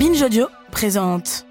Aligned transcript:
Binge 0.00 0.22
Audio 0.22 0.48
présente. 0.70 1.49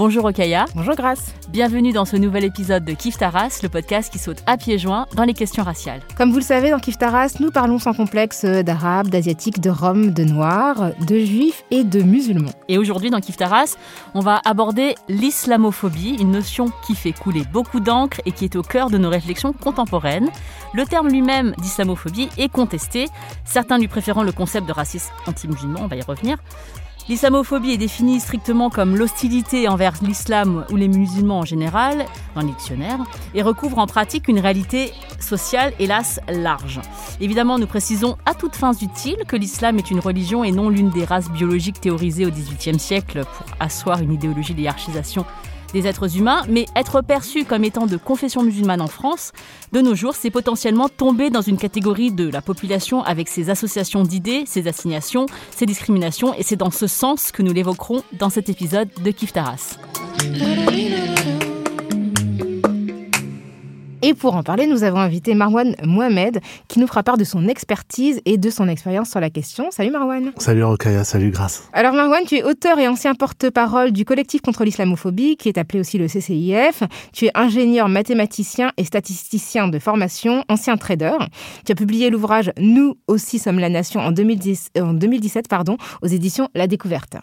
Bonjour 0.00 0.24
Okaya. 0.24 0.64
Bonjour 0.74 0.94
Grace. 0.94 1.34
Bienvenue 1.50 1.92
dans 1.92 2.06
ce 2.06 2.16
nouvel 2.16 2.44
épisode 2.44 2.86
de 2.86 2.94
Kif 2.94 3.18
Taras, 3.18 3.60
le 3.62 3.68
podcast 3.68 4.10
qui 4.10 4.18
saute 4.18 4.42
à 4.46 4.56
pieds 4.56 4.78
joints 4.78 5.06
dans 5.14 5.24
les 5.24 5.34
questions 5.34 5.62
raciales. 5.62 6.00
Comme 6.16 6.30
vous 6.30 6.38
le 6.38 6.42
savez, 6.42 6.70
dans 6.70 6.78
Kif 6.78 6.96
Taras, 6.96 7.36
nous 7.38 7.50
parlons 7.50 7.78
sans 7.78 7.92
complexe 7.92 8.46
d'arabes, 8.46 9.08
d'asiatiques, 9.08 9.60
de 9.60 9.68
roms, 9.68 10.14
de 10.14 10.24
noirs, 10.24 10.92
de 11.06 11.18
juifs 11.18 11.64
et 11.70 11.84
de 11.84 12.00
musulmans. 12.00 12.54
Et 12.68 12.78
aujourd'hui, 12.78 13.10
dans 13.10 13.20
Kif 13.20 13.36
Taras, 13.36 13.76
on 14.14 14.20
va 14.20 14.40
aborder 14.46 14.94
l'islamophobie, 15.10 16.16
une 16.18 16.30
notion 16.30 16.72
qui 16.86 16.94
fait 16.94 17.12
couler 17.12 17.42
beaucoup 17.52 17.80
d'encre 17.80 18.22
et 18.24 18.32
qui 18.32 18.46
est 18.46 18.56
au 18.56 18.62
cœur 18.62 18.88
de 18.88 18.96
nos 18.96 19.10
réflexions 19.10 19.52
contemporaines. 19.52 20.30
Le 20.72 20.86
terme 20.86 21.10
lui-même 21.10 21.52
d'islamophobie 21.58 22.30
est 22.38 22.48
contesté, 22.48 23.08
certains 23.44 23.76
lui 23.76 23.88
préférant 23.88 24.22
le 24.22 24.32
concept 24.32 24.66
de 24.66 24.72
racisme 24.72 25.12
anti-musulman, 25.26 25.80
on 25.82 25.88
va 25.88 25.96
y 25.96 26.02
revenir. 26.02 26.38
L'islamophobie 27.10 27.72
est 27.72 27.76
définie 27.76 28.20
strictement 28.20 28.70
comme 28.70 28.94
l'hostilité 28.94 29.66
envers 29.66 29.94
l'islam 30.00 30.64
ou 30.70 30.76
les 30.76 30.86
musulmans 30.86 31.40
en 31.40 31.44
général, 31.44 32.06
dans 32.36 32.42
les 32.42 32.52
dictionnaires, 32.52 33.00
et 33.34 33.42
recouvre 33.42 33.78
en 33.78 33.88
pratique 33.88 34.28
une 34.28 34.38
réalité 34.38 34.92
sociale, 35.18 35.72
hélas, 35.80 36.20
large. 36.28 36.80
Évidemment, 37.20 37.58
nous 37.58 37.66
précisons 37.66 38.16
à 38.26 38.34
toutes 38.34 38.54
fins 38.54 38.74
utiles 38.74 39.24
que 39.26 39.34
l'islam 39.34 39.76
est 39.78 39.90
une 39.90 39.98
religion 39.98 40.44
et 40.44 40.52
non 40.52 40.68
l'une 40.68 40.90
des 40.90 41.04
races 41.04 41.28
biologiques 41.32 41.80
théorisées 41.80 42.26
au 42.26 42.30
XVIIIe 42.30 42.78
siècle 42.78 43.24
pour 43.24 43.46
asseoir 43.58 44.00
une 44.00 44.12
idéologie 44.12 44.54
de 44.54 44.60
hiérarchisation 44.60 45.26
des 45.72 45.86
êtres 45.86 46.16
humains, 46.16 46.42
mais 46.48 46.66
être 46.76 47.00
perçu 47.02 47.44
comme 47.44 47.64
étant 47.64 47.86
de 47.86 47.96
confession 47.96 48.42
musulmane 48.42 48.80
en 48.80 48.86
France, 48.86 49.32
de 49.72 49.80
nos 49.80 49.94
jours, 49.94 50.14
c'est 50.14 50.30
potentiellement 50.30 50.88
tomber 50.88 51.30
dans 51.30 51.42
une 51.42 51.56
catégorie 51.56 52.10
de 52.12 52.28
la 52.28 52.42
population 52.42 53.02
avec 53.02 53.28
ses 53.28 53.50
associations 53.50 54.02
d'idées, 54.02 54.44
ses 54.46 54.68
assignations, 54.68 55.26
ses 55.50 55.66
discriminations, 55.66 56.34
et 56.34 56.42
c'est 56.42 56.56
dans 56.56 56.70
ce 56.70 56.86
sens 56.86 57.32
que 57.32 57.42
nous 57.42 57.52
l'évoquerons 57.52 58.02
dans 58.12 58.30
cet 58.30 58.48
épisode 58.48 58.88
de 59.02 59.10
Kif 59.10 59.32
Taras. 59.32 59.76
Et 64.02 64.14
pour 64.14 64.34
en 64.34 64.42
parler, 64.42 64.66
nous 64.66 64.82
avons 64.82 64.98
invité 64.98 65.34
Marwan 65.34 65.74
Mohamed, 65.84 66.40
qui 66.68 66.78
nous 66.78 66.86
fera 66.86 67.02
part 67.02 67.18
de 67.18 67.24
son 67.24 67.48
expertise 67.48 68.20
et 68.24 68.38
de 68.38 68.48
son 68.48 68.66
expérience 68.66 69.10
sur 69.10 69.20
la 69.20 69.28
question. 69.28 69.70
Salut 69.70 69.90
Marwan. 69.90 70.32
Salut 70.38 70.64
Rokaya, 70.64 71.04
salut 71.04 71.30
Grace. 71.30 71.68
Alors 71.74 71.92
Marwan, 71.92 72.24
tu 72.26 72.36
es 72.36 72.42
auteur 72.42 72.78
et 72.78 72.88
ancien 72.88 73.14
porte-parole 73.14 73.92
du 73.92 74.06
collectif 74.06 74.40
contre 74.40 74.64
l'islamophobie, 74.64 75.36
qui 75.36 75.48
est 75.48 75.58
appelé 75.58 75.80
aussi 75.80 75.98
le 75.98 76.06
CCIF. 76.06 76.82
Tu 77.12 77.26
es 77.26 77.30
ingénieur, 77.34 77.90
mathématicien 77.90 78.72
et 78.78 78.84
statisticien 78.84 79.68
de 79.68 79.78
formation, 79.78 80.44
ancien 80.48 80.78
trader. 80.78 81.18
Tu 81.66 81.72
as 81.72 81.74
publié 81.74 82.08
l'ouvrage 82.08 82.52
Nous 82.58 82.96
aussi 83.06 83.38
sommes 83.38 83.58
la 83.58 83.68
nation 83.68 84.00
en, 84.00 84.12
2010, 84.12 84.70
en 84.80 84.94
2017 84.94 85.46
pardon, 85.48 85.76
aux 86.02 86.06
éditions 86.06 86.48
La 86.54 86.66
Découverte. 86.66 87.16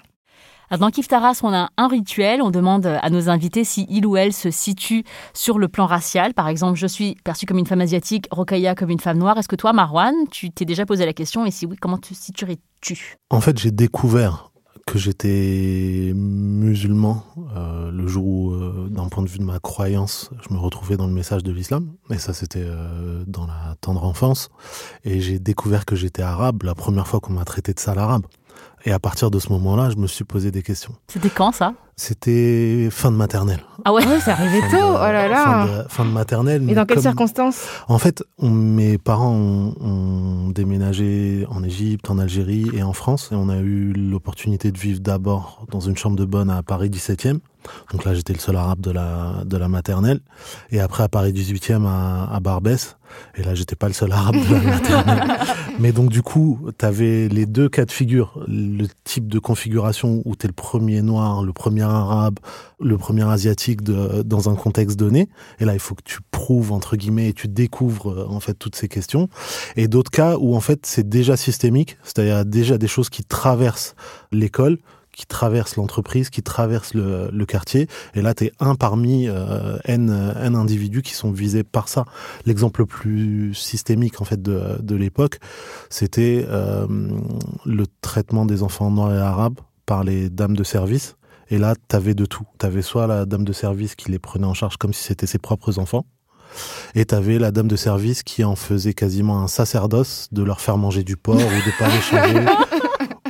Dans 0.70 0.90
Kif 0.92 1.08
Taras, 1.08 1.40
on 1.44 1.54
a 1.54 1.70
un 1.78 1.88
rituel. 1.88 2.42
On 2.42 2.52
demande 2.52 2.86
à 2.86 3.10
nos 3.10 3.30
invités 3.30 3.64
si 3.64 3.86
il 3.90 4.06
ou 4.06 4.18
elle 4.18 4.34
se 4.34 4.52
situe 4.52 5.06
sur 5.34 5.59
le 5.59 5.70
plan 5.70 5.86
racial. 5.86 6.34
Par 6.34 6.50
exemple, 6.50 6.78
je 6.78 6.88
suis 6.88 7.16
perçue 7.24 7.46
comme 7.46 7.58
une 7.58 7.66
femme 7.66 7.82
asiatique, 7.82 8.28
Rokaya 8.32 8.76
comme 8.76 8.90
une 8.90 9.00
femme 9.00 9.18
noire. 9.18 9.38
Est-ce 9.38 9.48
que 9.48 9.56
toi, 9.56 9.72
Marwan, 9.72 10.14
tu 10.30 10.52
t'es 10.52 10.66
déjà 10.66 10.86
posé 10.86 11.06
la 11.06 11.14
question? 11.14 11.46
Et 11.46 11.52
si 11.52 11.66
oui, 11.66 11.78
comment 11.80 11.98
te 11.98 12.14
situerais-tu? 12.14 13.16
En 13.30 13.40
fait, 13.40 13.58
j'ai 13.58 13.72
découvert 13.72 14.52
que 14.86 14.98
j'étais 14.98 16.14
musulman 16.16 17.24
euh, 17.56 17.91
le 17.91 18.08
jour 18.08 18.25
où, 18.25 18.53
euh, 18.53 18.88
d'un 18.90 19.09
point 19.09 19.22
de 19.22 19.30
vue 19.30 19.40
de 19.40 19.44
ma 19.44 19.59
croyance, 19.59 20.31
je 20.47 20.53
me 20.53 20.59
retrouvais 20.59 20.96
dans 20.96 21.08
le 21.08 21.14
message 21.14 21.44
de 21.44 21.52
l'islam. 21.52 21.94
Et 22.09 22.18
ça, 22.18 22.34
c'était 22.34 22.64
euh, 22.64 23.24
dans 23.28 23.46
la 23.46 23.75
tendre 23.81 24.06
enfance. 24.06 24.50
Et 25.03 25.20
j'ai 25.20 25.40
découvert 25.40 25.86
que 25.86 25.96
j'étais 25.96 26.22
arabe 26.22 26.64
la 26.64 26.74
première 26.74 27.08
fois 27.08 27.20
qu'on 27.20 27.34
m'a 27.34 27.46
traité 27.46 27.74
de 27.74 27.80
sale 27.80 28.00
arabe. 28.00 28.25
Et 28.88 28.94
à 28.94 29.00
partir 29.00 29.30
de 29.30 29.38
ce 29.38 29.50
moment-là, 29.50 29.90
je 29.90 29.98
me 29.98 30.08
suis 30.08 30.24
posé 30.24 30.50
des 30.50 30.64
questions. 30.64 30.94
C'était 31.09 31.30
quand 31.30 31.52
ça? 31.52 31.74
C'était 31.98 32.88
fin 32.90 33.12
de 33.12 33.18
maternelle. 33.18 33.59
Ah 33.84 33.92
ouais, 33.92 34.02
c'est 34.24 34.31
arrivé 34.31 34.62
tôt. 34.72 34.78
oh 34.80 34.98
là 34.98 35.28
là. 35.28 35.44
Fin 35.44 35.66
de, 35.66 35.90
fin 35.90 36.06
de 36.06 36.09
maternelle. 36.12 36.70
Et 36.70 36.74
dans 36.74 36.86
quelles 36.86 37.02
circonstances? 37.02 37.66
En 37.90 37.97
fait, 37.97 38.24
on, 38.38 38.50
mes 38.50 38.97
parents 38.97 39.34
ont, 39.34 39.76
ont, 39.81 40.50
déménagé 40.52 41.46
en 41.50 41.66
Égypte, 41.66 42.09
en 42.09 42.18
Algérie 42.18 42.70
et 42.74 42.81
en 42.81 42.94
France. 42.94 43.28
Et 43.34 43.36
on 43.36 43.50
a 43.50 43.58
eu 43.58 43.92
l'opportunité 43.92 44.72
de 44.72 44.78
vivre 44.78 45.02
d'abord 45.02 45.66
dans 45.70 45.81
une 45.81 45.97
chambre 45.97 46.16
de 46.16 46.24
bonne 46.24 46.50
à 46.50 46.64
Paris 46.64 46.90
17e. 46.90 47.40
Donc 47.91 48.06
là, 48.06 48.13
j'étais 48.13 48.34
le 48.34 48.40
seul 48.40 48.56
arabe 48.56 48.81
de 48.81 48.91
la, 48.91 49.44
de 49.45 49.57
la 49.57 49.68
maternelle. 49.68 50.19
Et 50.72 50.79
après, 50.79 51.03
à 51.03 51.09
Paris 51.09 51.34
18e, 51.34 51.85
à, 51.85 52.29
à 52.34 52.40
Barbès. 52.40 52.97
Et 53.35 53.44
là, 53.44 53.56
j'étais 53.56 53.75
pas 53.75 53.88
le 53.88 53.94
seul 53.94 54.12
arabe 54.12 54.35
de 54.35 54.53
la 54.53 54.62
maternelle. 54.62 55.38
Mais 55.79 55.91
donc, 55.91 56.09
du 56.09 56.22
coup, 56.22 56.59
tu 56.78 56.85
avais 56.85 57.28
les 57.29 57.46
deux 57.46 57.69
cas 57.69 57.85
de 57.85 57.91
figure. 57.91 58.44
Le 58.47 58.88
type 59.03 59.28
de 59.28 59.40
configuration 59.40 60.22
où 60.25 60.35
tu 60.35 60.46
es 60.46 60.47
le 60.47 60.53
premier 60.53 61.01
noir, 61.01 61.44
le 61.44 61.53
premier 61.53 61.84
arabe, 61.84 62.40
le 62.79 62.97
premier 62.97 63.23
asiatique 63.23 63.81
de, 63.81 64.23
dans 64.23 64.50
un 64.50 64.56
contexte 64.56 64.97
donné. 64.97 65.29
Et 65.59 65.66
là, 65.66 65.73
il 65.73 65.79
faut 65.79 65.96
que 65.96 66.03
tu 66.03 66.19
prouves, 66.31 66.72
entre 66.72 66.96
guillemets, 66.96 67.29
et 67.29 67.34
tu 67.34 67.47
découvres, 67.47 68.28
en 68.29 68.40
fait, 68.40 68.53
toutes 68.53 68.75
ces 68.75 68.88
questions. 68.88 69.29
Et 69.75 69.88
d'autres 69.88 70.12
cas 70.12 70.38
où, 70.38 70.56
en 70.56 70.62
fait, 70.62 70.85
c'est 70.85 71.07
déjà 71.07 71.38
systémique. 71.38 71.97
C'est-à-dire 72.03 72.46
déjà 72.46 72.78
des 72.78 72.88
choses 72.88 73.09
qui 73.09 73.23
traversent 73.23 73.96
l'école 74.31 74.79
qui 75.17 75.25
traverse 75.25 75.78
l'entreprise, 75.78 76.29
qui 76.29 76.44
traverse 76.44 76.94
le, 76.94 77.29
le, 77.33 77.45
quartier. 77.47 77.88
Et 78.13 78.22
là, 78.22 78.35
tu 78.35 78.45
es 78.45 78.51
un 78.59 78.75
parmi 78.75 79.28
euh, 79.28 79.79
N, 79.85 80.11
N 80.39 80.55
individus 80.55 81.01
qui 81.01 81.16
sont 81.16 81.31
visés 81.31 81.63
par 81.63 81.89
ça. 81.89 82.05
L'exemple 82.45 82.81
le 82.81 82.85
plus 82.85 83.55
systémique 83.55 84.22
en 84.22 84.25
fait 84.25 84.39
de, 84.39 84.78
de 84.79 84.95
l'époque, 84.95 85.39
c'était 85.89 86.45
euh, 86.47 86.85
le 87.66 87.85
traitement 88.01 88.45
des 88.45 88.61
enfants 88.61 88.91
noirs 88.91 89.11
et 89.11 89.17
arabes 89.17 89.59
par 89.88 90.03
les 90.03 90.29
dames 90.29 90.55
de 90.55 90.63
service. 90.63 91.16
Et 91.49 91.57
là, 91.57 91.73
tu 91.89 91.95
avais 91.95 92.13
de 92.13 92.25
tout. 92.25 92.45
Tu 92.59 92.67
avais 92.67 92.84
soit 92.84 93.07
la 93.07 93.25
dame 93.25 93.44
de 93.44 93.53
service 93.53 93.95
qui 93.95 94.11
les 94.11 94.19
prenait 94.19 94.45
en 94.45 94.53
charge 94.53 94.78
comme 94.78 94.94
si 94.94 95.03
c'était 95.03 95.25
ses 95.25 95.39
propres 95.39 95.79
enfants, 95.79 96.05
et 96.95 97.05
t'avais 97.05 97.39
la 97.39 97.51
dame 97.51 97.67
de 97.67 97.75
service 97.75 98.23
qui 98.23 98.44
en 98.44 98.55
faisait 98.55 98.94
quasiment 98.94 99.41
un 99.41 99.47
sacerdoce 99.47 100.28
de 100.31 100.44
leur 100.44 100.61
faire 100.61 100.78
manger 100.78 101.03
du 101.03 101.17
porc 101.17 101.35
ou 101.35 101.39
de 101.39 101.78
pas 101.78 101.88
les 101.88 102.01
changer 102.01 102.45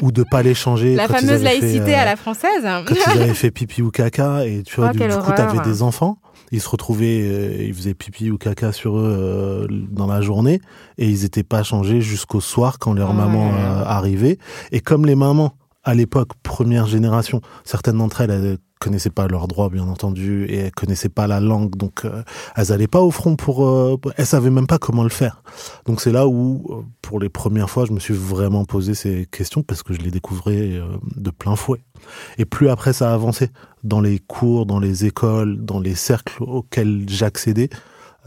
ou 0.02 0.12
de 0.12 0.24
pas 0.24 0.42
les 0.42 0.54
changer. 0.54 0.96
La 0.96 1.08
fameuse 1.08 1.44
laïcité 1.44 1.80
fait, 1.80 1.96
euh, 1.96 2.02
à 2.02 2.06
la 2.06 2.16
française. 2.16 2.64
Quand 2.86 2.96
ils 2.96 3.22
avaient 3.22 3.34
fait 3.34 3.52
pipi 3.58 3.82
ou 3.82 3.92
caca 3.92 4.46
et 4.46 4.64
tu 4.64 4.76
vois, 4.76 4.92
oh, 4.94 4.98
du, 4.98 5.00
du 5.00 5.16
coup, 5.18 5.32
t'avais 5.32 5.60
des 5.60 5.82
enfants. 5.82 6.20
Ils 6.52 6.62
se 6.62 6.70
retrouvaient, 6.70 7.22
euh, 7.24 7.64
ils 7.64 7.74
faisaient 7.74 7.94
pipi 7.94 8.32
ou 8.32 8.38
caca 8.38 8.72
sur 8.72 8.98
eux 8.98 9.16
euh, 9.20 9.68
dans 9.70 10.08
la 10.08 10.22
journée 10.22 10.62
et 10.98 11.08
ils 11.08 11.26
étaient 11.26 11.44
pas 11.44 11.64
changés 11.64 12.00
jusqu'au 12.00 12.40
soir 12.40 12.80
quand 12.80 12.94
leur 12.94 13.10
oh, 13.10 13.14
maman 13.14 13.52
euh, 13.54 13.84
arrivait. 13.86 14.38
Et 14.72 14.80
comme 14.80 15.06
les 15.06 15.16
mamans 15.16 15.54
à 15.88 15.94
l'époque, 15.94 16.32
première 16.44 16.86
génération, 16.86 17.40
certaines 17.64 17.98
d'entre 18.00 18.20
elles, 18.20 18.30
elles 18.30 18.58
connaissaient 18.78 19.10
pas 19.10 19.30
leurs 19.30 19.48
droits, 19.48 19.70
bien 19.70 19.88
entendu, 19.88 20.44
et 20.50 20.58
elles 20.58 20.72
connaissaient 20.72 21.08
pas 21.08 21.28
la 21.28 21.40
langue, 21.40 21.78
donc 21.78 22.04
euh, 22.04 22.24
elles 22.58 22.74
allaient 22.74 22.88
pas 22.88 23.00
au 23.00 23.10
front 23.10 23.38
pour, 23.38 23.66
euh, 23.66 23.96
elles 24.18 24.26
savaient 24.26 24.50
même 24.50 24.68
pas 24.68 24.80
comment 24.80 25.04
le 25.04 25.10
faire. 25.10 25.42
Donc 25.86 26.02
c'est 26.02 26.12
là 26.12 26.28
où, 26.28 26.66
euh, 26.70 26.82
pour 27.02 27.22
les 27.22 27.30
premières 27.30 27.70
fois, 27.70 27.86
je 27.86 27.94
me 27.94 28.02
suis 28.02 28.14
vraiment 28.14 28.66
posé 28.66 28.96
ces 28.96 29.28
questions 29.32 29.64
parce 29.64 29.82
que 29.82 29.94
je 29.94 30.00
les 30.00 30.12
découvrais 30.12 30.74
euh, 30.74 30.84
de 31.16 31.30
plein 31.30 31.56
fouet. 31.56 31.80
Et 32.38 32.44
plus 32.44 32.68
après 32.68 32.92
ça 32.92 33.12
a 33.12 33.14
avancé 33.14 33.50
dans 33.86 34.02
les 34.02 34.20
cours, 34.20 34.66
dans 34.66 34.80
les 34.80 35.06
écoles, 35.06 35.64
dans 35.64 35.80
les 35.80 35.96
cercles 35.96 36.44
auxquels 36.44 37.06
j'accédais, 37.08 37.70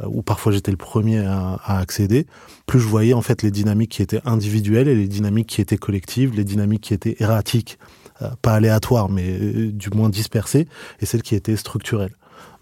où 0.07 0.23
parfois 0.23 0.53
j'étais 0.53 0.71
le 0.71 0.77
premier 0.77 1.19
à, 1.19 1.61
à, 1.65 1.79
accéder, 1.79 2.27
plus 2.67 2.81
je 2.81 2.87
voyais 2.87 3.13
en 3.13 3.23
fait 3.23 3.43
les 3.43 3.51
dynamiques 3.51 3.93
qui 3.93 4.03
étaient 4.03 4.21
individuelles 4.25 4.89
et 4.89 4.95
les 4.95 5.09
dynamiques 5.09 5.49
qui 5.49 5.61
étaient 5.61 5.79
collectives, 5.79 6.35
les 6.35 6.45
dynamiques 6.45 6.83
qui 6.83 6.95
étaient 6.95 7.17
erratiques, 7.21 7.79
euh, 8.23 8.31
pas 8.43 8.55
aléatoires 8.55 9.09
mais 9.09 9.29
euh, 9.31 9.73
du 9.73 9.91
moins 9.91 10.09
dispersées, 10.09 10.69
et 11.01 11.07
celles 11.07 11.23
qui 11.23 11.35
étaient 11.35 11.57
structurelles. 11.57 12.15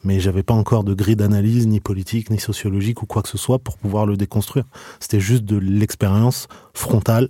Mais 0.05 0.21
j'avais 0.21 0.45
pas 0.45 0.55
encore 0.55 0.85
de 0.85 0.95
grille 0.95 1.17
d'analyse, 1.17 1.67
ni 1.67 1.81
politique, 1.81 2.31
ni 2.31 2.39
sociologique 2.39 3.03
ou 3.03 3.07
quoi 3.07 3.23
que 3.23 3.29
ce 3.29 3.39
soit 3.39 3.59
pour 3.59 3.77
pouvoir 3.79 4.07
le 4.07 4.17
déconstruire. 4.17 4.65
C'était 5.01 5.21
juste 5.21 5.45
de 5.45 5.57
l'expérience 5.57 6.47
frontale, 6.73 7.29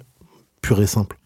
pure 0.61 0.81
et 0.83 0.87
simple. 0.87 1.18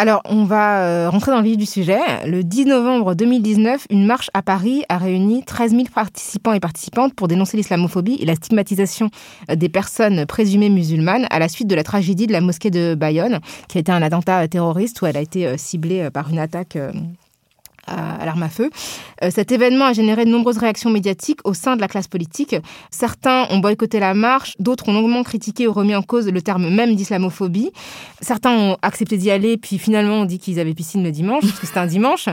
Alors, 0.00 0.22
on 0.26 0.44
va 0.44 0.84
euh, 0.84 1.10
rentrer 1.10 1.32
dans 1.32 1.38
le 1.38 1.42
vif 1.42 1.56
du 1.56 1.66
sujet. 1.66 1.98
Le 2.24 2.44
10 2.44 2.66
novembre 2.66 3.16
2019, 3.16 3.88
une 3.90 4.06
marche 4.06 4.30
à 4.32 4.42
Paris 4.42 4.84
a 4.88 4.96
réuni 4.96 5.42
13 5.42 5.72
000 5.72 5.86
participants 5.92 6.52
et 6.52 6.60
participantes 6.60 7.14
pour 7.14 7.26
dénoncer 7.26 7.56
l'islamophobie 7.56 8.16
et 8.20 8.24
la 8.24 8.36
stigmatisation 8.36 9.10
des 9.52 9.68
personnes 9.68 10.24
présumées 10.24 10.68
musulmanes 10.68 11.26
à 11.30 11.40
la 11.40 11.48
suite 11.48 11.66
de 11.66 11.74
la 11.74 11.82
tragédie 11.82 12.28
de 12.28 12.32
la 12.32 12.40
mosquée 12.40 12.70
de 12.70 12.94
Bayonne, 12.94 13.40
qui 13.66 13.78
a 13.78 13.80
été 13.80 13.90
un 13.90 14.00
attentat 14.00 14.46
terroriste 14.46 15.02
où 15.02 15.06
elle 15.06 15.16
a 15.16 15.20
été 15.20 15.58
ciblée 15.58 16.10
par 16.12 16.30
une 16.30 16.38
attaque 16.38 16.78
à, 17.88 18.24
l'arme 18.24 18.42
à 18.42 18.48
feu. 18.48 18.70
Euh, 19.22 19.30
cet 19.30 19.52
événement 19.52 19.86
a 19.86 19.92
généré 19.92 20.24
de 20.24 20.30
nombreuses 20.30 20.58
réactions 20.58 20.90
médiatiques 20.90 21.40
au 21.44 21.54
sein 21.54 21.76
de 21.76 21.80
la 21.80 21.88
classe 21.88 22.08
politique. 22.08 22.56
Certains 22.90 23.46
ont 23.50 23.58
boycotté 23.58 24.00
la 24.00 24.14
marche, 24.14 24.54
d'autres 24.58 24.88
ont 24.88 24.92
longuement 24.92 25.22
critiqué 25.22 25.66
ou 25.66 25.72
remis 25.72 25.94
en 25.94 26.02
cause 26.02 26.28
le 26.28 26.42
terme 26.42 26.68
même 26.68 26.94
d'islamophobie. 26.94 27.70
Certains 28.20 28.52
ont 28.52 28.76
accepté 28.82 29.16
d'y 29.16 29.30
aller, 29.30 29.56
puis 29.56 29.78
finalement 29.78 30.20
ont 30.20 30.24
dit 30.24 30.38
qu'ils 30.38 30.60
avaient 30.60 30.74
piscine 30.74 31.02
le 31.02 31.10
dimanche, 31.10 31.44
parce 31.44 31.58
que 31.60 31.66
c'était 31.66 31.80
un 31.80 31.86
dimanche. 31.86 32.26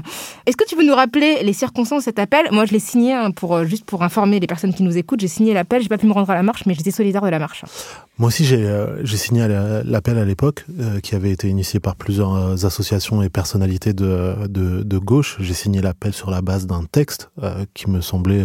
Est-ce 0.46 0.58
que 0.58 0.66
tu 0.66 0.76
peux 0.76 0.86
nous 0.86 0.96
rappeler 0.96 1.44
les 1.44 1.54
circonstances 1.54 2.02
de 2.02 2.06
cet 2.06 2.20
appel? 2.20 2.48
Moi, 2.52 2.66
je 2.66 2.74
l'ai 2.74 2.80
signé 2.80 3.14
hein, 3.14 3.32
pour 3.32 3.56
euh, 3.56 3.66
juste 3.66 3.86
pour 3.86 4.04
informer 4.04 4.40
les 4.40 4.48
personnes 4.48 4.74
qui 4.74 4.84
nous 4.84 4.98
écoutent. 4.98 5.22
J'ai 5.22 5.28
signé 5.28 5.54
l'appel. 5.54 5.82
J'ai 5.82 5.90
pas 5.90 5.98
pu 5.98 6.08
me 6.08 6.14
rendre 6.14 6.30
à 6.30 6.36
la 6.36 6.44
marche, 6.44 6.66
mais 6.66 6.74
j'étais 6.74 6.92
solidaire 6.92 7.22
de 7.22 7.30
la 7.30 7.40
marche. 7.40 7.64
Moi 8.18 8.28
aussi, 8.28 8.46
j'ai 8.46 8.64
euh, 8.64 9.06
signé 9.06 9.48
l'appel 9.86 10.18
à 10.18 10.26
l'époque, 10.26 10.66
qui 11.02 11.16
avait 11.16 11.32
été 11.32 11.48
initié 11.48 11.80
par 11.80 11.96
plusieurs 11.96 12.66
associations 12.66 13.22
et 13.22 13.30
personnalités 13.30 13.94
de 13.94 14.98
gauche. 14.98 15.38
J'ai 15.46 15.54
signé 15.54 15.82
l'appel 15.82 16.14
sur 16.14 16.32
la 16.32 16.42
base 16.42 16.66
d'un 16.66 16.84
texte 16.84 17.30
qui 17.74 17.90
me 17.90 18.02
semblait, 18.02 18.44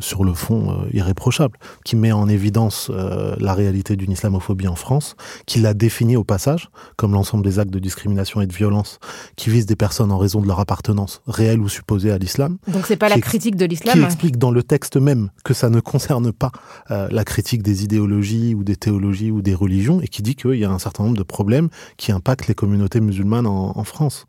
sur 0.00 0.24
le 0.24 0.34
fond, 0.34 0.84
irréprochable, 0.92 1.58
qui 1.84 1.94
met 1.96 2.12
en 2.12 2.28
évidence 2.28 2.90
la 2.90 3.54
réalité 3.54 3.96
d'une 3.96 4.10
islamophobie 4.12 4.66
en 4.66 4.74
France, 4.74 5.14
qui 5.46 5.60
l'a 5.60 5.74
définie 5.74 6.16
au 6.16 6.24
passage 6.24 6.68
comme 6.96 7.12
l'ensemble 7.12 7.44
des 7.44 7.58
actes 7.58 7.70
de 7.70 7.78
discrimination 7.78 8.40
et 8.40 8.46
de 8.46 8.52
violence 8.52 8.98
qui 9.36 9.50
visent 9.50 9.66
des 9.66 9.76
personnes 9.76 10.10
en 10.10 10.18
raison 10.18 10.40
de 10.40 10.46
leur 10.46 10.60
appartenance 10.60 11.22
réelle 11.26 11.60
ou 11.60 11.68
supposée 11.68 12.10
à 12.10 12.18
l'islam. 12.18 12.58
Donc 12.68 12.86
c'est 12.86 12.96
pas 12.96 13.08
la 13.08 13.20
critique 13.20 13.56
de 13.56 13.64
l'islam. 13.64 13.98
Qui 13.98 14.04
explique 14.04 14.38
dans 14.38 14.50
le 14.50 14.62
texte 14.62 14.96
même 14.96 15.30
que 15.44 15.54
ça 15.54 15.70
ne 15.70 15.80
concerne 15.80 16.32
pas 16.32 16.50
euh, 16.90 17.08
la 17.10 17.24
critique 17.24 17.62
des 17.62 17.84
idéologies 17.84 18.54
ou 18.54 18.64
des 18.64 18.76
théologies 18.76 19.30
ou 19.30 19.42
des 19.42 19.54
religions 19.54 20.00
et 20.00 20.08
qui 20.08 20.22
dit 20.22 20.34
qu'il 20.34 20.56
y 20.56 20.64
a 20.64 20.70
un 20.70 20.78
certain 20.78 21.04
nombre 21.04 21.16
de 21.16 21.22
problèmes 21.22 21.68
qui 21.96 22.12
impactent 22.12 22.48
les 22.48 22.54
communautés 22.54 23.00
musulmanes 23.00 23.46
en, 23.46 23.76
en 23.76 23.84
France. 23.84 24.26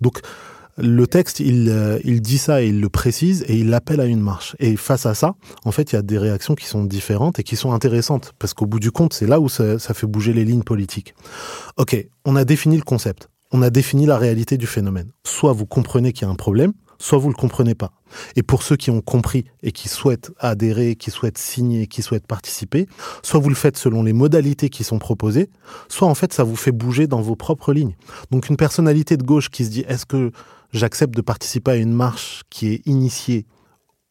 Donc 0.00 0.20
le 0.78 1.06
texte, 1.06 1.40
il, 1.40 1.68
euh, 1.68 1.98
il 2.04 2.20
dit 2.20 2.38
ça 2.38 2.62
et 2.62 2.68
il 2.68 2.80
le 2.80 2.88
précise 2.88 3.44
et 3.48 3.56
il 3.56 3.68
l'appelle 3.68 4.00
à 4.00 4.06
une 4.06 4.20
marche. 4.20 4.56
Et 4.58 4.76
face 4.76 5.06
à 5.06 5.14
ça, 5.14 5.34
en 5.64 5.72
fait, 5.72 5.92
il 5.92 5.96
y 5.96 5.98
a 5.98 6.02
des 6.02 6.18
réactions 6.18 6.54
qui 6.54 6.66
sont 6.66 6.84
différentes 6.84 7.38
et 7.38 7.42
qui 7.42 7.56
sont 7.56 7.72
intéressantes 7.72 8.32
parce 8.38 8.54
qu'au 8.54 8.66
bout 8.66 8.80
du 8.80 8.92
compte, 8.92 9.12
c'est 9.12 9.26
là 9.26 9.40
où 9.40 9.48
ça, 9.48 9.78
ça 9.78 9.92
fait 9.92 10.06
bouger 10.06 10.32
les 10.32 10.44
lignes 10.44 10.62
politiques. 10.62 11.14
Ok, 11.76 12.06
on 12.24 12.36
a 12.36 12.44
défini 12.44 12.76
le 12.76 12.82
concept 12.82 13.28
on 13.50 13.62
a 13.62 13.70
défini 13.70 14.06
la 14.06 14.18
réalité 14.18 14.56
du 14.56 14.66
phénomène. 14.66 15.10
Soit 15.24 15.52
vous 15.52 15.66
comprenez 15.66 16.12
qu'il 16.12 16.26
y 16.26 16.28
a 16.28 16.32
un 16.32 16.36
problème, 16.36 16.72
soit 16.98 17.18
vous 17.18 17.28
le 17.28 17.34
comprenez 17.34 17.74
pas. 17.74 17.92
Et 18.36 18.42
pour 18.42 18.62
ceux 18.62 18.76
qui 18.76 18.90
ont 18.90 19.00
compris 19.00 19.44
et 19.62 19.72
qui 19.72 19.88
souhaitent 19.88 20.32
adhérer, 20.38 20.96
qui 20.96 21.10
souhaitent 21.10 21.38
signer, 21.38 21.86
qui 21.86 22.02
souhaitent 22.02 22.26
participer, 22.26 22.86
soit 23.22 23.40
vous 23.40 23.48
le 23.48 23.54
faites 23.54 23.76
selon 23.76 24.02
les 24.02 24.12
modalités 24.12 24.68
qui 24.68 24.84
sont 24.84 24.98
proposées, 24.98 25.50
soit 25.88 26.08
en 26.08 26.14
fait 26.14 26.32
ça 26.32 26.44
vous 26.44 26.56
fait 26.56 26.72
bouger 26.72 27.06
dans 27.06 27.20
vos 27.20 27.36
propres 27.36 27.72
lignes. 27.72 27.96
Donc 28.30 28.48
une 28.48 28.56
personnalité 28.56 29.16
de 29.16 29.22
gauche 29.22 29.50
qui 29.50 29.64
se 29.64 29.70
dit 29.70 29.84
est-ce 29.88 30.06
que 30.06 30.32
j'accepte 30.72 31.14
de 31.14 31.22
participer 31.22 31.72
à 31.72 31.76
une 31.76 31.92
marche 31.92 32.42
qui 32.50 32.68
est 32.68 32.86
initiée 32.86 33.46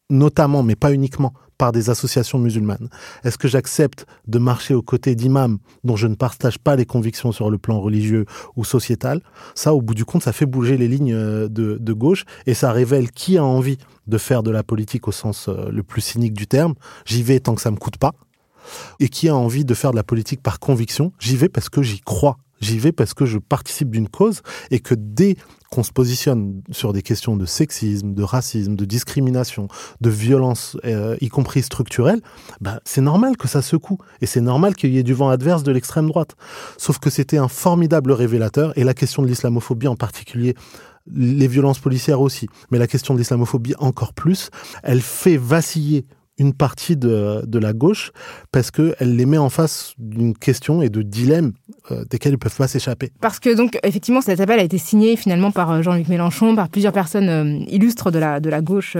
notamment, 0.09 0.63
mais 0.63 0.75
pas 0.75 0.93
uniquement, 0.93 1.33
par 1.57 1.71
des 1.71 1.89
associations 1.89 2.37
musulmanes 2.39 2.89
Est-ce 3.23 3.37
que 3.37 3.47
j'accepte 3.47 4.05
de 4.27 4.37
marcher 4.39 4.73
aux 4.73 4.81
côtés 4.81 5.15
d'imams 5.15 5.57
dont 5.83 5.95
je 5.95 6.07
ne 6.07 6.15
partage 6.15 6.59
pas 6.59 6.75
les 6.75 6.85
convictions 6.85 7.31
sur 7.31 7.49
le 7.49 7.57
plan 7.57 7.81
religieux 7.81 8.25
ou 8.55 8.63
sociétal? 8.63 9.21
Ça, 9.55 9.73
au 9.73 9.81
bout 9.81 9.95
du 9.95 10.05
compte, 10.05 10.23
ça 10.23 10.33
fait 10.33 10.45
bouger 10.45 10.77
les 10.77 10.87
lignes 10.87 11.13
euh, 11.13 11.47
de, 11.49 11.93
gauche 11.93 12.25
et 12.45 12.53
ça 12.53 12.71
révèle 12.71 13.11
qui 13.11 13.37
a 13.37 13.43
envie 13.43 13.77
de 14.05 14.17
faire 14.17 14.43
de 14.43 14.51
la 14.51 14.63
politique 14.63 15.07
au 15.07 15.11
sens 15.11 15.47
euh, 15.47 15.69
le 15.71 15.83
plus 15.83 16.01
cynique 16.01 16.33
du 16.33 16.47
terme. 16.47 16.75
J'y 17.05 17.23
vais 17.23 17.39
tant 17.39 17.55
que 17.55 17.61
ça 17.61 17.71
me 17.71 17.77
coûte 17.77 17.97
pas. 17.97 18.13
Et 18.99 19.09
qui 19.09 19.29
a 19.29 19.35
envie 19.35 19.65
de 19.65 19.73
faire 19.73 19.91
de 19.91 19.95
la 19.95 20.03
politique 20.03 20.43
par 20.43 20.59
conviction? 20.59 21.11
J'y 21.19 21.37
vais 21.37 21.49
parce 21.49 21.69
que 21.69 21.81
j'y 21.81 22.01
crois 22.01 22.37
J'y 22.59 22.79
vais 22.79 22.91
parce 22.91 23.13
que 23.13 23.25
je 23.25 23.37
participe 23.37 23.91
d'une 23.91 24.09
cause 24.09 24.41
et 24.71 24.79
que 24.79 24.95
dès 24.95 25.37
qu'on 25.71 25.83
se 25.83 25.91
positionne 25.91 26.61
sur 26.71 26.93
des 26.93 27.01
questions 27.01 27.35
de 27.35 27.45
sexisme, 27.45 28.13
de 28.13 28.23
racisme, 28.23 28.75
de 28.75 28.85
discrimination, 28.85 29.67
de 30.01 30.09
violence, 30.09 30.77
euh, 30.85 31.17
y 31.21 31.29
compris 31.29 31.61
structurelle, 31.61 32.21
bah, 32.61 32.79
c'est 32.85 33.01
normal 33.01 33.37
que 33.37 33.47
ça 33.47 33.61
secoue. 33.61 33.97
Et 34.21 34.25
c'est 34.25 34.41
normal 34.41 34.75
qu'il 34.75 34.93
y 34.93 34.97
ait 34.97 35.03
du 35.03 35.13
vent 35.13 35.29
adverse 35.29 35.63
de 35.63 35.71
l'extrême 35.71 36.07
droite. 36.07 36.35
Sauf 36.77 36.99
que 36.99 37.09
c'était 37.09 37.37
un 37.37 37.47
formidable 37.47 38.11
révélateur, 38.11 38.77
et 38.77 38.83
la 38.83 38.93
question 38.93 39.21
de 39.21 39.27
l'islamophobie 39.27 39.87
en 39.87 39.95
particulier, 39.95 40.55
les 41.13 41.47
violences 41.47 41.79
policières 41.79 42.21
aussi, 42.21 42.47
mais 42.69 42.79
la 42.79 42.87
question 42.87 43.13
de 43.13 43.19
l'islamophobie 43.19 43.75
encore 43.79 44.13
plus, 44.13 44.49
elle 44.83 45.01
fait 45.01 45.37
vaciller 45.37 46.05
une 46.37 46.53
partie 46.53 46.95
de, 46.95 47.43
de 47.45 47.59
la 47.59 47.73
gauche 47.73 48.11
parce 48.51 48.71
qu'elle 48.71 49.15
les 49.15 49.25
met 49.25 49.37
en 49.37 49.49
face 49.49 49.93
d'une 49.97 50.37
question 50.37 50.81
et 50.81 50.89
de 50.89 51.01
dilemmes 51.01 51.53
euh, 51.91 52.03
desquels 52.09 52.33
ils 52.33 52.37
peuvent 52.37 52.55
pas 52.55 52.67
s'échapper. 52.67 53.11
Parce 53.21 53.39
que 53.39 53.55
donc 53.55 53.79
effectivement 53.83 54.21
cet 54.21 54.39
appel 54.39 54.59
a 54.59 54.63
été 54.63 54.77
signé 54.77 55.15
finalement 55.15 55.51
par 55.51 55.71
euh, 55.71 55.81
Jean-Luc 55.81 56.07
Mélenchon, 56.07 56.55
par 56.55 56.69
plusieurs 56.69 56.93
personnes 56.93 57.29
euh, 57.29 57.65
illustres 57.67 58.11
de 58.11 58.19
la, 58.19 58.39
de 58.39 58.49
la 58.49 58.61
gauche 58.61 58.97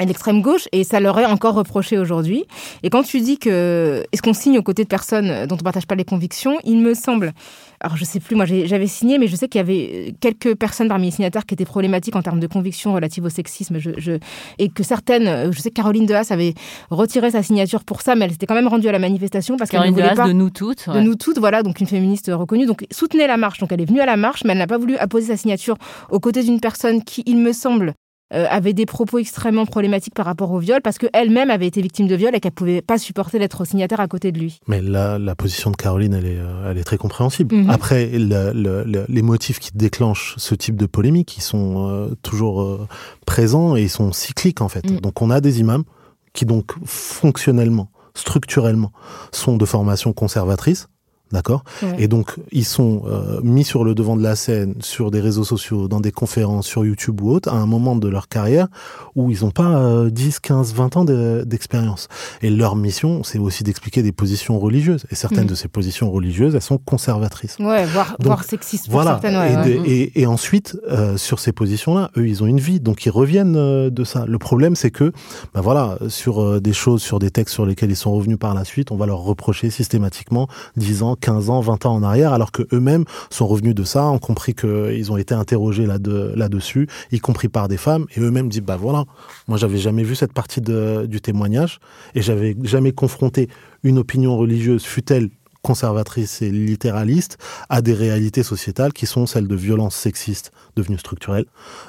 et 0.00 0.06
l'extrême 0.06 0.40
gauche, 0.42 0.68
et 0.72 0.84
ça 0.84 1.00
leur 1.00 1.18
est 1.18 1.26
encore 1.26 1.54
reproché 1.54 1.98
aujourd'hui. 1.98 2.44
Et 2.82 2.90
quand 2.90 3.02
tu 3.02 3.20
dis 3.20 3.38
que 3.38 4.04
est-ce 4.12 4.22
qu'on 4.22 4.32
signe 4.32 4.58
aux 4.58 4.62
côtés 4.62 4.84
de 4.84 4.88
personnes 4.88 5.46
dont 5.46 5.56
on 5.60 5.64
partage 5.64 5.86
pas 5.86 5.94
les 5.94 6.04
convictions, 6.04 6.58
il 6.64 6.78
me 6.78 6.94
semble, 6.94 7.32
alors 7.80 7.96
je 7.96 8.04
sais 8.04 8.20
plus, 8.20 8.36
moi 8.36 8.46
j'avais 8.46 8.86
signé, 8.86 9.18
mais 9.18 9.26
je 9.26 9.36
sais 9.36 9.48
qu'il 9.48 9.58
y 9.58 9.62
avait 9.62 10.14
quelques 10.20 10.54
personnes 10.54 10.88
parmi 10.88 11.06
les 11.06 11.10
signataires 11.10 11.44
qui 11.46 11.54
étaient 11.54 11.64
problématiques 11.64 12.16
en 12.16 12.22
termes 12.22 12.40
de 12.40 12.46
convictions 12.46 12.94
relatives 12.94 13.24
au 13.24 13.28
sexisme, 13.28 13.78
je, 13.78 13.90
je, 13.98 14.12
et 14.58 14.68
que 14.68 14.82
certaines, 14.82 15.52
je 15.52 15.60
sais 15.60 15.70
que 15.70 15.74
Caroline 15.74 16.10
Haas 16.12 16.28
avait 16.30 16.54
retiré 16.90 17.30
sa 17.30 17.42
signature 17.42 17.84
pour 17.84 18.00
ça, 18.00 18.14
mais 18.14 18.24
elle 18.24 18.32
s'était 18.32 18.46
quand 18.46 18.54
même 18.54 18.68
rendue 18.68 18.88
à 18.88 18.92
la 18.92 18.98
manifestation 18.98 19.56
parce 19.56 19.70
qu'elle 19.70 19.82
ne 19.82 19.90
voulait 19.90 20.14
pas 20.14 20.26
de 20.26 20.32
nous 20.32 20.50
toutes, 20.50 20.88
de 20.88 21.00
nous 21.00 21.14
toutes, 21.14 21.38
voilà, 21.38 21.62
donc 21.62 21.80
une 21.80 21.86
féministe 21.86 22.30
reconnue, 22.32 22.66
donc 22.66 22.86
soutenait 22.90 23.26
la 23.26 23.36
marche, 23.36 23.58
donc 23.58 23.70
elle 23.72 23.80
est 23.80 23.86
venue 23.86 24.00
à 24.00 24.06
la 24.06 24.16
marche, 24.16 24.44
mais 24.44 24.52
elle 24.52 24.58
n'a 24.58 24.66
pas 24.66 24.78
voulu 24.78 24.96
apposer 24.96 25.28
sa 25.28 25.36
signature 25.36 25.76
aux 26.10 26.20
côtés 26.20 26.42
d'une 26.42 26.60
personne 26.60 27.04
qui, 27.04 27.22
il 27.26 27.36
me 27.36 27.52
semble, 27.52 27.94
euh, 28.32 28.46
avait 28.48 28.72
des 28.72 28.86
propos 28.86 29.18
extrêmement 29.18 29.66
problématiques 29.66 30.14
par 30.14 30.26
rapport 30.26 30.52
au 30.52 30.58
viol 30.58 30.80
parce 30.82 30.98
qu'elle-même 30.98 31.50
avait 31.50 31.66
été 31.66 31.82
victime 31.82 32.06
de 32.06 32.14
viol 32.14 32.34
et 32.34 32.40
qu'elle 32.40 32.52
pouvait 32.52 32.80
pas 32.80 32.96
supporter 32.98 33.38
d'être 33.38 33.64
signataire 33.64 34.00
à 34.00 34.06
côté 34.06 34.30
de 34.30 34.38
lui. 34.38 34.60
Mais 34.68 34.80
la, 34.80 35.18
la 35.18 35.34
position 35.34 35.70
de 35.70 35.76
Caroline, 35.76 36.14
elle 36.14 36.26
est, 36.26 36.38
euh, 36.38 36.70
elle 36.70 36.78
est 36.78 36.84
très 36.84 36.96
compréhensible. 36.96 37.54
Mhm. 37.56 37.70
Après, 37.70 38.06
le, 38.12 38.52
le, 38.52 39.04
les 39.08 39.22
motifs 39.22 39.58
qui 39.58 39.70
déclenchent 39.74 40.34
ce 40.36 40.54
type 40.54 40.76
de 40.76 40.86
polémique, 40.86 41.36
ils 41.36 41.42
sont 41.42 41.88
euh, 41.88 42.14
toujours 42.22 42.86
présents 43.26 43.76
et 43.76 43.82
ils 43.82 43.90
sont 43.90 44.12
cycliques 44.12 44.60
en 44.60 44.68
fait. 44.68 44.88
Mhm. 44.88 45.00
Donc 45.00 45.20
on 45.22 45.30
a 45.30 45.40
des 45.40 45.60
imams 45.60 45.84
qui 46.32 46.46
donc 46.46 46.72
fonctionnellement, 46.84 47.90
structurellement, 48.14 48.92
sont 49.32 49.56
de 49.56 49.64
formation 49.64 50.12
conservatrice 50.12 50.88
D'accord 51.32 51.62
Et 51.98 52.08
donc, 52.08 52.34
ils 52.50 52.64
sont 52.64 53.02
euh, 53.06 53.40
mis 53.42 53.64
sur 53.64 53.84
le 53.84 53.94
devant 53.94 54.16
de 54.16 54.22
la 54.22 54.34
scène, 54.34 54.74
sur 54.80 55.10
des 55.12 55.20
réseaux 55.20 55.44
sociaux, 55.44 55.86
dans 55.86 56.00
des 56.00 56.10
conférences, 56.10 56.66
sur 56.66 56.84
YouTube 56.84 57.20
ou 57.20 57.30
autre, 57.30 57.48
à 57.48 57.56
un 57.56 57.66
moment 57.66 57.94
de 57.94 58.08
leur 58.08 58.28
carrière 58.28 58.66
où 59.14 59.30
ils 59.30 59.44
n'ont 59.44 59.50
pas 59.50 60.10
10, 60.10 60.40
15, 60.40 60.74
20 60.74 60.96
ans 60.96 61.04
d'expérience. 61.04 62.08
Et 62.42 62.50
leur 62.50 62.74
mission, 62.74 63.22
c'est 63.22 63.38
aussi 63.38 63.62
d'expliquer 63.62 64.02
des 64.02 64.12
positions 64.12 64.58
religieuses. 64.58 65.06
Et 65.10 65.14
certaines 65.14 65.44
mm. 65.44 65.48
de 65.48 65.54
ces 65.54 65.68
positions 65.68 66.10
religieuses, 66.10 66.54
elles 66.54 66.62
sont 66.62 66.78
conservatrices. 66.78 67.56
Ouais, 67.60 67.84
voire, 67.86 68.16
voire 68.20 68.44
sexistes 68.44 68.86
pour 68.86 68.94
voilà. 68.94 69.20
certaines. 69.20 69.66
et, 69.66 69.92
et, 69.92 70.22
et, 70.22 70.26
ensuite, 70.26 70.76
euh, 70.88 71.16
sur 71.16 71.38
ces 71.38 71.52
positions-là, 71.52 72.10
eux, 72.16 72.26
ils 72.26 72.42
ont 72.42 72.46
une 72.46 72.60
vie, 72.60 72.80
donc 72.80 73.06
ils 73.06 73.10
reviennent 73.10 73.56
euh, 73.56 73.90
de 73.90 74.04
ça. 74.04 74.24
Le 74.26 74.38
problème, 74.38 74.74
c'est 74.74 74.90
que, 74.90 75.12
ben 75.54 75.60
voilà, 75.60 75.98
sur 76.08 76.60
des 76.60 76.72
choses, 76.72 77.02
sur 77.02 77.18
des 77.18 77.30
textes 77.30 77.54
sur 77.54 77.66
lesquels 77.66 77.90
ils 77.90 77.96
sont 77.96 78.12
revenus 78.12 78.38
par 78.38 78.54
la 78.54 78.64
suite, 78.64 78.90
on 78.90 78.96
va 78.96 79.06
leur 79.06 79.20
reprocher 79.20 79.70
systématiquement 79.70 80.48
10 80.76 81.02
ans, 81.02 81.16
15 81.20 81.50
ans, 81.50 81.60
20 81.60 81.86
ans 81.86 81.94
en 81.94 82.02
arrière, 82.02 82.32
alors 82.32 82.52
que 82.52 82.62
eux-mêmes 82.72 83.04
sont 83.30 83.46
revenus 83.46 83.74
de 83.74 83.84
ça, 83.84 84.04
ont 84.06 84.18
compris 84.18 84.54
qu'ils 84.54 85.12
ont 85.12 85.16
été 85.16 85.34
interrogés 85.34 85.86
là-dessus, 85.86 86.88
y 87.12 87.20
compris 87.20 87.48
par 87.48 87.68
des 87.68 87.76
femmes, 87.76 88.06
et 88.16 88.20
eux-mêmes 88.20 88.48
disent, 88.48 88.62
bah 88.62 88.76
voilà, 88.76 89.04
moi 89.46 89.58
j'avais 89.58 89.78
jamais 89.78 90.02
vu 90.02 90.14
cette 90.14 90.32
partie 90.32 90.60
du 90.60 91.20
témoignage, 91.20 91.78
et 92.14 92.22
j'avais 92.22 92.56
jamais 92.62 92.92
confronté 92.92 93.48
une 93.82 93.98
opinion 93.98 94.36
religieuse, 94.36 94.84
fut-elle 94.84 95.30
conservatrice 95.62 96.42
et 96.42 96.50
littéraliste 96.50 97.38
à 97.68 97.82
des 97.82 97.94
réalités 97.94 98.42
sociétales 98.42 98.92
qui 98.92 99.06
sont 99.06 99.26
celles 99.26 99.48
de 99.48 99.54
violences 99.54 99.96
sexistes 99.96 100.52
devenues 100.76 100.98
structurelles, 100.98 101.46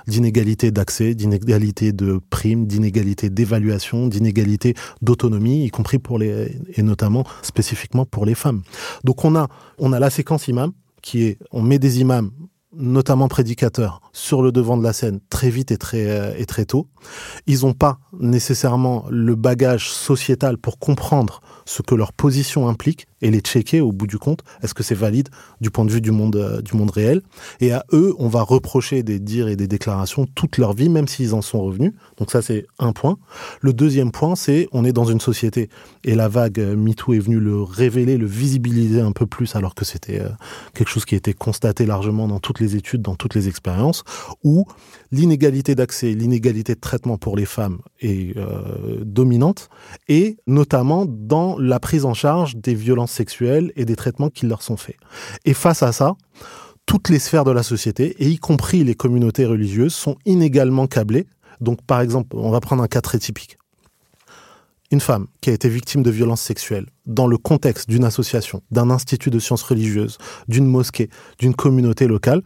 d'inégalité 0.07 0.71
d'accès, 0.71 1.15
d'inégalité 1.15 1.93
de 1.93 2.19
primes, 2.29 2.67
d'inégalité 2.67 3.29
d'évaluation, 3.29 4.07
d'inégalité 4.07 4.75
d'autonomie, 5.01 5.65
y 5.65 5.69
compris 5.69 5.99
pour 5.99 6.19
les, 6.19 6.57
et 6.73 6.83
notamment 6.83 7.25
spécifiquement 7.41 8.05
pour 8.05 8.25
les 8.25 8.35
femmes. 8.35 8.61
Donc 9.03 9.23
on 9.23 9.35
a, 9.35 9.47
on 9.77 9.93
a 9.93 9.99
la 9.99 10.09
séquence 10.09 10.47
imam, 10.47 10.71
qui 11.01 11.23
est, 11.23 11.37
on 11.51 11.61
met 11.61 11.79
des 11.79 12.01
imams 12.01 12.31
notamment 12.73 13.27
prédicateurs, 13.27 14.01
sur 14.13 14.41
le 14.41 14.51
devant 14.51 14.77
de 14.77 14.83
la 14.83 14.93
scène 14.93 15.19
très 15.29 15.49
vite 15.49 15.71
et 15.71 15.77
très, 15.77 16.09
euh, 16.09 16.33
et 16.37 16.45
très 16.45 16.65
tôt. 16.65 16.87
Ils 17.47 17.61
n'ont 17.61 17.73
pas 17.73 17.99
nécessairement 18.19 19.05
le 19.09 19.35
bagage 19.35 19.89
sociétal 19.89 20.57
pour 20.57 20.79
comprendre 20.79 21.41
ce 21.65 21.81
que 21.81 21.95
leur 21.95 22.13
position 22.13 22.67
implique 22.67 23.07
et 23.21 23.29
les 23.29 23.39
checker 23.39 23.81
au 23.81 23.91
bout 23.91 24.07
du 24.07 24.17
compte. 24.17 24.43
Est-ce 24.63 24.73
que 24.73 24.83
c'est 24.83 24.95
valide 24.95 25.29
du 25.59 25.69
point 25.69 25.85
de 25.85 25.91
vue 25.91 26.01
du 26.01 26.11
monde, 26.11 26.35
euh, 26.35 26.61
du 26.61 26.75
monde 26.75 26.91
réel? 26.91 27.21
Et 27.59 27.71
à 27.71 27.83
eux, 27.91 28.15
on 28.19 28.29
va 28.29 28.41
reprocher 28.41 29.03
des 29.03 29.19
dires 29.19 29.47
et 29.47 29.55
des 29.55 29.67
déclarations 29.67 30.25
toute 30.25 30.57
leur 30.57 30.73
vie, 30.73 30.89
même 30.89 31.07
s'ils 31.07 31.33
en 31.33 31.41
sont 31.41 31.61
revenus. 31.61 31.93
Donc 32.17 32.31
ça, 32.31 32.41
c'est 32.41 32.65
un 32.79 32.93
point. 32.93 33.17
Le 33.59 33.73
deuxième 33.73 34.11
point, 34.11 34.35
c'est 34.35 34.67
on 34.71 34.85
est 34.85 34.93
dans 34.93 35.05
une 35.05 35.19
société 35.19 35.69
et 36.03 36.15
la 36.15 36.29
vague 36.29 36.59
euh, 36.59 36.75
MeToo 36.75 37.13
est 37.13 37.19
venue 37.19 37.39
le 37.39 37.61
révéler, 37.61 38.17
le 38.17 38.25
visibiliser 38.25 39.01
un 39.01 39.11
peu 39.11 39.25
plus, 39.25 39.55
alors 39.55 39.75
que 39.75 39.85
c'était 39.85 40.21
quelque 40.73 40.89
chose 40.89 41.05
qui 41.05 41.15
était 41.15 41.33
constaté 41.33 41.85
largement 41.85 42.27
dans 42.27 42.39
toutes 42.39 42.60
les 42.61 42.75
études, 42.75 43.01
dans 43.01 43.15
toutes 43.15 43.35
les 43.35 43.47
expériences, 43.47 44.03
où 44.43 44.65
l'inégalité 45.11 45.75
d'accès, 45.75 46.13
l'inégalité 46.13 46.75
de 46.75 46.79
traitement 46.79 47.17
pour 47.17 47.35
les 47.35 47.45
femmes 47.45 47.79
est 47.99 48.37
euh, 48.37 48.99
dominante, 49.03 49.69
et 50.07 50.37
notamment 50.47 51.05
dans 51.05 51.57
la 51.57 51.79
prise 51.79 52.05
en 52.05 52.13
charge 52.13 52.55
des 52.55 52.75
violences 52.75 53.11
sexuelles 53.11 53.71
et 53.75 53.85
des 53.85 53.95
traitements 53.95 54.29
qui 54.29 54.45
leur 54.45 54.61
sont 54.61 54.77
faits. 54.77 54.97
Et 55.45 55.53
face 55.53 55.83
à 55.83 55.91
ça, 55.91 56.15
toutes 56.85 57.09
les 57.09 57.19
sphères 57.19 57.45
de 57.45 57.51
la 57.51 57.63
société, 57.63 58.15
et 58.23 58.29
y 58.29 58.37
compris 58.37 58.83
les 58.83 58.95
communautés 58.95 59.45
religieuses, 59.45 59.93
sont 59.93 60.17
inégalement 60.25 60.87
câblées. 60.87 61.27
Donc, 61.59 61.81
par 61.83 62.01
exemple, 62.01 62.35
on 62.35 62.51
va 62.51 62.59
prendre 62.59 62.83
un 62.83 62.87
cas 62.87 63.01
très 63.01 63.19
typique. 63.19 63.57
Une 64.91 64.99
femme 64.99 65.27
qui 65.39 65.49
a 65.49 65.53
été 65.53 65.69
victime 65.69 66.03
de 66.03 66.11
violences 66.11 66.41
sexuelles 66.41 66.87
dans 67.05 67.27
le 67.27 67.37
contexte 67.37 67.89
d'une 67.89 68.03
association, 68.03 68.61
d'un 68.71 68.89
institut 68.89 69.29
de 69.29 69.39
sciences 69.39 69.63
religieuses, 69.63 70.17
d'une 70.49 70.65
mosquée, 70.65 71.09
d'une 71.39 71.55
communauté 71.55 72.07
locale, 72.07 72.43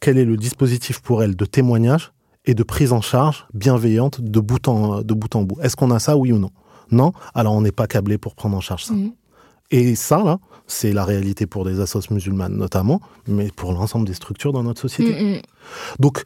quel 0.00 0.18
est 0.18 0.24
le 0.24 0.36
dispositif 0.36 1.00
pour 1.00 1.22
elle 1.22 1.36
de 1.36 1.44
témoignage 1.44 2.12
et 2.46 2.54
de 2.54 2.62
prise 2.62 2.92
en 2.92 3.02
charge 3.02 3.46
bienveillante 3.52 4.20
de 4.20 4.40
bout 4.40 4.66
en, 4.66 5.02
de 5.02 5.14
bout, 5.14 5.36
en 5.36 5.42
bout? 5.42 5.60
Est-ce 5.60 5.76
qu'on 5.76 5.90
a 5.90 5.98
ça, 5.98 6.16
oui 6.16 6.32
ou 6.32 6.38
non? 6.38 6.50
Non? 6.90 7.12
Alors 7.34 7.54
on 7.54 7.60
n'est 7.60 7.72
pas 7.72 7.86
câblé 7.86 8.18
pour 8.18 8.34
prendre 8.34 8.56
en 8.56 8.60
charge 8.60 8.84
ça. 8.84 8.94
Mhm. 8.94 9.12
Et 9.70 9.94
ça, 9.94 10.22
là, 10.22 10.38
c'est 10.66 10.92
la 10.92 11.04
réalité 11.04 11.46
pour 11.46 11.64
des 11.64 11.80
assos 11.80 12.00
musulmanes 12.10 12.56
notamment, 12.56 13.00
mais 13.26 13.50
pour 13.54 13.72
l'ensemble 13.72 14.06
des 14.06 14.14
structures 14.14 14.52
dans 14.52 14.62
notre 14.62 14.80
société. 14.80 15.38
Mm. 15.38 15.42
Donc, 15.98 16.22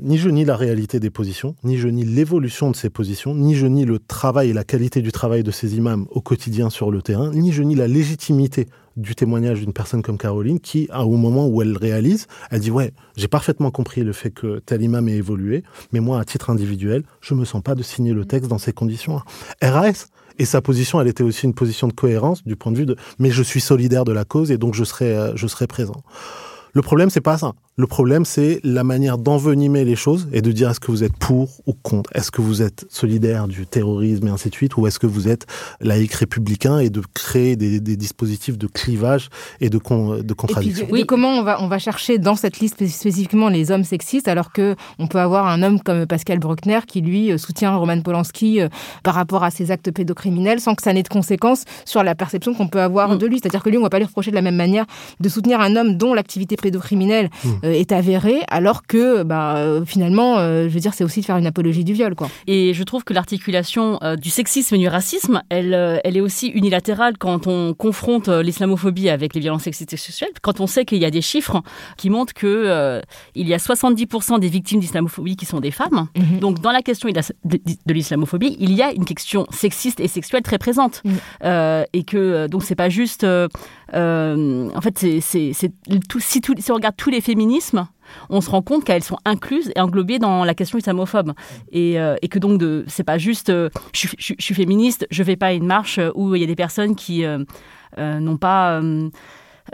ni 0.00 0.16
je 0.16 0.30
nie 0.30 0.44
la 0.44 0.56
réalité 0.56 1.00
des 1.00 1.10
positions, 1.10 1.54
ni 1.64 1.76
je 1.76 1.88
nie 1.88 2.04
l'évolution 2.04 2.70
de 2.70 2.76
ces 2.76 2.88
positions, 2.88 3.34
ni 3.34 3.54
je 3.54 3.66
nie 3.66 3.84
le 3.84 3.98
travail 3.98 4.50
et 4.50 4.52
la 4.54 4.64
qualité 4.64 5.02
du 5.02 5.12
travail 5.12 5.42
de 5.42 5.50
ces 5.50 5.76
imams 5.76 6.06
au 6.10 6.22
quotidien 6.22 6.70
sur 6.70 6.90
le 6.90 7.02
terrain, 7.02 7.30
ni 7.32 7.52
je 7.52 7.62
nie 7.62 7.74
la 7.74 7.88
légitimité 7.88 8.68
du 8.96 9.14
témoignage 9.14 9.60
d'une 9.60 9.72
personne 9.72 10.02
comme 10.02 10.16
Caroline 10.16 10.60
qui, 10.60 10.88
au 10.94 11.16
moment 11.16 11.46
où 11.46 11.60
elle 11.60 11.76
réalise, 11.76 12.26
elle 12.50 12.60
dit 12.60 12.70
ouais, 12.70 12.92
j'ai 13.16 13.28
parfaitement 13.28 13.70
compris 13.70 14.02
le 14.02 14.12
fait 14.12 14.30
que 14.30 14.60
tel 14.60 14.82
imam 14.82 15.08
ait 15.08 15.16
évolué, 15.16 15.62
mais 15.92 16.00
moi, 16.00 16.20
à 16.20 16.24
titre 16.24 16.48
individuel, 16.48 17.02
je 17.20 17.34
me 17.34 17.44
sens 17.44 17.62
pas 17.62 17.74
de 17.74 17.82
signer 17.82 18.14
le 18.14 18.24
texte 18.24 18.48
dans 18.48 18.58
ces 18.58 18.72
conditions-là. 18.72 19.24
RAS 19.62 20.06
et 20.38 20.46
sa 20.46 20.62
position, 20.62 21.00
elle 21.02 21.08
était 21.08 21.22
aussi 21.22 21.44
une 21.44 21.54
position 21.54 21.86
de 21.86 21.92
cohérence 21.92 22.44
du 22.44 22.56
point 22.56 22.72
de 22.72 22.78
vue 22.78 22.86
de 22.86 22.96
mais 23.18 23.30
je 23.30 23.42
suis 23.42 23.60
solidaire 23.60 24.04
de 24.04 24.12
la 24.12 24.24
cause 24.24 24.50
et 24.50 24.56
donc 24.56 24.74
je 24.74 24.84
serai, 24.84 25.14
euh, 25.14 25.32
je 25.36 25.46
serai 25.46 25.66
présent. 25.66 26.02
Le 26.74 26.80
problème, 26.80 27.10
c'est 27.10 27.20
pas 27.20 27.36
ça. 27.36 27.52
Le 27.78 27.86
problème, 27.86 28.26
c'est 28.26 28.60
la 28.64 28.84
manière 28.84 29.16
d'envenimer 29.16 29.84
les 29.86 29.96
choses 29.96 30.28
et 30.30 30.42
de 30.42 30.52
dire 30.52 30.68
est-ce 30.68 30.78
que 30.78 30.90
vous 30.90 31.04
êtes 31.04 31.16
pour 31.16 31.48
ou 31.66 31.72
contre? 31.72 32.10
Est-ce 32.14 32.30
que 32.30 32.42
vous 32.42 32.60
êtes 32.60 32.84
solidaire 32.90 33.48
du 33.48 33.66
terrorisme 33.66 34.28
et 34.28 34.30
ainsi 34.30 34.50
de 34.50 34.54
suite 34.54 34.76
Ou 34.76 34.86
est-ce 34.86 34.98
que 34.98 35.06
vous 35.06 35.26
êtes 35.26 35.46
laïque 35.80 36.12
républicain 36.12 36.80
et 36.80 36.90
de 36.90 37.00
créer 37.14 37.56
des, 37.56 37.80
des 37.80 37.96
dispositifs 37.96 38.58
de 38.58 38.66
clivage 38.66 39.30
et 39.62 39.70
de, 39.70 39.78
con- 39.78 40.16
de 40.16 40.18
Et 40.18 40.22
puis 40.24 40.34
contradiction? 40.34 40.86
de 40.86 41.02
comment 41.04 41.30
on 41.30 41.42
va, 41.42 41.62
on 41.62 41.66
va 41.68 41.78
chercher 41.78 42.18
dans 42.18 42.36
cette 42.36 42.58
liste 42.60 42.74
spé- 42.74 42.88
spécifiquement 42.88 43.48
les 43.48 43.70
hommes 43.70 43.84
sexistes, 43.84 44.28
alors 44.28 44.52
que 44.52 44.76
on 44.98 45.06
peut 45.06 45.18
avoir 45.20 45.46
un 45.46 45.62
homme 45.62 45.80
comme 45.80 46.04
Pascal 46.06 46.40
Bruckner 46.40 46.80
qui 46.86 47.00
lui 47.00 47.32
euh, 47.32 47.38
soutient 47.38 47.74
Roman 47.74 48.02
Polanski 48.02 48.60
euh, 48.60 48.68
par 49.02 49.14
rapport 49.14 49.44
à 49.44 49.50
ses 49.50 49.70
actes 49.70 49.90
pédocriminels 49.90 50.60
sans 50.60 50.74
que 50.74 50.82
ça 50.82 50.92
n'ait 50.92 51.02
de 51.02 51.08
conséquences 51.08 51.64
sur 51.86 52.02
la 52.02 52.14
perception 52.14 52.52
qu'on 52.52 52.68
peut 52.68 52.82
avoir 52.82 53.08
Mm. 53.14 53.18
de 53.18 53.26
lui? 53.26 53.38
C'est-à-dire 53.42 53.62
que 53.62 53.70
lui, 53.70 53.78
on 53.78 53.82
va 53.82 53.88
pas 53.90 53.98
lui 53.98 54.04
reprocher 54.06 54.30
de 54.30 54.36
la 54.36 54.42
même 54.42 54.56
manière 54.56 54.84
de 55.20 55.28
soutenir 55.30 55.58
un 55.60 55.74
homme 55.74 55.96
dont 55.96 56.12
l'activité 56.12 56.56
pédocriminelle 56.56 57.30
Mm. 57.44 57.48
Euh, 57.64 57.72
est 57.72 57.92
avérée, 57.92 58.40
alors 58.48 58.86
que 58.86 59.22
bah, 59.22 59.56
euh, 59.56 59.84
finalement, 59.84 60.38
euh, 60.38 60.68
je 60.68 60.74
veux 60.74 60.80
dire, 60.80 60.94
c'est 60.94 61.04
aussi 61.04 61.20
de 61.20 61.26
faire 61.26 61.36
une 61.36 61.46
apologie 61.46 61.84
du 61.84 61.92
viol, 61.92 62.14
quoi. 62.14 62.28
Et 62.46 62.74
je 62.74 62.82
trouve 62.84 63.04
que 63.04 63.12
l'articulation 63.12 63.98
du 64.20 64.30
sexisme 64.30 64.74
et 64.74 64.78
du 64.78 64.88
racisme, 64.88 65.42
elle, 65.48 66.00
elle 66.04 66.16
est 66.16 66.20
aussi 66.20 66.48
unilatérale 66.48 67.18
quand 67.18 67.46
on 67.46 67.74
confronte 67.74 68.28
l'islamophobie 68.28 69.08
avec 69.08 69.34
les 69.34 69.40
violences 69.40 69.62
sexistes 69.62 69.92
et 69.92 69.96
sexuelles. 69.96 70.30
Quand 70.42 70.60
on 70.60 70.66
sait 70.66 70.84
qu'il 70.84 70.98
y 70.98 71.04
a 71.04 71.10
des 71.10 71.22
chiffres 71.22 71.62
qui 71.96 72.10
montrent 72.10 72.34
que 72.34 72.46
euh, 72.46 73.00
il 73.34 73.48
y 73.48 73.54
a 73.54 73.58
70% 73.58 74.40
des 74.40 74.48
victimes 74.48 74.80
d'islamophobie 74.80 75.36
qui 75.36 75.46
sont 75.46 75.60
des 75.60 75.70
femmes. 75.70 76.08
Mhm. 76.16 76.40
Donc 76.40 76.60
dans 76.60 76.72
la 76.72 76.82
question 76.82 77.08
de 77.08 77.92
l'islamophobie, 77.92 78.56
il 78.60 78.72
y 78.72 78.82
a 78.82 78.92
une 78.92 79.04
question 79.04 79.46
sexiste 79.50 80.00
et 80.00 80.08
sexuelle 80.08 80.42
très 80.42 80.58
présente. 80.58 81.02
Mhm. 81.04 81.12
Euh, 81.44 81.84
et 81.92 82.04
que 82.04 82.46
donc 82.48 82.64
c'est 82.64 82.74
pas 82.74 82.88
juste. 82.88 83.24
euh, 83.24 83.48
en 84.74 84.80
fait, 84.80 85.06
c'est 85.20 85.72
tout, 86.08 86.20
si, 86.20 86.40
tout, 86.40 86.54
si 86.58 86.70
on 86.72 86.74
regarde 86.74 86.96
tous 86.96 87.10
les 87.10 87.20
on 88.30 88.40
se 88.40 88.50
rend 88.50 88.62
compte 88.62 88.84
qu'elles 88.84 89.02
sont 89.02 89.16
incluses 89.24 89.70
et 89.74 89.80
englobées 89.80 90.18
dans 90.18 90.44
la 90.44 90.54
question 90.54 90.78
islamophobe. 90.78 91.32
Et, 91.70 91.98
euh, 91.98 92.16
et 92.22 92.28
que 92.28 92.38
donc 92.38 92.58
de 92.58 92.84
c'est 92.86 93.04
pas 93.04 93.18
juste 93.18 93.48
euh, 93.50 93.68
je, 93.94 93.98
suis- 94.00 94.16
je 94.18 94.24
suis- 94.24 94.36
je 94.38 94.44
suis 94.44 94.54
féministe 94.54 95.06
je 95.10 95.22
vais 95.22 95.36
pas 95.36 95.46
à 95.46 95.52
une 95.52 95.66
marche 95.66 95.98
où 96.14 96.34
il 96.34 96.40
y 96.40 96.44
a 96.44 96.46
des 96.46 96.54
personnes 96.56 96.94
qui 96.94 97.24
euh, 97.24 97.44
euh, 97.98 98.18
n'ont 98.20 98.36
pas 98.36 98.80
euh, 98.80 99.08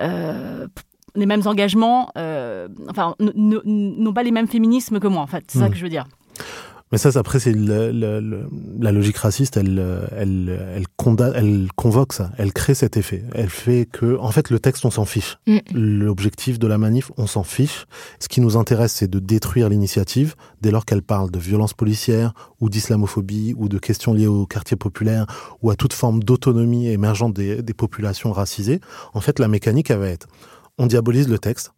euh, 0.00 0.66
les 1.14 1.26
mêmes 1.26 1.42
engagements 1.46 2.10
euh, 2.16 2.68
enfin 2.90 3.14
n'ont 3.18 4.12
pas 4.12 4.22
les 4.22 4.30
mêmes 4.30 4.46
féminismes 4.48 5.00
que 5.00 5.06
moi 5.08 5.22
en 5.22 5.26
fait. 5.26 5.44
C'est 5.48 5.58
ça 5.58 5.66
Mm. 5.68 5.70
que 5.70 5.76
je 5.76 5.82
veux 5.82 5.88
dire 5.90 6.06
Mais 6.90 6.98
ça, 6.98 7.10
après, 7.16 7.38
c'est 7.38 7.52
le- 7.52 7.92
le- 7.92 8.20
le- 8.20 8.48
la 8.80 8.92
logique 8.92 9.18
raciste, 9.18 9.56
elle, 9.58 10.08
elle, 10.16 10.58
elle, 10.74 10.86
condamne, 10.96 11.32
elle 11.34 11.68
convoque 11.76 12.14
ça, 12.14 12.30
elle 12.38 12.52
crée 12.52 12.74
cet 12.74 12.96
effet. 12.96 13.24
Elle 13.34 13.50
fait 13.50 13.86
que, 13.90 14.16
en 14.18 14.30
fait, 14.30 14.48
le 14.50 14.58
texte, 14.58 14.84
on 14.86 14.90
s'en 14.90 15.04
fiche. 15.04 15.36
Mm. 15.46 15.58
L'objectif 15.74 16.58
de 16.58 16.66
la 16.66 16.78
manif, 16.78 17.12
on 17.18 17.26
s'en 17.26 17.42
fiche. 17.42 17.84
Ce 18.20 18.28
qui 18.28 18.40
nous 18.40 18.56
intéresse, 18.56 18.92
c'est 18.94 19.10
de 19.10 19.18
détruire 19.18 19.68
l'initiative 19.68 20.34
dès 20.62 20.70
lors 20.70 20.84
qu'elle 20.86 21.02
parle 21.02 21.30
de 21.30 21.38
violence 21.38 21.74
policière 21.74 22.32
ou 22.60 22.70
d'islamophobie 22.70 23.54
ou 23.58 23.68
de 23.68 23.78
questions 23.78 24.14
liées 24.14 24.26
au 24.26 24.46
quartier 24.46 24.76
populaire 24.76 25.26
ou 25.62 25.70
à 25.70 25.76
toute 25.76 25.92
forme 25.92 26.22
d'autonomie 26.22 26.88
émergente 26.88 27.34
des, 27.34 27.62
des 27.62 27.74
populations 27.74 28.32
racisées. 28.32 28.80
En 29.12 29.20
fait, 29.20 29.38
la 29.38 29.48
mécanique, 29.48 29.90
elle 29.90 29.98
va 29.98 30.08
être, 30.08 30.26
on 30.78 30.86
diabolise 30.86 31.28
le 31.28 31.38
texte. 31.38 31.72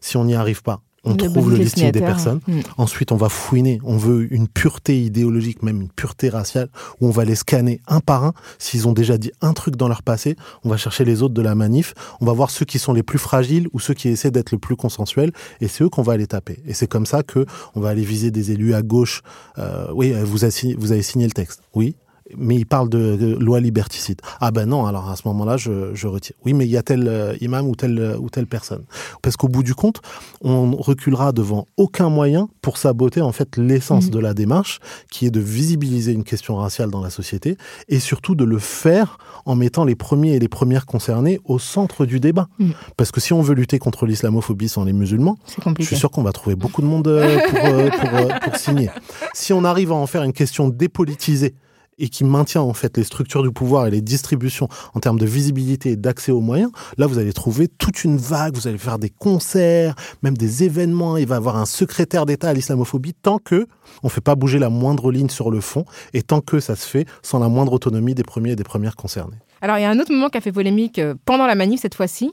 Si 0.00 0.16
on 0.16 0.24
n'y 0.24 0.34
arrive 0.34 0.62
pas, 0.62 0.82
on 1.04 1.14
Le 1.14 1.16
trouve 1.16 1.50
le 1.50 1.56
listing 1.56 1.90
des 1.90 2.00
personnes. 2.00 2.40
Mm. 2.46 2.60
Ensuite, 2.76 3.10
on 3.12 3.16
va 3.16 3.28
fouiner. 3.28 3.80
On 3.84 3.96
veut 3.96 4.32
une 4.32 4.46
pureté 4.46 5.02
idéologique, 5.02 5.62
même 5.62 5.80
une 5.80 5.88
pureté 5.88 6.28
raciale, 6.28 6.68
où 7.00 7.08
on 7.08 7.10
va 7.10 7.24
les 7.24 7.34
scanner 7.34 7.80
un 7.88 8.00
par 8.00 8.24
un. 8.24 8.34
S'ils 8.58 8.86
ont 8.86 8.92
déjà 8.92 9.18
dit 9.18 9.32
un 9.40 9.52
truc 9.52 9.76
dans 9.76 9.88
leur 9.88 10.02
passé, 10.02 10.36
on 10.64 10.68
va 10.68 10.76
chercher 10.76 11.04
les 11.04 11.22
autres 11.22 11.34
de 11.34 11.42
la 11.42 11.54
manif. 11.54 11.94
On 12.20 12.26
va 12.26 12.32
voir 12.32 12.50
ceux 12.50 12.64
qui 12.64 12.78
sont 12.78 12.92
les 12.92 13.02
plus 13.02 13.18
fragiles 13.18 13.68
ou 13.72 13.80
ceux 13.80 13.94
qui 13.94 14.08
essaient 14.08 14.30
d'être 14.30 14.52
le 14.52 14.58
plus 14.58 14.76
consensuels. 14.76 15.32
Et 15.60 15.68
c'est 15.68 15.82
eux 15.82 15.88
qu'on 15.88 16.02
va 16.02 16.12
aller 16.12 16.26
taper. 16.26 16.60
Et 16.66 16.74
c'est 16.74 16.86
comme 16.86 17.06
ça 17.06 17.22
que 17.22 17.46
on 17.74 17.80
va 17.80 17.88
aller 17.88 18.04
viser 18.04 18.30
des 18.30 18.52
élus 18.52 18.74
à 18.74 18.82
gauche. 18.82 19.22
Euh, 19.58 19.86
oui, 19.92 20.12
vous 20.24 20.44
avez, 20.44 20.52
signé, 20.52 20.76
vous 20.78 20.92
avez 20.92 21.02
signé 21.02 21.26
le 21.26 21.32
texte. 21.32 21.62
Oui. 21.74 21.96
Mais 22.36 22.56
il 22.56 22.66
parle 22.66 22.88
de, 22.88 23.16
de 23.16 23.34
loi 23.36 23.60
liberticide. 23.60 24.20
Ah 24.40 24.50
ben 24.50 24.66
non, 24.66 24.86
alors 24.86 25.08
à 25.10 25.16
ce 25.16 25.22
moment-là, 25.28 25.56
je, 25.56 25.94
je 25.94 26.06
retire. 26.06 26.34
Oui, 26.44 26.52
mais 26.54 26.66
il 26.66 26.70
y 26.70 26.76
a 26.76 26.82
tel 26.82 27.06
euh, 27.08 27.34
imam 27.40 27.66
ou 27.68 27.74
telle, 27.74 27.98
euh, 27.98 28.16
ou 28.18 28.30
telle 28.30 28.46
personne. 28.46 28.84
Parce 29.22 29.36
qu'au 29.36 29.48
bout 29.48 29.62
du 29.62 29.74
compte, 29.74 30.00
on 30.40 30.76
reculera 30.76 31.32
devant 31.32 31.68
aucun 31.76 32.08
moyen 32.08 32.48
pour 32.62 32.78
saboter 32.78 33.20
en 33.20 33.32
fait 33.32 33.56
l'essence 33.56 34.06
Mhm. 34.06 34.10
de 34.10 34.18
la 34.18 34.34
démarche, 34.34 34.78
qui 35.10 35.26
est 35.26 35.30
de 35.30 35.40
visibiliser 35.40 36.12
une 36.12 36.24
question 36.24 36.56
raciale 36.56 36.90
dans 36.90 37.02
la 37.02 37.10
société 37.10 37.56
et 37.88 38.00
surtout 38.00 38.34
de 38.34 38.44
le 38.44 38.58
faire 38.58 39.18
en 39.44 39.54
mettant 39.56 39.84
les 39.84 39.94
premiers 39.94 40.34
et 40.34 40.38
les 40.38 40.48
premières 40.48 40.86
concernés 40.86 41.40
au 41.44 41.58
centre 41.58 42.06
du 42.06 42.20
débat. 42.20 42.48
Mhm. 42.58 42.72
Parce 42.96 43.10
que 43.12 43.20
si 43.20 43.32
on 43.32 43.42
veut 43.42 43.54
lutter 43.54 43.78
contre 43.78 44.06
l'islamophobie 44.06 44.68
sans 44.68 44.84
les 44.84 44.92
musulmans, 44.92 45.38
je 45.78 45.84
suis 45.84 45.96
sûr 45.96 46.10
qu'on 46.10 46.22
va 46.22 46.32
trouver 46.32 46.56
beaucoup 46.56 46.80
de 46.82 46.86
monde 46.86 47.08
euh, 47.08 47.38
pour, 47.48 47.60
pour, 47.60 48.18
euh, 48.18 48.28
pour 48.42 48.56
signer. 48.56 48.90
Si 49.34 49.52
on 49.52 49.64
arrive 49.64 49.92
à 49.92 49.94
en 49.94 50.06
faire 50.06 50.22
une 50.22 50.32
question 50.32 50.68
dépolitisée 50.68 51.54
et 52.02 52.10
qui 52.10 52.24
maintient 52.24 52.60
en 52.60 52.74
fait 52.74 52.98
les 52.98 53.04
structures 53.04 53.42
du 53.42 53.50
pouvoir 53.50 53.86
et 53.86 53.90
les 53.90 54.02
distributions 54.02 54.68
en 54.92 55.00
termes 55.00 55.18
de 55.18 55.24
visibilité 55.24 55.92
et 55.92 55.96
d'accès 55.96 56.32
aux 56.32 56.40
moyens, 56.40 56.70
là 56.98 57.06
vous 57.06 57.18
allez 57.18 57.32
trouver 57.32 57.68
toute 57.68 58.04
une 58.04 58.18
vague, 58.18 58.54
vous 58.54 58.68
allez 58.68 58.76
faire 58.76 58.98
des 58.98 59.08
concerts, 59.08 59.94
même 60.22 60.36
des 60.36 60.64
événements, 60.64 61.16
il 61.16 61.26
va 61.26 61.36
y 61.36 61.38
avoir 61.38 61.56
un 61.56 61.66
secrétaire 61.66 62.26
d'État 62.26 62.50
à 62.50 62.52
l'islamophobie 62.52 63.14
tant 63.14 63.38
que 63.38 63.66
on 64.02 64.10
fait 64.10 64.20
pas 64.20 64.34
bouger 64.34 64.58
la 64.58 64.68
moindre 64.68 65.10
ligne 65.10 65.30
sur 65.30 65.50
le 65.50 65.62
fond 65.62 65.86
et 66.12 66.22
tant 66.22 66.42
que 66.42 66.60
ça 66.60 66.76
se 66.76 66.86
fait 66.86 67.06
sans 67.22 67.38
la 67.38 67.48
moindre 67.48 67.72
autonomie 67.72 68.14
des 68.14 68.24
premiers 68.24 68.52
et 68.52 68.56
des 68.56 68.64
premières 68.64 68.96
concernés. 68.96 69.38
Alors, 69.62 69.78
il 69.78 69.82
y 69.82 69.84
a 69.84 69.90
un 69.90 69.98
autre 70.00 70.12
moment 70.12 70.28
qui 70.28 70.38
a 70.38 70.40
fait 70.40 70.50
polémique 70.50 70.98
euh, 70.98 71.14
pendant 71.24 71.46
la 71.46 71.54
manif 71.54 71.80
cette 71.80 71.94
fois-ci. 71.94 72.32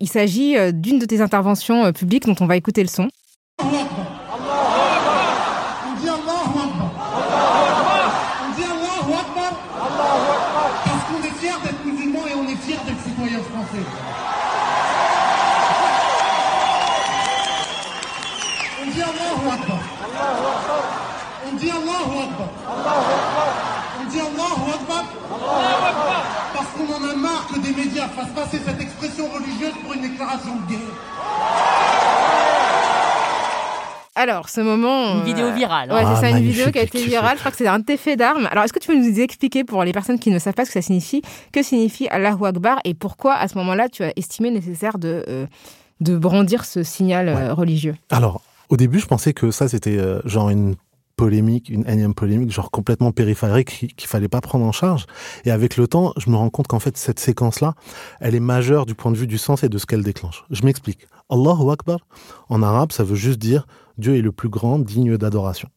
Il 0.00 0.08
s'agit 0.08 0.56
euh, 0.56 0.72
d'une 0.72 0.98
de 0.98 1.06
tes 1.06 1.20
interventions 1.20 1.84
euh, 1.84 1.92
publiques 1.92 2.26
dont 2.26 2.34
on 2.40 2.46
va 2.46 2.56
écouter 2.56 2.82
le 2.82 2.88
son. 2.88 3.08
On 3.60 3.68
dit 3.68 3.76
Allahu 6.08 6.58
Akbar. 6.64 6.90
On 8.42 8.50
dit 8.56 8.64
Allahu 8.64 9.12
Akbar. 9.22 9.52
Parce 10.84 11.04
qu'on 11.04 11.22
est 11.22 11.36
fiers 11.38 11.60
d'être 11.62 11.84
musulmans 11.84 12.26
et 12.26 12.34
on 12.34 12.48
est 12.48 12.56
fiers 12.56 12.78
d'être 12.86 13.02
citoyens 13.04 13.42
français. 13.50 13.84
On 18.82 18.90
dit 18.90 19.02
Allahu 19.02 19.48
Akbar. 19.52 19.80
On 21.46 21.56
dit 21.56 21.70
Allahu 21.70 22.18
Akbar. 22.24 22.48
On 24.00 24.04
dit 24.10 24.20
Allahu 24.20 24.70
Akbar. 24.74 25.04
Parce 26.54 26.66
qu'on 26.76 26.92
en 26.92 27.10
a 27.10 27.14
marre 27.14 27.46
fassent 28.06 28.34
passer 28.34 28.58
cette 28.64 28.80
expression 28.80 29.28
religieuse 29.28 29.72
pour 29.82 29.92
une 29.94 30.02
déclaration 30.02 30.56
de 30.56 30.70
guerre. 30.70 30.78
Alors, 34.14 34.48
ce 34.48 34.60
moment. 34.60 35.14
une 35.14 35.20
euh, 35.20 35.24
vidéo 35.24 35.52
virale 35.52 35.92
Ouais, 35.92 36.00
hein. 36.00 36.04
Ah, 36.06 36.14
c'est 36.16 36.20
ça, 36.22 36.28
une 36.28 36.34
magnifique, 36.34 36.56
vidéo 36.56 36.72
qui 36.72 36.78
a 36.78 36.82
été 36.82 37.04
virale. 37.04 37.36
Je 37.36 37.40
crois 37.40 37.52
que 37.52 37.56
c'est 37.56 37.68
un 37.68 37.82
faits 37.96 38.18
d'armes. 38.18 38.48
Alors, 38.50 38.64
est-ce 38.64 38.72
que 38.72 38.80
tu 38.80 38.88
peux 38.88 38.96
nous 38.96 39.20
expliquer 39.20 39.62
pour 39.62 39.84
les 39.84 39.92
personnes 39.92 40.18
qui 40.18 40.30
ne 40.30 40.38
savent 40.38 40.54
pas 40.54 40.64
ce 40.64 40.70
que 40.70 40.74
ça 40.74 40.82
signifie, 40.82 41.22
que 41.52 41.62
signifie 41.62 42.08
Allahu 42.08 42.44
Akbar 42.44 42.80
et 42.84 42.94
pourquoi, 42.94 43.34
à 43.34 43.46
ce 43.46 43.56
moment-là, 43.58 43.88
tu 43.88 44.02
as 44.02 44.12
estimé 44.16 44.50
nécessaire 44.50 44.98
de, 44.98 45.24
euh, 45.28 45.46
de 46.00 46.16
brandir 46.16 46.64
ce 46.64 46.82
signal 46.82 47.28
euh, 47.28 47.54
religieux? 47.54 47.94
Alors, 48.10 48.42
au 48.70 48.76
début, 48.76 48.98
je 48.98 49.06
pensais 49.06 49.32
que 49.32 49.52
ça, 49.52 49.68
c'était 49.68 49.96
euh, 49.96 50.20
genre 50.24 50.50
une 50.50 50.74
polémique, 51.18 51.68
une 51.68 51.86
énième 51.86 52.14
polémique, 52.14 52.50
genre 52.52 52.70
complètement 52.70 53.10
périphérique 53.10 53.92
qu'il 53.96 54.08
fallait 54.08 54.28
pas 54.28 54.40
prendre 54.40 54.64
en 54.64 54.72
charge. 54.72 55.04
Et 55.44 55.50
avec 55.50 55.76
le 55.76 55.88
temps, 55.88 56.14
je 56.16 56.30
me 56.30 56.36
rends 56.36 56.48
compte 56.48 56.68
qu'en 56.68 56.78
fait, 56.78 56.96
cette 56.96 57.18
séquence-là, 57.18 57.74
elle 58.20 58.36
est 58.36 58.40
majeure 58.40 58.86
du 58.86 58.94
point 58.94 59.10
de 59.10 59.16
vue 59.16 59.26
du 59.26 59.36
sens 59.36 59.64
et 59.64 59.68
de 59.68 59.78
ce 59.78 59.84
qu'elle 59.84 60.04
déclenche. 60.04 60.44
Je 60.50 60.64
m'explique. 60.64 61.08
Allahu 61.28 61.70
Akbar, 61.72 61.98
en 62.48 62.62
arabe, 62.62 62.92
ça 62.92 63.02
veut 63.04 63.16
juste 63.16 63.38
dire 63.38 63.66
Dieu 63.98 64.16
est 64.16 64.22
le 64.22 64.32
plus 64.32 64.48
grand, 64.48 64.78
digne 64.78 65.16
d'adoration. 65.18 65.68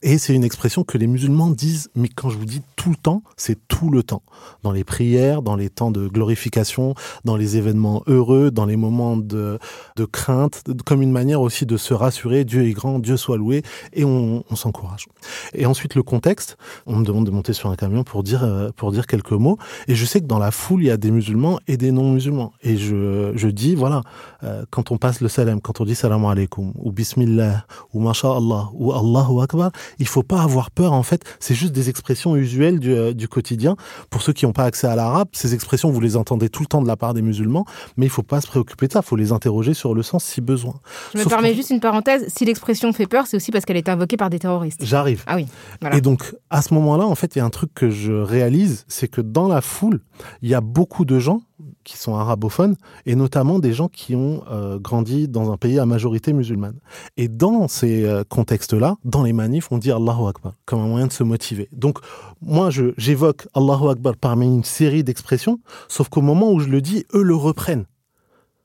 Et 0.00 0.16
c'est 0.18 0.32
une 0.32 0.44
expression 0.44 0.84
que 0.84 0.96
les 0.96 1.08
musulmans 1.08 1.50
disent, 1.50 1.90
mais 1.96 2.08
quand 2.08 2.30
je 2.30 2.38
vous 2.38 2.44
dis 2.44 2.62
tout 2.76 2.90
le 2.90 2.96
temps, 2.96 3.22
c'est 3.36 3.58
tout 3.66 3.90
le 3.90 4.04
temps. 4.04 4.22
Dans 4.62 4.70
les 4.70 4.84
prières, 4.84 5.42
dans 5.42 5.56
les 5.56 5.70
temps 5.70 5.90
de 5.90 6.06
glorification, 6.06 6.94
dans 7.24 7.36
les 7.36 7.56
événements 7.56 8.04
heureux, 8.06 8.52
dans 8.52 8.64
les 8.64 8.76
moments 8.76 9.16
de, 9.16 9.58
de 9.96 10.04
crainte, 10.04 10.62
comme 10.86 11.02
une 11.02 11.10
manière 11.10 11.40
aussi 11.40 11.66
de 11.66 11.76
se 11.76 11.94
rassurer, 11.94 12.44
Dieu 12.44 12.64
est 12.64 12.72
grand, 12.72 13.00
Dieu 13.00 13.16
soit 13.16 13.36
loué, 13.36 13.64
et 13.92 14.04
on, 14.04 14.44
on 14.48 14.54
s'encourage. 14.54 15.06
Et 15.52 15.66
ensuite, 15.66 15.96
le 15.96 16.04
contexte, 16.04 16.56
on 16.86 16.94
me 16.94 17.04
demande 17.04 17.26
de 17.26 17.32
monter 17.32 17.52
sur 17.52 17.68
un 17.68 17.74
camion 17.74 18.04
pour 18.04 18.22
dire, 18.22 18.44
euh, 18.44 18.70
pour 18.76 18.92
dire 18.92 19.06
quelques 19.08 19.32
mots, 19.32 19.58
et 19.88 19.96
je 19.96 20.04
sais 20.04 20.20
que 20.20 20.26
dans 20.26 20.38
la 20.38 20.52
foule, 20.52 20.84
il 20.84 20.86
y 20.86 20.90
a 20.92 20.96
des 20.96 21.10
musulmans 21.10 21.58
et 21.66 21.76
des 21.76 21.90
non-musulmans. 21.90 22.52
Et 22.62 22.76
je, 22.76 23.32
je 23.34 23.48
dis, 23.48 23.74
voilà, 23.74 24.02
euh, 24.44 24.64
quand 24.70 24.92
on 24.92 24.96
passe 24.96 25.20
le 25.20 25.28
salam, 25.28 25.60
quand 25.60 25.80
on 25.80 25.84
dit 25.84 25.96
salam 25.96 26.24
alaikum, 26.24 26.72
ou 26.76 26.92
bismillah, 26.92 27.66
ou 27.92 28.00
masha'Allah, 28.00 28.70
ou 28.74 28.92
Allahu 28.92 29.42
Akbar, 29.42 29.72
il 29.98 30.06
faut 30.06 30.22
pas 30.22 30.42
avoir 30.42 30.70
peur 30.70 30.92
en 30.92 31.02
fait. 31.02 31.22
C'est 31.40 31.54
juste 31.54 31.72
des 31.72 31.88
expressions 31.88 32.36
usuelles 32.36 32.78
du, 32.78 32.92
euh, 32.92 33.12
du 33.12 33.28
quotidien. 33.28 33.76
Pour 34.10 34.22
ceux 34.22 34.32
qui 34.32 34.46
n'ont 34.46 34.52
pas 34.52 34.64
accès 34.64 34.86
à 34.86 34.96
l'arabe, 34.96 35.28
ces 35.32 35.54
expressions 35.54 35.90
vous 35.90 36.00
les 36.00 36.16
entendez 36.16 36.48
tout 36.48 36.62
le 36.62 36.66
temps 36.66 36.82
de 36.82 36.88
la 36.88 36.96
part 36.96 37.14
des 37.14 37.22
musulmans, 37.22 37.64
mais 37.96 38.06
il 38.06 38.10
faut 38.10 38.22
pas 38.22 38.40
se 38.40 38.46
préoccuper 38.46 38.88
de 38.88 38.92
ça. 38.92 39.00
Il 39.04 39.08
faut 39.08 39.16
les 39.16 39.32
interroger 39.32 39.74
sur 39.74 39.94
le 39.94 40.02
sens 40.02 40.24
si 40.24 40.40
besoin. 40.40 40.74
Je 41.14 41.18
me 41.18 41.24
permets 41.24 41.54
juste 41.54 41.70
une 41.70 41.80
parenthèse. 41.80 42.26
Si 42.28 42.44
l'expression 42.44 42.92
fait 42.92 43.06
peur, 43.06 43.26
c'est 43.26 43.36
aussi 43.36 43.50
parce 43.50 43.64
qu'elle 43.64 43.76
est 43.76 43.88
invoquée 43.88 44.16
par 44.16 44.30
des 44.30 44.38
terroristes. 44.38 44.84
J'arrive. 44.84 45.24
Ah 45.26 45.36
oui. 45.36 45.46
Voilà. 45.80 45.96
Et 45.96 46.00
donc, 46.00 46.34
à 46.50 46.62
ce 46.62 46.74
moment-là, 46.74 47.06
en 47.06 47.14
fait, 47.14 47.36
il 47.36 47.38
y 47.38 47.42
a 47.42 47.44
un 47.44 47.50
truc 47.50 47.72
que 47.74 47.90
je 47.90 48.12
réalise, 48.12 48.84
c'est 48.88 49.08
que 49.08 49.20
dans 49.20 49.48
la 49.48 49.60
foule, 49.60 50.00
il 50.42 50.48
y 50.48 50.54
a 50.54 50.60
beaucoup 50.60 51.04
de 51.04 51.18
gens 51.18 51.42
qui 51.84 51.96
sont 51.96 52.14
arabophones, 52.14 52.76
et 53.06 53.14
notamment 53.14 53.58
des 53.58 53.72
gens 53.72 53.88
qui 53.88 54.14
ont 54.14 54.42
euh, 54.50 54.78
grandi 54.78 55.28
dans 55.28 55.52
un 55.52 55.56
pays 55.56 55.78
à 55.78 55.86
majorité 55.86 56.32
musulmane. 56.32 56.78
Et 57.16 57.28
dans 57.28 57.68
ces 57.68 58.04
euh, 58.04 58.24
contextes-là, 58.28 58.96
dans 59.04 59.22
les 59.22 59.32
manifs, 59.32 59.70
on 59.72 59.78
dit 59.78 59.90
Allahu 59.90 60.28
Akbar, 60.28 60.54
comme 60.66 60.80
un 60.80 60.86
moyen 60.86 61.06
de 61.06 61.12
se 61.12 61.24
motiver. 61.24 61.68
Donc, 61.72 61.98
moi, 62.40 62.70
j'évoque 62.96 63.48
Allahu 63.54 63.90
Akbar 63.90 64.16
parmi 64.16 64.46
une 64.46 64.64
série 64.64 65.04
d'expressions, 65.04 65.60
sauf 65.88 66.08
qu'au 66.08 66.22
moment 66.22 66.52
où 66.52 66.60
je 66.60 66.68
le 66.68 66.80
dis, 66.80 67.04
eux 67.14 67.22
le 67.22 67.34
reprennent. 67.34 67.86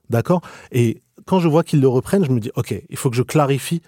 D'accord? 0.10 0.42
Et 0.72 1.02
quand 1.26 1.40
je 1.40 1.48
vois 1.48 1.64
qu'ils 1.64 1.82
le 1.82 1.88
reprennent, 1.88 2.26
je 2.26 2.32
me 2.32 2.40
dis, 2.40 2.52
OK, 2.56 2.74
il 2.90 2.98
faut 2.98 3.10
que 3.10 3.16
je 3.16 3.24
clarifie 3.24 3.82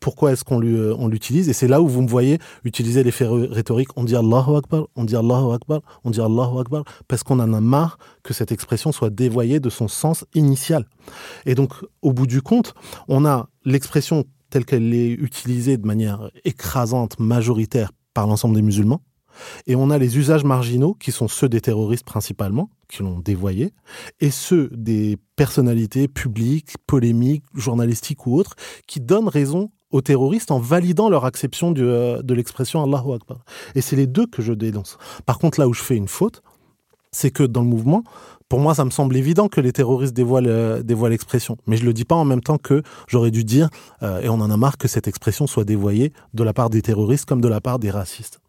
pourquoi 0.00 0.32
est-ce 0.32 0.44
qu'on 0.44 0.62
euh, 0.62 1.08
l'utilise. 1.08 1.48
Et 1.48 1.52
c'est 1.52 1.68
là 1.68 1.80
où 1.80 1.88
vous 1.88 2.02
me 2.02 2.08
voyez 2.08 2.38
utiliser 2.64 3.02
l'effet 3.02 3.26
rhétorique. 3.26 3.88
On 3.96 4.04
dit 4.04 4.16
Allahu 4.16 4.56
Akbar, 4.56 4.86
on 4.96 5.04
dit 5.04 5.16
Allahu 5.16 5.54
Akbar, 5.54 5.80
on 6.04 6.10
dit 6.10 6.20
Allahu 6.20 6.58
Akbar, 6.60 6.84
parce 7.08 7.22
qu'on 7.22 7.40
en 7.40 7.52
a 7.52 7.60
marre 7.60 7.98
que 8.22 8.34
cette 8.34 8.52
expression 8.52 8.92
soit 8.92 9.10
dévoyée 9.10 9.60
de 9.60 9.70
son 9.70 9.88
sens 9.88 10.24
initial. 10.34 10.86
Et 11.46 11.54
donc, 11.54 11.72
au 12.02 12.12
bout 12.12 12.26
du 12.26 12.42
compte, 12.42 12.74
on 13.08 13.24
a 13.24 13.48
l'expression 13.64 14.24
telle 14.50 14.64
qu'elle 14.64 14.94
est 14.94 15.10
utilisée 15.10 15.76
de 15.76 15.86
manière 15.86 16.30
écrasante, 16.44 17.18
majoritaire 17.18 17.90
par 18.14 18.26
l'ensemble 18.26 18.54
des 18.54 18.62
musulmans. 18.62 19.00
Et 19.66 19.74
on 19.74 19.90
a 19.90 19.98
les 19.98 20.16
usages 20.16 20.44
marginaux, 20.44 20.94
qui 20.94 21.10
sont 21.10 21.28
ceux 21.28 21.48
des 21.48 21.60
terroristes 21.60 22.04
principalement, 22.04 22.70
qui 22.88 23.02
l'ont 23.02 23.18
dévoyé, 23.18 23.72
et 24.20 24.30
ceux 24.30 24.68
des 24.72 25.18
personnalités 25.36 26.08
publiques, 26.08 26.74
polémiques, 26.86 27.44
journalistiques 27.54 28.26
ou 28.26 28.36
autres, 28.36 28.54
qui 28.86 29.00
donnent 29.00 29.28
raison 29.28 29.70
aux 29.90 30.00
terroristes 30.00 30.50
en 30.50 30.58
validant 30.58 31.08
leur 31.08 31.24
acception 31.24 31.72
euh, 31.78 32.20
de 32.20 32.34
l'expression 32.34 32.82
Allahu 32.82 33.14
Akbar. 33.14 33.44
Et 33.76 33.80
c'est 33.80 33.96
les 33.96 34.08
deux 34.08 34.26
que 34.26 34.42
je 34.42 34.52
dénonce. 34.52 34.98
Par 35.24 35.38
contre, 35.38 35.60
là 35.60 35.68
où 35.68 35.72
je 35.72 35.82
fais 35.82 35.96
une 35.96 36.08
faute, 36.08 36.42
c'est 37.12 37.30
que 37.30 37.44
dans 37.44 37.62
le 37.62 37.68
mouvement, 37.68 38.02
pour 38.48 38.58
moi, 38.58 38.74
ça 38.74 38.84
me 38.84 38.90
semble 38.90 39.16
évident 39.16 39.48
que 39.48 39.60
les 39.60 39.72
terroristes 39.72 40.14
dévoilent, 40.14 40.48
euh, 40.48 40.82
dévoient 40.82 41.10
l'expression. 41.10 41.56
Mais 41.66 41.76
je 41.76 41.84
le 41.84 41.92
dis 41.92 42.04
pas 42.04 42.16
en 42.16 42.24
même 42.24 42.40
temps 42.40 42.58
que 42.58 42.82
j'aurais 43.06 43.30
dû 43.30 43.44
dire, 43.44 43.68
euh, 44.02 44.20
et 44.20 44.28
on 44.28 44.34
en 44.34 44.50
a 44.50 44.56
marre 44.56 44.78
que 44.78 44.88
cette 44.88 45.08
expression 45.08 45.46
soit 45.46 45.64
dévoyée 45.64 46.12
de 46.34 46.42
la 46.42 46.52
part 46.52 46.70
des 46.70 46.82
terroristes 46.82 47.24
comme 47.24 47.40
de 47.40 47.48
la 47.48 47.60
part 47.60 47.78
des 47.78 47.90
racistes. 47.90 48.40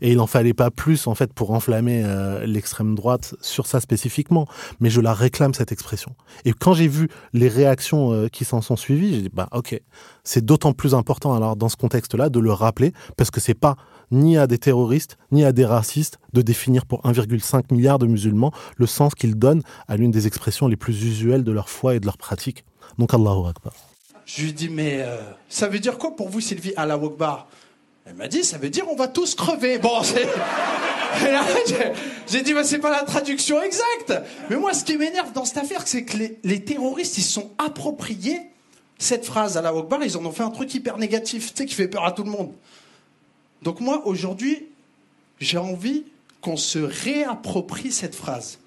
Et 0.00 0.10
il 0.10 0.16
n'en 0.16 0.26
fallait 0.26 0.54
pas 0.54 0.70
plus, 0.70 1.06
en 1.06 1.14
fait, 1.14 1.32
pour 1.32 1.50
enflammer 1.52 2.02
euh, 2.04 2.46
l'extrême 2.46 2.94
droite 2.94 3.34
sur 3.40 3.66
ça 3.66 3.80
spécifiquement. 3.80 4.46
Mais 4.80 4.90
je 4.90 5.00
la 5.00 5.14
réclame, 5.14 5.54
cette 5.54 5.72
expression. 5.72 6.14
Et 6.44 6.52
quand 6.52 6.74
j'ai 6.74 6.88
vu 6.88 7.08
les 7.32 7.48
réactions 7.48 8.12
euh, 8.12 8.28
qui 8.28 8.44
s'en 8.44 8.62
sont 8.62 8.76
suivies, 8.76 9.14
j'ai 9.14 9.22
dit, 9.22 9.30
bah, 9.32 9.48
ok, 9.52 9.80
c'est 10.24 10.44
d'autant 10.44 10.72
plus 10.72 10.94
important, 10.94 11.34
alors, 11.34 11.56
dans 11.56 11.68
ce 11.68 11.76
contexte-là, 11.76 12.28
de 12.28 12.40
le 12.40 12.52
rappeler, 12.52 12.92
parce 13.16 13.30
que 13.30 13.40
c'est 13.40 13.54
pas 13.54 13.76
ni 14.10 14.38
à 14.38 14.46
des 14.46 14.58
terroristes, 14.58 15.16
ni 15.32 15.44
à 15.44 15.52
des 15.52 15.64
racistes 15.64 16.18
de 16.32 16.42
définir 16.42 16.86
pour 16.86 17.02
1,5 17.02 17.74
milliard 17.74 17.98
de 17.98 18.06
musulmans 18.06 18.52
le 18.76 18.86
sens 18.86 19.14
qu'ils 19.14 19.34
donnent 19.34 19.62
à 19.86 19.96
l'une 19.96 20.10
des 20.10 20.26
expressions 20.26 20.66
les 20.66 20.76
plus 20.76 21.04
usuelles 21.04 21.44
de 21.44 21.52
leur 21.52 21.68
foi 21.68 21.94
et 21.94 22.00
de 22.00 22.06
leur 22.06 22.16
pratique. 22.16 22.64
Donc, 22.98 23.14
Allahu 23.14 23.48
Akbar. 23.48 23.72
Je 24.26 24.42
lui 24.42 24.52
dis, 24.52 24.68
mais 24.68 24.98
euh, 25.00 25.16
ça 25.48 25.68
veut 25.68 25.78
dire 25.78 25.96
quoi 25.96 26.14
pour 26.14 26.28
vous, 26.28 26.40
Sylvie, 26.40 26.74
la 26.76 26.94
Akbar? 26.94 27.48
Elle 28.08 28.14
m'a 28.14 28.28
dit, 28.28 28.42
ça 28.42 28.56
veut 28.56 28.70
dire 28.70 28.86
on 28.90 28.96
va 28.96 29.06
tous 29.06 29.34
crever. 29.34 29.78
Bon, 29.78 30.00
j'ai- 32.28 32.42
dit, 32.42 32.54
bah, 32.54 32.64
c'est 32.64 32.78
pas 32.78 32.90
la 32.90 33.02
traduction 33.02 33.60
exacte. 33.60 34.14
Mais 34.48 34.56
moi, 34.56 34.72
ce 34.72 34.84
qui 34.84 34.96
m'énerve 34.96 35.32
dans 35.32 35.44
cette 35.44 35.58
affaire, 35.58 35.86
c'est 35.86 36.04
que 36.04 36.16
les, 36.42 36.64
terroristes, 36.64 37.18
ils 37.18 37.22
sont 37.22 37.50
appropriés 37.58 38.40
cette 38.98 39.26
phrase 39.26 39.58
à 39.58 39.62
la 39.62 39.68
Akbar, 39.68 40.02
ils 40.02 40.16
en 40.16 40.24
ont 40.24 40.32
fait 40.32 40.42
un 40.42 40.50
truc 40.50 40.74
hyper 40.74 40.96
négatif, 40.96 41.52
tu 41.52 41.58
sais, 41.58 41.66
qui 41.66 41.74
fait 41.74 41.86
peur 41.86 42.04
à 42.04 42.12
tout 42.12 42.24
le 42.24 42.30
monde. 42.30 42.52
Donc 43.62 43.80
moi, 43.80 44.02
aujourd'hui, 44.06 44.66
j'ai 45.38 45.58
envie 45.58 46.04
qu'on 46.40 46.56
se 46.56 46.78
réapproprie 46.78 47.92
cette 47.92 48.14
phrase. 48.14 48.58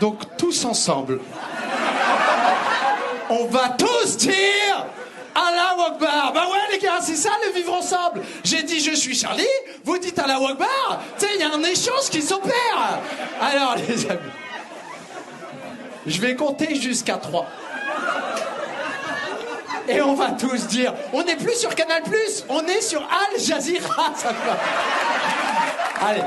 Donc 0.00 0.20
tous 0.36 0.64
ensemble, 0.64 1.20
on 3.30 3.46
va 3.46 3.70
tous 3.70 4.16
dire 4.18 4.86
Allah 5.34 5.76
Akbar. 5.86 6.32
Bah 6.32 6.46
ouais 6.50 6.72
les 6.72 6.78
gars, 6.78 7.00
c'est 7.00 7.16
ça 7.16 7.30
le 7.46 7.52
vivre 7.52 7.74
ensemble. 7.74 8.22
J'ai 8.44 8.62
dit 8.62 8.80
je 8.80 8.94
suis 8.94 9.14
Charlie, 9.14 9.46
vous 9.84 9.98
dites 9.98 10.18
Allah 10.18 10.36
Akbar. 10.36 11.02
Tu 11.18 11.26
sais, 11.26 11.32
il 11.34 11.40
y 11.40 11.44
a 11.44 11.52
un 11.52 11.62
échange 11.62 12.10
qui 12.10 12.22
s'opère. 12.22 13.00
Alors 13.40 13.76
les 13.76 14.10
amis, 14.10 14.20
je 16.06 16.20
vais 16.20 16.36
compter 16.36 16.74
jusqu'à 16.74 17.16
3. 17.16 17.46
Et 19.88 20.00
on 20.00 20.14
va 20.14 20.30
tous 20.30 20.68
dire, 20.68 20.94
on 21.12 21.24
n'est 21.24 21.36
plus 21.36 21.56
sur 21.58 21.74
Canal+, 21.74 22.02
on 22.48 22.64
est 22.66 22.80
sur 22.80 23.00
Al 23.00 23.40
Jazeera. 23.40 24.12
Allez. 26.00 26.22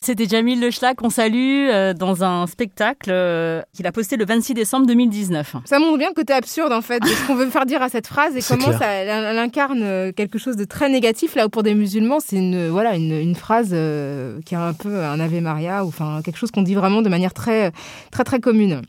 C'était 0.00 0.26
Jamil 0.28 0.60
Le 0.60 0.70
Schlag 0.70 0.94
qu'on 0.94 1.10
salue 1.10 1.68
euh, 1.68 1.92
dans 1.92 2.22
un 2.22 2.46
spectacle 2.46 3.10
euh, 3.12 3.62
qu'il 3.74 3.84
a 3.86 3.90
posté 3.92 4.16
le 4.16 4.24
26 4.24 4.54
décembre 4.54 4.86
2019. 4.86 5.56
Ça 5.64 5.80
montre 5.80 5.98
bien 5.98 6.08
le 6.10 6.14
côté 6.14 6.32
absurde 6.32 6.72
en 6.72 6.82
fait 6.82 7.00
de 7.00 7.08
ce 7.08 7.26
qu'on 7.26 7.34
veut 7.34 7.50
faire 7.50 7.66
dire 7.66 7.82
à 7.82 7.88
cette 7.88 8.06
phrase 8.06 8.36
et 8.36 8.40
comment 8.46 8.66
clair. 8.66 8.78
ça 8.78 8.86
elle, 8.86 9.08
elle 9.08 9.38
incarne 9.38 9.82
euh, 9.82 10.12
quelque 10.12 10.38
chose 10.38 10.54
de 10.56 10.64
très 10.64 10.88
négatif 10.88 11.34
là 11.34 11.46
où 11.46 11.48
pour 11.48 11.64
des 11.64 11.74
musulmans 11.74 12.20
c'est 12.20 12.36
une 12.36 12.68
voilà 12.68 12.94
une, 12.94 13.10
une 13.12 13.34
phrase 13.34 13.70
euh, 13.72 14.40
qui 14.46 14.54
est 14.54 14.58
un 14.58 14.72
peu 14.72 15.02
un 15.02 15.18
Ave 15.18 15.40
Maria 15.40 15.84
ou 15.84 15.88
enfin 15.88 16.20
quelque 16.24 16.38
chose 16.38 16.52
qu'on 16.52 16.62
dit 16.62 16.76
vraiment 16.76 17.02
de 17.02 17.08
manière 17.08 17.34
très 17.34 17.72
très 18.12 18.22
très 18.22 18.38
commune. 18.38 18.82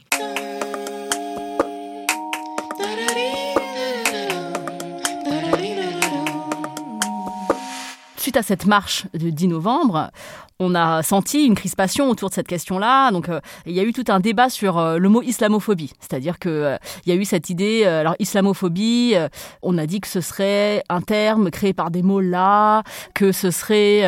Suite 8.30 8.38
à 8.38 8.44
cette 8.44 8.68
marche 8.68 9.08
du 9.16 9.32
10 9.32 9.48
novembre, 9.48 10.12
on 10.60 10.76
a 10.76 11.02
senti 11.02 11.46
une 11.46 11.56
crispation 11.56 12.12
autour 12.12 12.30
de 12.30 12.36
cette 12.36 12.48
question-là. 12.48 13.10
Donc, 13.10 13.28
euh, 13.28 13.40
il 13.66 13.74
y 13.74 13.80
a 13.80 13.84
eu 13.84 13.92
tout 13.92 14.04
un 14.10 14.20
débat 14.20 14.52
sur 14.52 14.78
euh, 14.78 15.00
le 15.00 15.10
mot 15.10 15.24
islamophobie. 15.24 15.94
C'est-à-dire 16.00 16.38
que 16.38 16.48
euh, 16.48 16.78
il 17.08 17.10
y 17.12 17.18
a 17.18 17.20
eu 17.20 17.26
cette 17.26 17.50
idée, 17.50 17.86
alors 17.86 18.16
islamophobie, 18.20 19.16
on 19.64 19.80
a 19.80 19.88
dit 19.88 20.00
que 20.00 20.08
ce 20.08 20.22
serait 20.22 20.84
un 20.90 21.02
terme 21.02 21.50
créé 21.50 21.74
par 21.74 21.90
des 21.90 22.04
mots 22.04 22.22
là, 22.22 22.84
que 23.16 23.32
ce 23.32 23.50
serait 23.50 24.04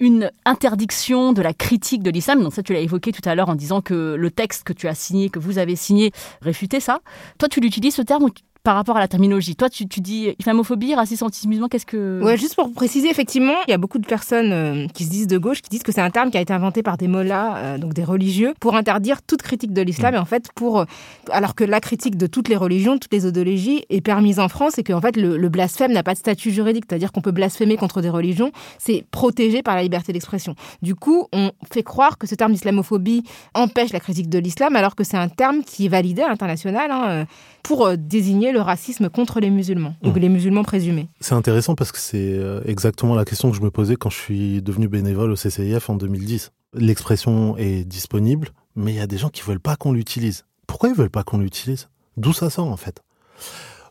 une 0.00 0.32
interdiction 0.44 1.32
de 1.32 1.40
la 1.40 1.54
critique 1.54 2.02
de 2.02 2.10
l'islam. 2.10 2.42
Donc 2.42 2.54
ça, 2.54 2.64
tu 2.64 2.72
l'as 2.72 2.80
évoqué 2.80 3.12
tout 3.12 3.28
à 3.28 3.36
l'heure 3.36 3.48
en 3.48 3.54
disant 3.54 3.80
que 3.80 4.16
le 4.18 4.30
texte 4.32 4.64
que 4.64 4.72
tu 4.72 4.88
as 4.88 4.96
signé, 4.96 5.30
que 5.30 5.38
vous 5.38 5.58
avez 5.58 5.76
signé, 5.76 6.10
réfutait 6.40 6.80
ça. 6.80 6.98
Toi, 7.38 7.48
tu 7.48 7.60
l'utilises 7.60 7.94
ce 7.94 8.02
terme 8.02 8.24
par 8.62 8.76
rapport 8.76 8.96
à 8.96 9.00
la 9.00 9.08
terminologie. 9.08 9.56
Toi, 9.56 9.68
tu, 9.68 9.88
tu 9.88 10.00
dis 10.00 10.34
islamophobie, 10.38 10.94
racisme, 10.94 11.24
antisémitisme, 11.24 11.68
qu'est-ce 11.68 11.86
que... 11.86 12.20
Ouais, 12.22 12.36
juste 12.36 12.54
pour 12.54 12.72
préciser, 12.72 13.10
effectivement, 13.10 13.56
il 13.66 13.70
y 13.72 13.74
a 13.74 13.78
beaucoup 13.78 13.98
de 13.98 14.06
personnes 14.06 14.52
euh, 14.52 14.86
qui 14.94 15.04
se 15.04 15.10
disent 15.10 15.26
de 15.26 15.38
gauche, 15.38 15.62
qui 15.62 15.68
disent 15.68 15.82
que 15.82 15.90
c'est 15.90 16.00
un 16.00 16.10
terme 16.10 16.30
qui 16.30 16.38
a 16.38 16.40
été 16.40 16.52
inventé 16.52 16.84
par 16.84 16.96
des 16.96 17.08
mollahs, 17.08 17.56
euh, 17.56 17.78
donc 17.78 17.92
des 17.92 18.04
religieux, 18.04 18.54
pour 18.60 18.76
interdire 18.76 19.20
toute 19.22 19.42
critique 19.42 19.72
de 19.72 19.82
l'islam, 19.82 20.14
et 20.14 20.18
en 20.18 20.24
fait, 20.24 20.50
pour... 20.54 20.80
euh, 20.80 20.84
alors 21.30 21.56
que 21.56 21.64
la 21.64 21.80
critique 21.80 22.16
de 22.16 22.28
toutes 22.28 22.48
les 22.48 22.56
religions, 22.56 22.98
toutes 22.98 23.12
les 23.12 23.26
idéologies 23.26 23.84
est 23.90 24.00
permise 24.00 24.38
en 24.38 24.48
France, 24.48 24.78
et 24.78 24.84
qu'en 24.84 25.00
fait, 25.00 25.16
le, 25.16 25.36
le 25.36 25.48
blasphème 25.48 25.92
n'a 25.92 26.04
pas 26.04 26.12
de 26.12 26.18
statut 26.18 26.52
juridique, 26.52 26.84
c'est-à-dire 26.88 27.10
qu'on 27.10 27.20
peut 27.20 27.32
blasphémer 27.32 27.76
contre 27.76 28.00
des 28.00 28.10
religions, 28.10 28.52
c'est 28.78 29.04
protégé 29.10 29.62
par 29.62 29.74
la 29.74 29.82
liberté 29.82 30.12
d'expression. 30.12 30.54
Du 30.82 30.94
coup, 30.94 31.26
on 31.32 31.50
fait 31.72 31.82
croire 31.82 32.16
que 32.16 32.28
ce 32.28 32.36
terme 32.36 32.52
d'islamophobie 32.52 33.24
empêche 33.54 33.92
la 33.92 34.00
critique 34.00 34.28
de 34.28 34.38
l'islam, 34.38 34.76
alors 34.76 34.94
que 34.94 35.02
c'est 35.02 35.16
un 35.16 35.28
terme 35.28 35.64
qui 35.64 35.86
est 35.86 35.88
validé 35.88 36.22
à 36.22 36.28
l'international 36.28 36.90
hein, 36.92 37.26
pour 37.62 37.96
désigner 37.96 38.51
le 38.52 38.60
racisme 38.60 39.08
contre 39.08 39.40
les 39.40 39.50
musulmans, 39.50 39.94
ou 40.02 40.10
Mmh. 40.10 40.18
les 40.18 40.28
musulmans 40.28 40.62
présumés. 40.62 41.08
C'est 41.20 41.34
intéressant 41.34 41.74
parce 41.74 41.92
que 41.92 41.98
c'est 41.98 42.34
euh, 42.38 42.60
exactement 42.64 43.14
la 43.14 43.24
question 43.24 43.50
que 43.50 43.56
je 43.56 43.62
me 43.62 43.70
posais 43.70 43.96
quand 43.96 44.10
je 44.10 44.18
suis 44.18 44.62
devenu 44.62 44.88
bénévole 44.88 45.30
au 45.32 45.36
CCIF 45.36 45.90
en 45.90 45.96
2010. 45.96 46.52
L'expression 46.74 47.56
est 47.56 47.84
disponible, 47.84 48.50
mais 48.76 48.92
il 48.92 48.96
y 48.96 49.00
a 49.00 49.06
des 49.06 49.18
gens 49.18 49.28
qui 49.28 49.42
veulent 49.42 49.60
pas 49.60 49.76
qu'on 49.76 49.92
l'utilise. 49.92 50.44
Pourquoi 50.66 50.88
ils 50.88 50.94
veulent 50.94 51.10
pas 51.10 51.22
qu'on 51.22 51.38
l'utilise? 51.38 51.88
D'où 52.16 52.32
ça 52.32 52.50
sort 52.50 52.68
en 52.68 52.76
fait? 52.76 53.02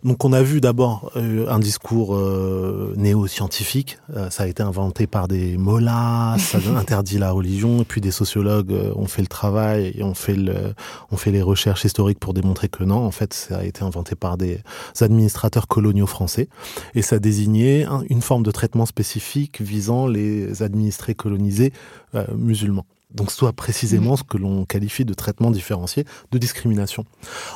Donc 0.03 0.25
on 0.25 0.33
a 0.33 0.41
vu 0.41 0.61
d'abord 0.61 1.11
euh, 1.15 1.47
un 1.49 1.59
discours 1.59 2.15
euh, 2.15 2.93
néo-scientifique, 2.97 3.97
Euh, 4.15 4.29
ça 4.29 4.43
a 4.43 4.47
été 4.47 4.61
inventé 4.63 5.07
par 5.07 5.27
des 5.27 5.57
mollahs, 5.57 6.35
ça 6.39 6.57
interdit 6.77 7.17
la 7.17 7.31
religion, 7.31 7.81
et 7.81 7.85
puis 7.85 8.01
des 8.01 8.11
sociologues 8.11 8.71
euh, 8.73 8.91
ont 8.95 9.07
fait 9.07 9.21
le 9.21 9.27
travail 9.27 9.93
et 9.95 10.03
ont 10.03 10.13
fait, 10.13 10.35
le, 10.35 10.73
ont 11.11 11.17
fait 11.17 11.31
les 11.31 11.41
recherches 11.41 11.85
historiques 11.85 12.19
pour 12.19 12.33
démontrer 12.33 12.67
que 12.67 12.83
non, 12.83 12.97
en 13.05 13.11
fait 13.11 13.33
ça 13.33 13.59
a 13.59 13.63
été 13.63 13.83
inventé 13.83 14.15
par 14.15 14.37
des 14.37 14.59
administrateurs 14.99 15.67
coloniaux 15.67 16.07
français, 16.07 16.47
et 16.95 17.01
ça 17.01 17.19
désignait 17.19 17.83
un- 17.85 18.03
une 18.09 18.21
forme 18.21 18.43
de 18.43 18.51
traitement 18.51 18.85
spécifique 18.85 19.61
visant 19.61 20.07
les 20.07 20.61
administrés 20.63 21.15
colonisés 21.15 21.71
euh, 22.15 22.25
musulmans. 22.35 22.85
Donc 23.13 23.31
soit 23.31 23.53
précisément 23.53 24.15
ce 24.15 24.23
que 24.23 24.37
l'on 24.37 24.65
qualifie 24.65 25.05
de 25.05 25.13
traitement 25.13 25.51
différencié 25.51 26.05
de 26.31 26.37
discrimination. 26.37 27.05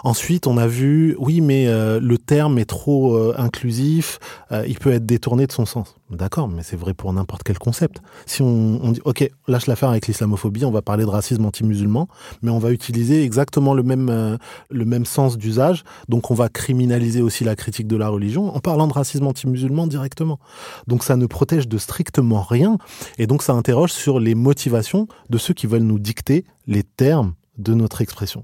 Ensuite, 0.03 0.47
on 0.47 0.57
a 0.57 0.67
vu, 0.67 1.15
oui, 1.19 1.41
mais 1.41 1.67
euh, 1.67 1.99
le 2.01 2.17
terme 2.17 2.57
est 2.59 2.65
trop 2.65 3.15
euh, 3.15 3.33
inclusif, 3.37 4.19
euh, 4.51 4.65
il 4.67 4.77
peut 4.77 4.91
être 4.91 5.05
détourné 5.05 5.47
de 5.47 5.51
son 5.51 5.65
sens. 5.65 5.95
D'accord, 6.11 6.47
mais 6.47 6.61
c'est 6.61 6.75
vrai 6.75 6.93
pour 6.93 7.11
n'importe 7.13 7.41
quel 7.41 7.57
concept. 7.57 7.99
Si 8.27 8.43
on, 8.43 8.91
dit, 8.91 9.01
ok, 9.05 9.27
lâche 9.47 9.65
l'affaire 9.65 9.89
avec 9.89 10.05
l'islamophobie, 10.05 10.63
on 10.63 10.69
va 10.71 10.83
parler 10.83 11.03
de 11.03 11.09
racisme 11.09 11.43
anti-musulman, 11.45 12.07
mais 12.43 12.51
on 12.51 12.59
va 12.59 12.71
utiliser 12.71 13.23
exactement 13.23 13.73
le 13.73 13.81
même, 13.81 14.09
euh, 14.09 14.37
le 14.69 14.85
même 14.85 15.05
sens 15.05 15.35
d'usage, 15.35 15.83
donc 16.07 16.29
on 16.29 16.35
va 16.35 16.47
criminaliser 16.47 17.23
aussi 17.23 17.43
la 17.43 17.55
critique 17.55 17.87
de 17.87 17.95
la 17.95 18.09
religion 18.09 18.55
en 18.55 18.59
parlant 18.59 18.85
de 18.85 18.93
racisme 18.93 19.25
anti-musulman 19.25 19.87
directement. 19.87 20.39
Donc 20.85 21.03
ça 21.03 21.15
ne 21.15 21.25
protège 21.25 21.67
de 21.67 21.79
strictement 21.79 22.43
rien, 22.43 22.77
et 23.17 23.25
donc 23.25 23.41
ça 23.41 23.53
interroge 23.53 23.91
sur 23.91 24.19
les 24.19 24.35
motivations 24.35 25.07
de 25.31 25.39
ceux 25.39 25.55
qui 25.55 25.65
veulent 25.65 25.81
nous 25.81 25.99
dicter 25.99 26.45
les 26.67 26.83
termes 26.83 27.33
de 27.57 27.73
notre 27.73 28.01
expression. 28.01 28.43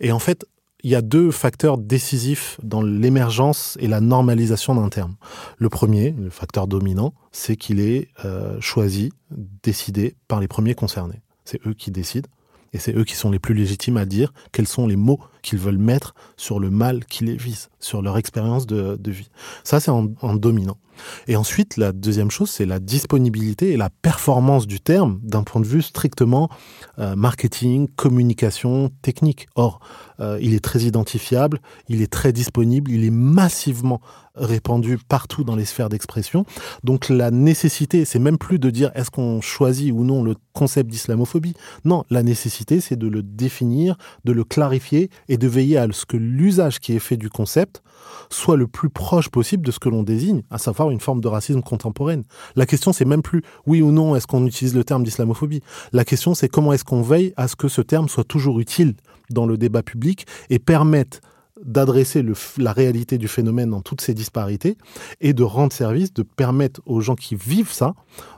Et 0.00 0.10
en 0.10 0.18
fait, 0.18 0.46
il 0.84 0.90
y 0.90 0.94
a 0.94 1.02
deux 1.02 1.30
facteurs 1.30 1.78
décisifs 1.78 2.60
dans 2.62 2.82
l'émergence 2.82 3.78
et 3.80 3.88
la 3.88 4.00
normalisation 4.00 4.74
d'un 4.74 4.90
terme. 4.90 5.16
Le 5.56 5.70
premier, 5.70 6.10
le 6.10 6.28
facteur 6.28 6.66
dominant, 6.66 7.14
c'est 7.32 7.56
qu'il 7.56 7.80
est 7.80 8.08
euh, 8.26 8.60
choisi, 8.60 9.10
décidé 9.62 10.14
par 10.28 10.40
les 10.40 10.46
premiers 10.46 10.74
concernés. 10.74 11.22
C'est 11.46 11.66
eux 11.66 11.72
qui 11.72 11.90
décident. 11.90 12.28
Et 12.74 12.78
c'est 12.78 12.94
eux 12.94 13.04
qui 13.04 13.14
sont 13.14 13.30
les 13.30 13.38
plus 13.38 13.54
légitimes 13.54 13.96
à 13.96 14.04
dire 14.04 14.34
quels 14.52 14.68
sont 14.68 14.86
les 14.86 14.96
mots 14.96 15.20
qu'ils 15.42 15.58
veulent 15.58 15.78
mettre 15.78 16.14
sur 16.36 16.58
le 16.58 16.70
mal 16.70 17.06
qui 17.06 17.24
les 17.24 17.36
vise, 17.36 17.70
sur 17.80 18.02
leur 18.02 18.18
expérience 18.18 18.66
de, 18.66 18.98
vie. 19.10 19.30
Ça, 19.62 19.80
c'est 19.80 19.90
en, 19.90 20.08
en 20.20 20.34
dominant. 20.34 20.76
Et 21.26 21.36
ensuite, 21.36 21.76
la 21.76 21.92
deuxième 21.92 22.30
chose, 22.30 22.50
c'est 22.50 22.66
la 22.66 22.78
disponibilité 22.78 23.70
et 23.70 23.76
la 23.76 23.90
performance 23.90 24.66
du 24.66 24.80
terme 24.80 25.20
d'un 25.22 25.42
point 25.42 25.60
de 25.60 25.66
vue 25.66 25.82
strictement 25.82 26.48
euh, 26.98 27.16
marketing, 27.16 27.88
communication, 27.88 28.90
technique. 29.02 29.46
Or, 29.54 29.80
euh, 30.20 30.38
il 30.40 30.54
est 30.54 30.64
très 30.64 30.80
identifiable, 30.80 31.60
il 31.88 32.02
est 32.02 32.12
très 32.12 32.32
disponible, 32.32 32.90
il 32.90 33.04
est 33.04 33.10
massivement 33.10 34.00
répandu 34.36 34.98
partout 34.98 35.44
dans 35.44 35.56
les 35.56 35.64
sphères 35.64 35.88
d'expression. 35.88 36.44
Donc 36.82 37.08
la 37.08 37.30
nécessité, 37.30 38.04
c'est 38.04 38.18
même 38.18 38.38
plus 38.38 38.58
de 38.58 38.70
dire 38.70 38.90
est-ce 38.94 39.10
qu'on 39.10 39.40
choisit 39.40 39.92
ou 39.92 40.04
non 40.04 40.22
le 40.22 40.34
concept 40.52 40.90
d'islamophobie. 40.90 41.54
Non, 41.84 42.04
la 42.10 42.22
nécessité, 42.22 42.80
c'est 42.80 42.96
de 42.96 43.08
le 43.08 43.22
définir, 43.22 43.96
de 44.24 44.32
le 44.32 44.44
clarifier 44.44 45.10
et 45.28 45.36
de 45.36 45.48
veiller 45.48 45.78
à 45.78 45.86
ce 45.92 46.06
que 46.06 46.16
l'usage 46.16 46.80
qui 46.80 46.94
est 46.94 46.98
fait 46.98 47.16
du 47.16 47.30
concept 47.30 47.82
soit 48.30 48.56
le 48.56 48.66
plus 48.66 48.90
proche 48.90 49.28
possible 49.28 49.64
de 49.64 49.70
ce 49.70 49.78
que 49.78 49.88
l'on 49.88 50.02
désigne, 50.02 50.42
à 50.50 50.58
savoir 50.58 50.90
une 50.90 51.00
forme 51.00 51.20
de 51.20 51.28
racisme 51.28 51.62
contemporaine. 51.62 52.24
La 52.56 52.66
question, 52.66 52.92
c'est 52.92 53.04
même 53.04 53.22
plus 53.22 53.42
oui 53.66 53.82
ou 53.82 53.92
non 53.92 54.16
est-ce 54.16 54.26
qu'on 54.26 54.46
utilise 54.46 54.74
le 54.74 54.84
terme 54.84 55.04
d'islamophobie? 55.04 55.62
La 55.92 56.04
question, 56.04 56.34
c'est 56.34 56.48
comment 56.48 56.72
est-ce 56.72 56.84
qu'on 56.84 57.02
veille 57.02 57.32
à 57.36 57.48
ce 57.48 57.56
que 57.56 57.68
ce 57.68 57.80
terme 57.80 58.08
soit 58.08 58.24
toujours 58.24 58.60
utile 58.60 58.94
dans 59.30 59.46
le 59.46 59.56
débat 59.56 59.82
public 59.82 60.26
et 60.50 60.58
permette 60.58 61.20
d'adresser 61.64 62.24
la 62.58 62.72
réalité 62.72 63.18
du 63.18 63.28
phénomène 63.28 63.70
dans 63.70 63.82
toutes 63.82 64.00
ses 64.00 64.14
disparités 64.14 64.76
et 65.20 65.32
de 65.32 65.42
rendre 65.42 65.72
service, 65.72 66.12
de 66.12 66.22
permettre 66.22 66.80
aux 66.86 67.00
gens 67.00 67.16
qui 67.16 67.34
vivent 67.34 67.72
ça 67.72 67.94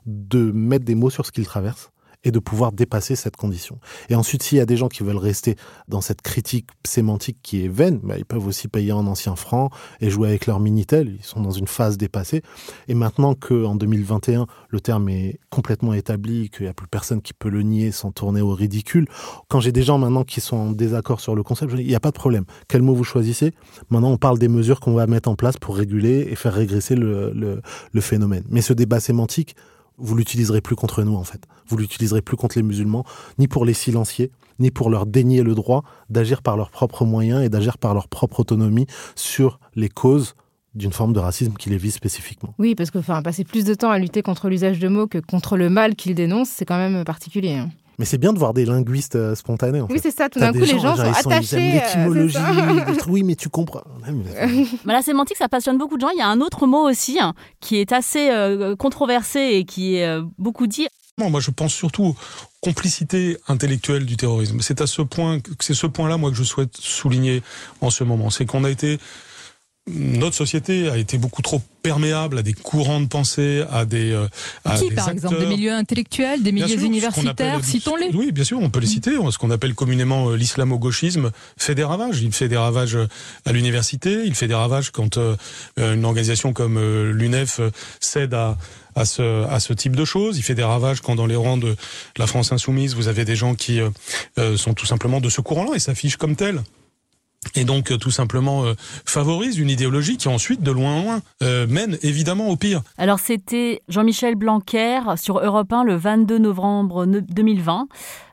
de 0.07 0.53
mettre 0.53 0.85
des 0.85 0.95
mots 0.95 1.11
sur 1.11 1.27
ce 1.27 1.33
qu'ils 1.33 1.47
traversent 1.47 1.91
et 2.25 2.31
de 2.31 2.39
pouvoir 2.39 2.73
dépasser 2.73 3.17
cette 3.17 3.37
condition. 3.37 3.79
Et 4.09 4.15
ensuite, 4.15 4.43
s'il 4.43 4.59
y 4.59 4.61
a 4.61 4.67
des 4.67 4.77
gens 4.77 4.89
qui 4.89 5.03
veulent 5.03 5.17
rester 5.17 5.57
dans 5.89 6.01
cette 6.01 6.23
critique 6.23 6.69
sémantique 6.85 7.39
qui 7.43 7.65
est 7.65 7.69
vaine, 7.69 8.01
bah, 8.03 8.17
ils 8.19 8.25
peuvent 8.25 8.47
aussi 8.47 8.69
payer 8.69 8.93
en 8.93 9.07
ancien 9.07 9.37
franc 9.37 9.71
et 10.01 10.11
jouer 10.11 10.29
avec 10.29 10.47
leur 10.47 10.61
Minitel. 10.61 11.17
Ils 11.19 11.25
sont 11.25 11.41
dans 11.41 11.51
une 11.51 11.67
phase 11.67 11.97
dépassée. 11.97 12.43
Et 12.89 12.95
maintenant 12.95 13.35
qu'en 13.35 13.75
2021, 13.75 14.47
le 14.69 14.81
terme 14.81 15.09
est 15.09 15.39
complètement 15.51 15.95
établi, 15.95 16.51
qu'il 16.51 16.65
n'y 16.65 16.71
a 16.71 16.75
plus 16.75 16.89
personne 16.89 17.23
qui 17.23 17.33
peut 17.33 17.49
le 17.49 17.63
nier 17.63 17.93
sans 17.93 18.11
tourner 18.13 18.41
au 18.41 18.55
ridicule, 18.55 19.07
quand 19.49 19.61
j'ai 19.61 19.73
des 19.73 19.83
gens 19.83 19.99
maintenant 19.99 20.25
qui 20.25 20.41
sont 20.41 20.57
en 20.57 20.71
désaccord 20.73 21.21
sur 21.21 21.35
le 21.35 21.43
concept, 21.43 21.73
il 21.77 21.87
n'y 21.87 21.95
a 21.95 22.01
pas 22.01 22.11
de 22.11 22.17
problème. 22.17 22.45
Quel 22.69 22.83
mot 22.83 22.95
vous 22.95 23.05
choisissez? 23.05 23.53
Maintenant, 23.91 24.11
on 24.11 24.19
parle 24.19 24.39
des 24.39 24.49
mesures 24.49 24.81
qu'on 24.81 24.95
va 24.95 25.07
mettre 25.07 25.29
en 25.29 25.37
place 25.37 25.57
pour 25.57 25.77
réguler 25.77 26.27
et 26.31 26.37
faire 26.37 26.55
régresser 26.55 26.97
le 26.97 27.61
phénomène. 28.01 28.45
Mais 28.49 28.63
ce 28.63 28.73
débat 28.73 29.01
sémantique, 29.01 29.57
vous 29.99 30.15
l'utiliserez 30.15 30.61
plus 30.61 30.77
contre 30.77 31.03
nous 31.03 31.15
en 31.15 31.25
fait. 31.25 31.43
Vous 31.69 31.77
l'utiliserez 31.77 32.23
plus 32.23 32.37
contre 32.37 32.57
les 32.59 32.63
musulmans, 32.63 33.05
ni 33.39 33.49
pour 33.49 33.65
les 33.65 33.75
silencier, 33.75 34.31
ni 34.59 34.71
pour 34.71 34.91
leur 34.91 35.07
dénier 35.07 35.43
le 35.43 35.55
droit 35.55 35.85
d'agir 36.11 36.43
par 36.43 36.57
leurs 36.57 36.71
propres 36.71 37.05
moyens 37.05 37.43
et 37.43 37.49
d'agir 37.49 37.79
par 37.79 37.95
leur 37.95 38.09
propre 38.09 38.41
autonomie 38.41 38.87
sur 39.15 39.59
les 39.75 39.89
causes 39.89 40.35
d'une 40.75 40.93
forme 40.93 41.13
de 41.13 41.21
racisme 41.21 41.55
qui 41.55 41.71
les 41.71 41.79
vise 41.79 41.95
spécifiquement. 41.95 42.55
Oui, 42.59 42.75
parce 42.75 42.91
que 42.91 42.99
passer 43.23 43.45
plus 43.45 43.65
de 43.65 43.75
temps 43.75 43.91
à 43.91 43.99
lutter 43.99 44.23
contre 44.23 44.49
l'usage 44.49 44.79
de 44.79 44.89
mots 44.89 45.07
que 45.07 45.19
contre 45.19 45.57
le 45.57 45.71
mal 45.71 45.97
qu'ils 45.97 46.15
dénoncent, 46.15 46.51
c'est 46.51 46.67
quand 46.67 46.77
même 46.77 47.03
particulier. 47.05 47.55
hein. 47.55 47.71
Mais 47.99 48.05
c'est 48.05 48.19
bien 48.19 48.33
de 48.33 48.39
voir 48.39 48.53
des 48.55 48.65
linguistes 48.67 49.17
euh, 49.17 49.35
spontanés 49.35 49.81
en 49.81 49.87
Oui, 49.91 49.99
c'est 50.03 50.11
ça. 50.11 50.29
Tout 50.29 50.39
d'un 50.39 50.53
coup, 50.53 50.59
les 50.59 50.67
gens 50.79 50.97
sont 50.97 51.05
genre, 51.05 51.07
ils 51.07 51.11
ils 51.11 51.33
attachés. 51.33 51.81
euh, 51.97 52.95
oui, 53.09 53.23
mais 53.23 53.37
tu 53.37 53.49
comprends. 53.49 53.83
Mais- 54.07 54.67
Mais 54.85 54.93
la 54.93 55.03
sémantique, 55.03 55.37
ça 55.39 55.49
passionne 55.49 55.79
beaucoup 55.79 55.97
de 55.97 56.03
gens. 56.03 56.11
Il 56.15 56.19
y 56.19 56.23
a 56.23 56.29
un 56.29 56.41
autre 56.41 56.67
mot 56.67 56.89
aussi 56.89 57.19
hein, 57.21 57.35
qui 57.61 57.77
est 57.77 57.93
assez 57.93 58.31
euh, 58.31 58.77
controversé 58.77 59.41
et 59.41 59.65
qui 59.65 59.97
est 59.97 60.07
euh, 60.07 60.23
beaucoup 60.39 60.67
dit. 60.67 60.89
Moi, 61.19 61.41
je 61.41 61.51
pense 61.51 61.73
surtout 61.73 62.05
aux 62.05 62.17
complicité 62.61 63.39
intellectuelle 63.49 64.05
du 64.05 64.17
terrorisme. 64.19 64.61
C'est 64.61 64.83
à 64.83 64.87
ce 64.87 65.01
point, 65.01 65.39
c'est 65.61 65.73
ce 65.73 65.87
point-là, 65.87 66.19
moi, 66.19 66.31
que 66.31 66.37
je 66.37 66.43
souhaite 66.45 66.77
souligner 66.77 67.43
en 67.81 67.89
ce 67.89 68.05
moment. 68.05 68.29
C'est 68.29 68.45
qu'on 68.45 68.65
a 68.65 68.71
été, 68.71 68.99
notre 69.89 70.35
société 70.37 70.91
a 70.91 70.97
été 70.99 71.17
beaucoup 71.17 71.41
trop 71.43 71.63
perméable 71.87 72.39
à 72.39 72.43
des 72.43 72.53
courants 72.53 73.01
de 73.01 73.07
pensée, 73.07 73.63
à 73.71 73.85
des, 73.85 74.11
euh, 74.13 74.27
à 74.65 74.77
Qui, 74.77 74.89
des 74.89 74.95
par 74.97 75.09
exemple 75.11 75.37
Des 75.37 75.43
acteurs. 75.43 75.57
milieux 75.57 75.73
intellectuels, 75.73 76.43
des 76.43 76.53
milieux 76.53 76.67
sûr, 76.79 76.81
universitaires 76.93 77.65
Citons-les. 77.65 78.11
Oui, 78.13 78.33
bien 78.33 78.45
sûr, 78.45 78.59
on 78.61 78.71
peut 78.71 78.81
les 78.81 78.87
citer. 78.89 79.13
Ce 79.31 79.39
qu'on 79.39 79.51
appelle 79.53 79.75
communément 79.75 80.31
euh, 80.31 80.37
l'islamo-gauchisme 80.37 81.31
fait 81.57 81.75
des 81.77 81.85
ravages. 81.85 82.21
Il 82.23 82.33
fait 82.33 82.49
des 82.49 82.57
ravages 82.57 82.97
euh, 82.97 83.07
à 83.45 83.53
l'université, 83.53 84.23
il 84.25 84.35
fait 84.35 84.49
des 84.49 84.55
ravages 84.55 84.91
quand 84.91 85.17
euh, 85.17 85.37
une 85.79 86.05
organisation 86.05 86.53
comme 86.53 86.77
euh, 86.77 87.13
l'UNEF 87.13 87.61
cède 88.01 88.35
à, 88.35 88.57
à, 88.97 89.05
ce, 89.05 89.45
à 89.49 89.61
ce 89.61 89.73
type 89.73 89.95
de 89.95 90.05
choses. 90.05 90.39
Il 90.39 90.43
fait 90.43 90.55
des 90.57 90.65
ravages 90.65 91.01
quand 91.01 91.15
dans 91.15 91.27
les 91.27 91.37
rangs 91.37 91.57
de 91.59 91.77
la 92.19 92.27
France 92.27 92.51
insoumise, 92.53 92.95
vous 92.97 93.07
avez 93.09 93.25
des 93.25 93.37
gens 93.37 93.55
qui 93.55 93.81
euh, 93.81 94.57
sont 94.57 94.75
tout 94.75 94.87
simplement 94.87 95.21
de 95.21 95.29
ce 95.29 95.41
courant-là 95.41 95.73
et 95.77 95.79
s'affichent 95.79 96.17
comme 96.17 96.35
tels. 96.35 96.63
Et 97.55 97.65
donc 97.65 97.91
euh, 97.93 97.97
tout 97.99 98.11
simplement 98.11 98.65
euh, 98.65 98.75
favorise 99.05 99.59
une 99.59 99.71
idéologie 99.71 100.17
qui 100.17 100.29
ensuite, 100.29 100.63
de 100.63 100.71
loin 100.71 100.95
en 100.95 101.03
loin, 101.03 101.21
euh, 101.43 101.67
mène 101.67 101.99
évidemment 102.03 102.49
au 102.49 102.57
pire. 102.57 102.83
Alors 102.99 103.19
c'était 103.21 103.83
Jean-Michel 103.89 104.35
Blanquer 104.35 105.01
sur 105.17 105.39
Europe 105.39 105.73
1 105.73 105.85
le 105.85 105.97
22 105.97 106.39
novembre 106.39 107.07
ne- 107.07 107.21
2020, 107.21 107.89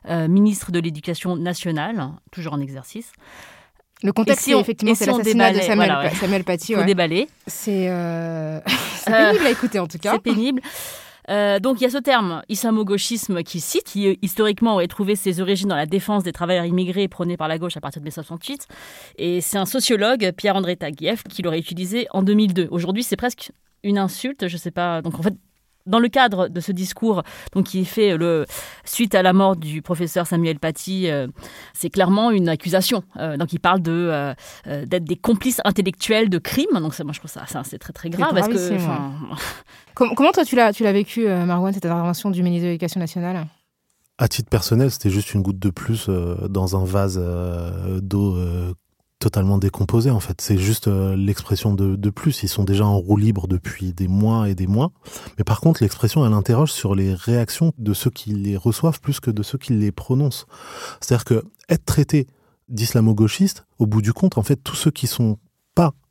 euh, 0.08 0.28
ministre 0.28 0.72
de 0.72 0.80
l'Éducation 0.80 1.36
nationale, 1.36 2.08
toujours 2.32 2.52
en 2.54 2.60
exercice. 2.60 3.12
Le 4.02 4.12
contexte, 4.12 4.44
si 4.44 4.54
on- 4.54 4.60
effectivement, 4.60 4.92
et 4.92 4.96
c'est 4.96 5.04
si 5.04 5.10
l'assassinat 5.10 5.52
de 5.52 5.60
Samuel, 5.60 5.76
voilà, 5.76 6.00
ouais. 6.02 6.14
Samuel 6.14 6.44
Paty. 6.44 6.74
Faut 6.74 6.80
ouais. 6.80 6.84
déballer. 6.86 7.28
C'est 7.46 7.86
c'est 8.98 9.10
pénible 9.10 9.46
à 9.46 9.50
écouter 9.50 9.78
en 9.78 9.86
tout 9.86 9.98
cas. 9.98 10.12
C'est 10.12 10.22
pénible. 10.22 10.60
Euh, 11.30 11.58
donc 11.58 11.80
il 11.80 11.84
y 11.84 11.86
a 11.86 11.90
ce 11.90 11.98
terme 11.98 12.42
islamo-gauchisme 12.48 13.42
qui 13.42 13.60
cite, 13.60 13.84
qui 13.84 14.18
historiquement 14.22 14.74
aurait 14.74 14.86
trouvé 14.86 15.16
ses 15.16 15.40
origines 15.40 15.68
dans 15.68 15.76
la 15.76 15.86
défense 15.86 16.22
des 16.22 16.32
travailleurs 16.32 16.64
immigrés 16.64 17.08
prônés 17.08 17.36
par 17.36 17.48
la 17.48 17.58
gauche 17.58 17.76
à 17.76 17.80
partir 17.80 18.00
de 18.00 18.04
1968. 18.04 18.66
Et 19.16 19.40
c'est 19.40 19.58
un 19.58 19.66
sociologue, 19.66 20.32
Pierre-André 20.36 20.76
Taguieff, 20.76 21.22
qui 21.24 21.42
l'aurait 21.42 21.58
utilisé 21.58 22.06
en 22.10 22.22
2002. 22.22 22.68
Aujourd'hui, 22.70 23.02
c'est 23.02 23.16
presque 23.16 23.52
une 23.82 23.98
insulte, 23.98 24.48
je 24.48 24.56
sais 24.56 24.70
pas. 24.70 25.02
Donc 25.02 25.18
en 25.18 25.22
fait, 25.22 25.34
dans 25.86 25.98
le 25.98 26.08
cadre 26.08 26.48
de 26.48 26.60
ce 26.60 26.72
discours 26.72 27.22
donc, 27.52 27.66
qui 27.66 27.80
est 27.80 27.84
fait 27.84 28.16
le, 28.16 28.46
suite 28.84 29.14
à 29.14 29.22
la 29.22 29.32
mort 29.32 29.56
du 29.56 29.82
professeur 29.82 30.26
Samuel 30.26 30.58
Paty, 30.58 31.10
euh, 31.10 31.28
c'est 31.72 31.90
clairement 31.90 32.30
une 32.30 32.48
accusation. 32.48 33.04
Euh, 33.16 33.36
donc 33.36 33.52
il 33.52 33.60
parle 33.60 33.80
de, 33.80 34.08
euh, 34.10 34.34
d'être 34.86 35.04
des 35.04 35.16
complices 35.16 35.60
intellectuels 35.64 36.28
de 36.28 36.38
crimes. 36.38 36.66
Donc 36.74 36.98
moi 37.00 37.12
je 37.12 37.18
trouve 37.18 37.30
ça, 37.30 37.44
c'est 37.64 37.78
très 37.78 37.92
très 37.92 38.10
grave. 38.10 38.32
Parce 38.34 38.48
que, 38.48 38.78
comment, 39.94 40.32
toi 40.32 40.44
tu 40.44 40.56
l'as, 40.56 40.72
tu 40.72 40.82
l'as 40.82 40.92
vécu, 40.92 41.26
Marwan, 41.26 41.72
cette 41.72 41.84
intervention 41.84 42.30
du 42.30 42.42
ministre 42.42 42.64
de 42.64 42.68
l'Éducation 42.70 43.00
nationale? 43.00 43.46
À 44.16 44.28
titre 44.28 44.48
personnel, 44.48 44.90
c'était 44.90 45.10
juste 45.10 45.34
une 45.34 45.42
goutte 45.42 45.58
de 45.58 45.70
plus 45.70 46.08
dans 46.08 46.76
un 46.76 46.84
vase 46.84 47.20
d'eau 48.00 48.36
totalement 49.18 49.58
décomposé 49.58 50.10
en 50.10 50.20
fait. 50.20 50.40
C'est 50.40 50.58
juste 50.58 50.88
euh, 50.88 51.16
l'expression 51.16 51.72
de, 51.72 51.96
de, 51.96 52.10
plus. 52.10 52.42
Ils 52.42 52.48
sont 52.48 52.64
déjà 52.64 52.84
en 52.84 52.98
roue 52.98 53.16
libre 53.16 53.48
depuis 53.48 53.92
des 53.92 54.08
mois 54.08 54.48
et 54.48 54.54
des 54.54 54.66
mois. 54.66 54.92
Mais 55.38 55.44
par 55.44 55.60
contre, 55.60 55.82
l'expression, 55.82 56.26
elle 56.26 56.32
interroge 56.32 56.72
sur 56.72 56.94
les 56.94 57.14
réactions 57.14 57.72
de 57.78 57.94
ceux 57.94 58.10
qui 58.10 58.30
les 58.30 58.56
reçoivent 58.56 59.00
plus 59.00 59.20
que 59.20 59.30
de 59.30 59.42
ceux 59.42 59.58
qui 59.58 59.72
les 59.72 59.92
prononcent. 59.92 60.46
C'est-à-dire 61.00 61.24
que 61.24 61.44
être 61.68 61.84
traité 61.84 62.26
d'islamo-gauchiste, 62.68 63.66
au 63.78 63.86
bout 63.86 64.02
du 64.02 64.12
compte, 64.12 64.38
en 64.38 64.42
fait, 64.42 64.56
tous 64.56 64.76
ceux 64.76 64.90
qui 64.90 65.06
sont 65.06 65.38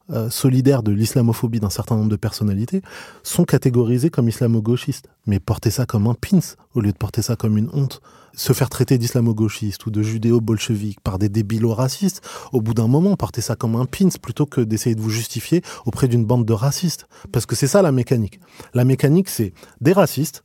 euh, 0.10 0.30
solidaires 0.30 0.84
de 0.84 0.92
l'islamophobie 0.92 1.60
d'un 1.60 1.70
certain 1.70 1.96
nombre 1.96 2.10
de 2.10 2.16
personnalités 2.16 2.82
sont 3.24 3.46
catégorisés 3.46 4.10
comme 4.10 4.28
islamo-gauchistes. 4.28 5.08
Mais 5.28 5.40
porter 5.40 5.72
ça 5.72 5.86
comme 5.86 6.08
un 6.08 6.14
pins 6.14 6.56
au 6.74 6.82
lieu 6.82 6.92
de 6.92 6.98
porter 6.98 7.22
ça 7.22 7.36
comme 7.36 7.58
une 7.58 7.70
honte 7.74 8.02
se 8.36 8.54
faire 8.54 8.70
traiter 8.70 8.98
d'islamo-gauchiste 8.98 9.86
ou 9.86 9.92
de 9.92 10.02
judéo-bolchevique 10.02 11.00
par 11.02 11.20
des 11.20 11.30
débilos 11.30 11.74
racistes, 11.74 12.22
au 12.52 12.62
bout 12.62 12.74
d'un 12.74 12.88
moment, 12.88 13.16
portez 13.16 13.42
ça 13.42 13.56
comme 13.56 13.76
un 13.76 13.86
pins 13.86 14.10
plutôt 14.22 14.46
que 14.46 14.62
d'essayer 14.62 14.96
de 14.96 15.02
vous 15.02 15.10
justifier 15.10 15.62
auprès 15.86 16.08
d'une 16.08 16.26
bande 16.26 16.46
de 16.46 16.54
racistes. 16.54 17.08
Parce 17.32 17.46
que 17.46 17.56
c'est 17.56 17.68
ça 17.68 17.82
la 17.82 17.92
mécanique. 17.92 18.40
La 18.74 18.86
mécanique, 18.86 19.30
c'est 19.30 19.54
des 19.82 19.94
racistes 19.94 20.44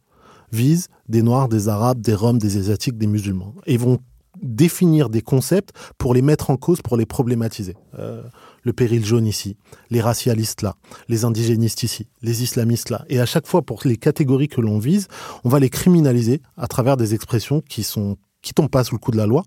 visent 0.53 0.89
des 1.09 1.23
Noirs, 1.23 1.49
des 1.49 1.69
Arabes, 1.69 2.01
des 2.01 2.15
Roms, 2.15 2.39
des 2.39 2.57
Asiatiques, 2.57 2.97
des 2.97 3.07
musulmans. 3.07 3.55
Et 3.67 3.77
vont 3.77 3.99
définir 4.43 5.11
des 5.11 5.23
concepts 5.23 5.71
pour 5.99 6.15
les 6.15 6.23
mettre 6.23 6.51
en 6.51 6.57
cause, 6.57 6.81
pour 6.81 6.97
les 6.97 7.07
problématiser. 7.07 7.77
Euh, 7.99 8.23
le 8.69 8.75
péril 8.75 9.03
jaune 9.03 9.27
ici, 9.27 9.57
les 9.89 10.03
racialistes 10.03 10.61
là, 10.61 10.77
les 11.09 11.25
indigénistes 11.25 11.83
ici, 11.85 12.07
les 12.21 12.43
islamistes 12.43 12.91
là. 12.91 13.07
Et 13.09 13.19
à 13.19 13.25
chaque 13.25 13.47
fois, 13.47 13.63
pour 13.63 13.81
les 13.87 13.97
catégories 13.97 14.49
que 14.49 14.61
l'on 14.61 14.79
vise, 14.79 15.09
on 15.43 15.49
va 15.49 15.59
les 15.59 15.71
criminaliser 15.71 16.43
à 16.59 16.67
travers 16.67 16.99
des 16.99 17.15
expressions 17.15 17.63
qui 17.63 17.83
sont 17.83 18.19
qui 18.43 18.53
tombent 18.53 18.69
pas 18.69 18.85
sous 18.85 18.95
le 18.95 19.01
coup 19.01 19.11
de 19.11 19.17
la 19.17 19.27
loi, 19.27 19.43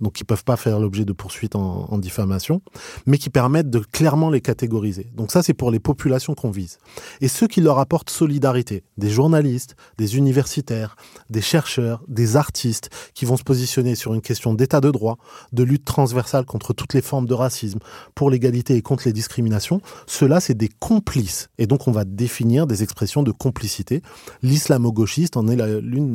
donc 0.00 0.14
qui 0.14 0.24
peuvent 0.24 0.44
pas 0.44 0.56
faire 0.56 0.80
l'objet 0.80 1.04
de 1.04 1.12
poursuites 1.12 1.54
en, 1.54 1.98
diffamation, 1.98 2.62
mais 3.06 3.18
qui 3.18 3.28
permettent 3.28 3.68
de 3.68 3.80
clairement 3.80 4.30
les 4.30 4.40
catégoriser. 4.40 5.10
Donc 5.14 5.30
ça, 5.30 5.42
c'est 5.42 5.54
pour 5.54 5.70
les 5.70 5.80
populations 5.80 6.34
qu'on 6.34 6.50
vise. 6.50 6.78
Et 7.20 7.28
ceux 7.28 7.46
qui 7.46 7.60
leur 7.60 7.78
apportent 7.78 8.08
solidarité, 8.08 8.84
des 8.96 9.10
journalistes, 9.10 9.76
des 9.98 10.16
universitaires, 10.16 10.96
des 11.28 11.42
chercheurs, 11.42 12.02
des 12.08 12.36
artistes, 12.36 12.88
qui 13.14 13.26
vont 13.26 13.36
se 13.36 13.42
positionner 13.42 13.94
sur 13.94 14.14
une 14.14 14.22
question 14.22 14.54
d'état 14.54 14.80
de 14.80 14.90
droit, 14.90 15.18
de 15.52 15.62
lutte 15.62 15.84
transversale 15.84 16.46
contre 16.46 16.72
toutes 16.72 16.94
les 16.94 17.02
formes 17.02 17.26
de 17.26 17.34
racisme, 17.34 17.80
pour 18.14 18.30
l'égalité 18.30 18.76
et 18.76 18.82
contre 18.82 19.02
les 19.06 19.12
discriminations, 19.12 19.82
ceux-là, 20.06 20.40
c'est 20.40 20.56
des 20.56 20.70
complices. 20.78 21.50
Et 21.58 21.66
donc, 21.66 21.86
on 21.86 21.92
va 21.92 22.04
définir 22.04 22.66
des 22.66 22.82
expressions 22.82 23.22
de 23.22 23.32
complicité. 23.32 24.02
L'islamo-gauchiste 24.42 25.36
en 25.36 25.48
est 25.48 25.80
l'une 25.80 26.14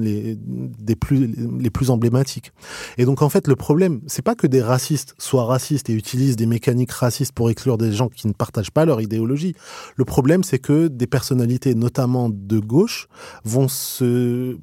des 0.79 0.95
plus, 0.95 1.31
plus 1.69 1.89
emblématiques. 1.89 2.53
Et 2.97 3.05
donc, 3.05 3.21
en 3.21 3.29
fait, 3.29 3.47
le 3.47 3.55
problème 3.55 3.74
problème, 3.75 3.99
c'est 4.07 4.21
pas 4.21 4.35
que 4.35 4.47
des 4.47 4.61
racistes 4.61 5.15
soient 5.17 5.43
racistes 5.43 5.89
et 5.89 5.93
utilisent 5.93 6.37
des 6.37 6.45
mécaniques 6.45 6.93
racistes 6.93 7.33
pour 7.33 7.49
exclure 7.49 7.77
des 7.77 7.91
gens 7.91 8.07
qui 8.07 8.25
ne 8.25 8.31
partagent 8.31 8.71
pas 8.71 8.85
leur 8.85 9.01
idéologie. 9.01 9.53
Le 9.97 10.05
problème, 10.05 10.45
c'est 10.45 10.59
que 10.59 10.87
des 10.87 11.07
personnalités, 11.07 11.75
notamment 11.75 12.29
de 12.29 12.59
gauche, 12.59 13.09
vont 13.43 13.67
se 13.67 14.57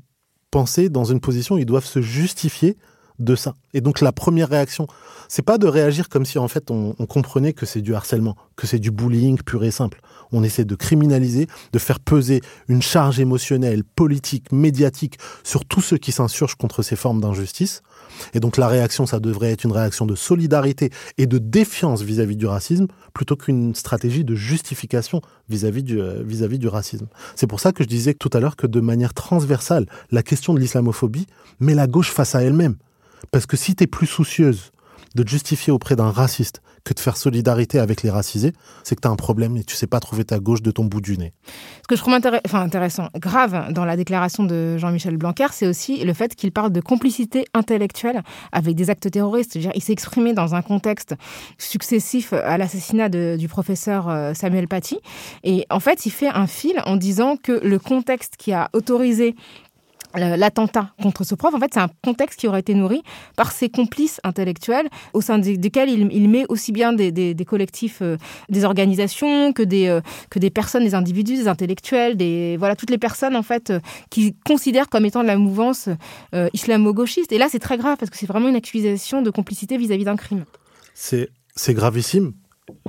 penser 0.50 0.88
dans 0.88 1.04
une 1.04 1.20
position 1.20 1.56
où 1.56 1.58
ils 1.58 1.66
doivent 1.66 1.84
se 1.84 2.00
justifier 2.00 2.78
de 3.18 3.34
ça. 3.34 3.54
Et 3.74 3.82
donc 3.82 4.00
la 4.00 4.12
première 4.12 4.48
réaction, 4.48 4.86
c'est 5.28 5.42
pas 5.42 5.58
de 5.58 5.66
réagir 5.66 6.08
comme 6.08 6.24
si 6.24 6.38
en 6.38 6.48
fait 6.48 6.70
on, 6.70 6.94
on 6.98 7.04
comprenait 7.04 7.52
que 7.52 7.66
c'est 7.66 7.82
du 7.82 7.94
harcèlement, 7.94 8.36
que 8.56 8.66
c'est 8.66 8.78
du 8.78 8.90
bullying 8.90 9.38
pur 9.42 9.62
et 9.62 9.70
simple. 9.70 10.00
On 10.32 10.42
essaie 10.42 10.64
de 10.64 10.74
criminaliser, 10.74 11.48
de 11.74 11.78
faire 11.78 12.00
peser 12.00 12.40
une 12.68 12.80
charge 12.80 13.20
émotionnelle, 13.20 13.84
politique, 13.84 14.50
médiatique 14.52 15.18
sur 15.44 15.66
tous 15.66 15.82
ceux 15.82 15.98
qui 15.98 16.12
s'insurgent 16.12 16.56
contre 16.56 16.82
ces 16.82 16.96
formes 16.96 17.20
d'injustice. 17.20 17.82
Et 18.34 18.40
donc 18.40 18.56
la 18.56 18.68
réaction, 18.68 19.06
ça 19.06 19.20
devrait 19.20 19.52
être 19.52 19.64
une 19.64 19.72
réaction 19.72 20.06
de 20.06 20.14
solidarité 20.14 20.90
et 21.18 21.26
de 21.26 21.38
défiance 21.38 22.02
vis-à-vis 22.02 22.36
du 22.36 22.46
racisme, 22.46 22.86
plutôt 23.14 23.36
qu'une 23.36 23.74
stratégie 23.74 24.24
de 24.24 24.34
justification 24.34 25.20
vis-à-vis 25.48 25.82
du, 25.82 26.00
euh, 26.00 26.22
du 26.22 26.68
racisme. 26.68 27.06
C'est 27.36 27.46
pour 27.46 27.60
ça 27.60 27.72
que 27.72 27.82
je 27.84 27.88
disais 27.88 28.14
tout 28.14 28.30
à 28.32 28.40
l'heure 28.40 28.56
que 28.56 28.66
de 28.66 28.80
manière 28.80 29.14
transversale, 29.14 29.86
la 30.10 30.22
question 30.22 30.54
de 30.54 30.60
l'islamophobie 30.60 31.26
met 31.60 31.74
la 31.74 31.86
gauche 31.86 32.10
face 32.10 32.34
à 32.34 32.42
elle-même. 32.42 32.76
Parce 33.30 33.46
que 33.46 33.56
si 33.56 33.74
tu 33.74 33.84
es 33.84 33.86
plus 33.86 34.06
soucieuse 34.06 34.72
de 35.14 35.26
justifier 35.26 35.72
auprès 35.72 35.96
d'un 35.96 36.10
raciste 36.10 36.62
que 36.84 36.94
de 36.94 37.00
faire 37.00 37.16
solidarité 37.16 37.78
avec 37.78 38.02
les 38.02 38.10
racisés, 38.10 38.52
c'est 38.82 38.96
que 38.96 39.00
tu 39.00 39.08
as 39.08 39.10
un 39.10 39.16
problème 39.16 39.56
et 39.56 39.64
tu 39.64 39.76
sais 39.76 39.86
pas 39.86 40.00
trouver 40.00 40.24
ta 40.24 40.38
gauche 40.38 40.62
de 40.62 40.70
ton 40.70 40.84
bout 40.84 41.00
du 41.00 41.16
nez. 41.16 41.32
Ce 41.82 41.88
que 41.88 41.96
je 41.96 42.00
trouve 42.00 42.14
intéressant, 42.14 43.08
grave 43.16 43.72
dans 43.72 43.84
la 43.84 43.96
déclaration 43.96 44.44
de 44.44 44.78
Jean-Michel 44.78 45.16
Blanquer, 45.16 45.48
c'est 45.52 45.66
aussi 45.66 46.04
le 46.04 46.12
fait 46.12 46.34
qu'il 46.34 46.52
parle 46.52 46.72
de 46.72 46.80
complicité 46.80 47.44
intellectuelle 47.54 48.22
avec 48.52 48.74
des 48.74 48.90
actes 48.90 49.10
terroristes. 49.10 49.56
-dire, 49.56 49.72
il 49.74 49.82
s'est 49.82 49.92
exprimé 49.92 50.32
dans 50.32 50.54
un 50.54 50.62
contexte 50.62 51.14
successif 51.58 52.32
à 52.32 52.58
l'assassinat 52.58 53.08
du 53.08 53.48
professeur 53.48 54.08
euh, 54.08 54.34
Samuel 54.34 54.68
Paty. 54.68 54.98
Et 55.44 55.66
en 55.70 55.80
fait, 55.80 56.06
il 56.06 56.10
fait 56.10 56.28
un 56.28 56.46
fil 56.46 56.80
en 56.86 56.96
disant 56.96 57.36
que 57.36 57.52
le 57.52 57.78
contexte 57.78 58.36
qui 58.36 58.52
a 58.52 58.70
autorisé 58.72 59.34
l'attentat 60.14 60.90
contre 61.02 61.24
ce 61.24 61.34
prof, 61.34 61.54
en 61.54 61.58
fait, 61.58 61.70
c'est 61.72 61.80
un 61.80 61.90
contexte 62.02 62.38
qui 62.38 62.48
aurait 62.48 62.60
été 62.60 62.74
nourri 62.74 63.02
par 63.36 63.52
ses 63.52 63.68
complices 63.68 64.20
intellectuels, 64.24 64.88
au 65.12 65.20
sein 65.20 65.38
desquels 65.38 65.88
il, 65.88 66.28
met 66.28 66.44
aussi 66.48 66.72
bien 66.72 66.92
des, 66.92 67.44
collectifs, 67.46 67.98
euh, 68.02 68.16
des 68.48 68.64
organisations, 68.64 69.52
que 69.52 69.62
des, 69.62 69.88
euh, 69.88 70.00
que 70.30 70.38
des 70.38 70.50
personnes, 70.50 70.84
des 70.84 70.94
individus, 70.94 71.36
des 71.36 71.48
intellectuels, 71.48 72.16
des, 72.16 72.56
voilà, 72.58 72.76
toutes 72.76 72.90
les 72.90 72.98
personnes, 72.98 73.36
en 73.36 73.42
fait, 73.42 73.70
euh, 73.70 73.80
qui 74.10 74.34
considèrent 74.44 74.88
comme 74.88 75.04
étant 75.04 75.22
de 75.22 75.28
la 75.28 75.36
mouvance 75.36 75.88
islamo-gauchiste. 76.52 77.32
Et 77.32 77.38
là, 77.38 77.48
c'est 77.50 77.58
très 77.58 77.78
grave, 77.78 77.96
parce 77.98 78.10
que 78.10 78.16
c'est 78.16 78.26
vraiment 78.26 78.48
une 78.48 78.56
accusation 78.56 79.22
de 79.22 79.30
complicité 79.30 79.76
vis-à-ça 79.76 80.04
d'un 80.04 80.16
crime. 80.16 80.44
C'est 80.94 81.28
gravissime, 81.74 82.32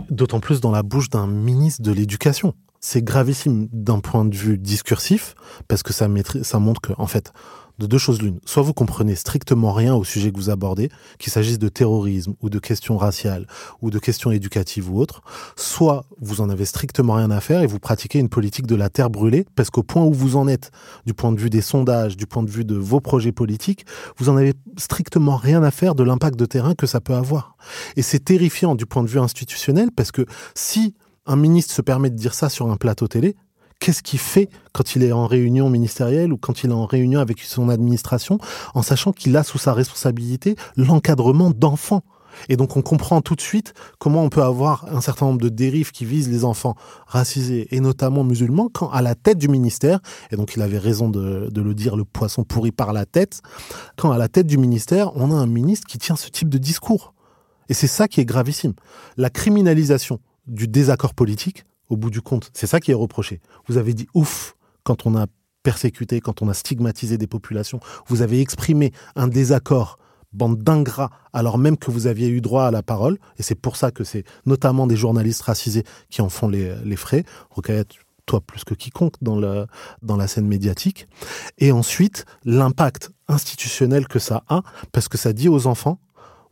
d'autant 0.09 0.39
plus 0.39 0.61
dans 0.61 0.71
la 0.71 0.83
bouche 0.83 1.09
d'un 1.09 1.27
ministre 1.27 1.81
de 1.81 1.91
l'Éducation 1.91 2.53
c'est 2.85 3.01
gravissime 3.01 3.69
d'un 3.71 4.01
point 4.01 4.25
de 4.25 4.35
vue 4.35 4.57
discursif 4.57 5.35
parce 5.69 5.83
que 5.83 5.93
ça, 5.93 6.09
ça 6.41 6.59
montre 6.59 6.81
que, 6.81 6.91
en 6.97 7.07
fait, 7.07 7.31
de 7.79 7.87
deux 7.87 7.97
choses 7.97 8.21
l'une. 8.21 8.39
Soit 8.45 8.61
vous 8.61 8.73
comprenez 8.73 9.15
strictement 9.15 9.71
rien 9.71 9.95
au 9.95 10.03
sujet 10.03 10.31
que 10.31 10.35
vous 10.35 10.49
abordez, 10.49 10.89
qu'il 11.17 11.31
s'agisse 11.31 11.57
de 11.59 11.69
terrorisme 11.69 12.33
ou 12.41 12.49
de 12.49 12.59
questions 12.59 12.97
raciales 12.97 13.47
ou 13.81 13.89
de 13.89 13.99
questions 13.99 14.31
éducatives 14.31 14.91
ou 14.91 14.99
autres, 14.99 15.21
soit 15.55 16.03
vous 16.19 16.41
en 16.41 16.49
avez 16.49 16.65
strictement 16.65 17.13
rien 17.13 17.31
à 17.31 17.39
faire 17.39 17.61
et 17.61 17.67
vous 17.67 17.79
pratiquez 17.79 18.19
une 18.19 18.27
politique 18.27 18.67
de 18.67 18.75
la 18.75 18.89
terre 18.89 19.09
brûlée 19.09 19.45
parce 19.55 19.69
qu'au 19.69 19.83
point 19.83 20.03
où 20.03 20.11
vous 20.11 20.35
en 20.35 20.49
êtes, 20.49 20.71
du 21.05 21.13
point 21.13 21.31
de 21.31 21.39
vue 21.39 21.49
des 21.49 21.61
sondages, 21.61 22.17
du 22.17 22.27
point 22.27 22.43
de 22.43 22.51
vue 22.51 22.65
de 22.65 22.75
vos 22.75 22.99
projets 22.99 23.31
politiques, 23.31 23.85
vous 24.17 24.27
en 24.27 24.35
avez 24.35 24.55
strictement 24.75 25.37
rien 25.37 25.63
à 25.63 25.71
faire 25.71 25.95
de 25.95 26.03
l'impact 26.03 26.37
de 26.37 26.45
terrain 26.45 26.75
que 26.75 26.85
ça 26.85 26.99
peut 26.99 27.15
avoir. 27.15 27.55
Et 27.95 28.01
c'est 28.01 28.25
terrifiant 28.25 28.75
du 28.75 28.85
point 28.85 29.03
de 29.03 29.07
vue 29.07 29.19
institutionnel 29.19 29.89
parce 29.95 30.11
que 30.11 30.25
si 30.53 30.95
un 31.25 31.35
ministre 31.35 31.73
se 31.73 31.81
permet 31.81 32.09
de 32.09 32.15
dire 32.15 32.33
ça 32.33 32.49
sur 32.49 32.69
un 32.69 32.77
plateau 32.77 33.07
télé, 33.07 33.35
qu'est-ce 33.79 34.03
qu'il 34.03 34.19
fait 34.19 34.49
quand 34.71 34.95
il 34.95 35.03
est 35.03 35.11
en 35.11 35.27
réunion 35.27 35.69
ministérielle 35.69 36.31
ou 36.33 36.37
quand 36.37 36.63
il 36.63 36.69
est 36.69 36.73
en 36.73 36.85
réunion 36.85 37.19
avec 37.19 37.39
son 37.41 37.69
administration, 37.69 38.39
en 38.73 38.81
sachant 38.81 39.11
qu'il 39.11 39.35
a 39.35 39.43
sous 39.43 39.57
sa 39.57 39.73
responsabilité 39.73 40.55
l'encadrement 40.77 41.51
d'enfants? 41.51 42.03
Et 42.49 42.57
donc 42.57 42.77
on 42.77 42.81
comprend 42.81 43.21
tout 43.21 43.35
de 43.35 43.41
suite 43.41 43.73
comment 43.99 44.23
on 44.23 44.29
peut 44.29 44.41
avoir 44.41 44.85
un 44.91 45.01
certain 45.01 45.27
nombre 45.27 45.41
de 45.41 45.49
dérives 45.49 45.91
qui 45.91 46.03
visent 46.03 46.29
les 46.29 46.45
enfants 46.45 46.75
racisés 47.05 47.67
et 47.69 47.79
notamment 47.79 48.23
musulmans 48.23 48.69
quand 48.73 48.89
à 48.89 49.03
la 49.03 49.13
tête 49.13 49.37
du 49.37 49.47
ministère, 49.47 49.99
et 50.31 50.35
donc 50.35 50.55
il 50.55 50.61
avait 50.61 50.79
raison 50.79 51.09
de, 51.09 51.49
de, 51.51 51.61
le 51.61 51.75
dire, 51.75 51.95
le 51.95 52.05
poisson 52.05 52.43
pourri 52.43 52.71
par 52.71 52.91
la 52.91 53.05
tête, 53.05 53.41
quand 53.97 54.11
à 54.11 54.17
la 54.17 54.29
tête 54.29 54.47
du 54.47 54.57
ministère, 54.57 55.15
on 55.15 55.31
a 55.31 55.35
un 55.35 55.45
ministre 55.45 55.87
qui 55.87 55.99
tient 55.99 56.15
ce 56.15 56.29
type 56.29 56.49
de 56.49 56.57
discours. 56.57 57.13
Et 57.69 57.73
c'est 57.73 57.87
ça 57.87 58.07
qui 58.07 58.19
est 58.19 58.25
gravissime. 58.25 58.73
La 59.15 59.29
criminalisation 59.29 60.19
du 60.47 60.67
désaccord 60.67 61.13
politique, 61.13 61.65
au 61.89 61.97
bout 61.97 62.09
du 62.09 62.21
compte. 62.21 62.49
C'est 62.53 62.67
ça 62.67 62.79
qui 62.79 62.91
est 62.91 62.95
reproché. 62.95 63.41
Vous 63.67 63.77
avez 63.77 63.93
dit 63.93 64.07
ouf 64.13 64.55
quand 64.83 65.05
on 65.05 65.15
a 65.15 65.27
persécuté, 65.63 66.19
quand 66.19 66.41
on 66.41 66.49
a 66.49 66.53
stigmatisé 66.53 67.17
des 67.17 67.27
populations. 67.27 67.79
Vous 68.07 68.21
avez 68.21 68.41
exprimé 68.41 68.91
un 69.15 69.27
désaccord, 69.27 69.97
bande 70.33 70.61
d'ingrats, 70.61 71.09
alors 71.31 71.57
même 71.57 71.77
que 71.77 71.89
vous 71.89 72.07
aviez 72.07 72.27
eu 72.27 72.41
droit 72.41 72.65
à 72.65 72.71
la 72.71 72.83
parole. 72.83 73.17
Et 73.37 73.43
c'est 73.43 73.55
pour 73.55 73.77
ça 73.77 73.91
que 73.91 74.03
c'est 74.03 74.25
notamment 74.45 74.87
des 74.87 74.97
journalistes 74.97 75.41
racisés 75.41 75.85
qui 76.09 76.21
en 76.21 76.29
font 76.29 76.49
les, 76.49 76.75
les 76.83 76.95
frais. 76.97 77.23
toi 78.25 78.41
plus 78.41 78.63
que 78.63 78.73
quiconque 78.73 79.15
dans, 79.21 79.37
le, 79.37 79.65
dans 80.01 80.17
la 80.17 80.27
scène 80.27 80.47
médiatique. 80.47 81.07
Et 81.57 81.71
ensuite, 81.71 82.25
l'impact 82.43 83.11
institutionnel 83.27 84.07
que 84.07 84.19
ça 84.19 84.43
a, 84.47 84.61
parce 84.91 85.07
que 85.07 85.17
ça 85.17 85.33
dit 85.33 85.49
aux 85.49 85.67
enfants, 85.67 85.99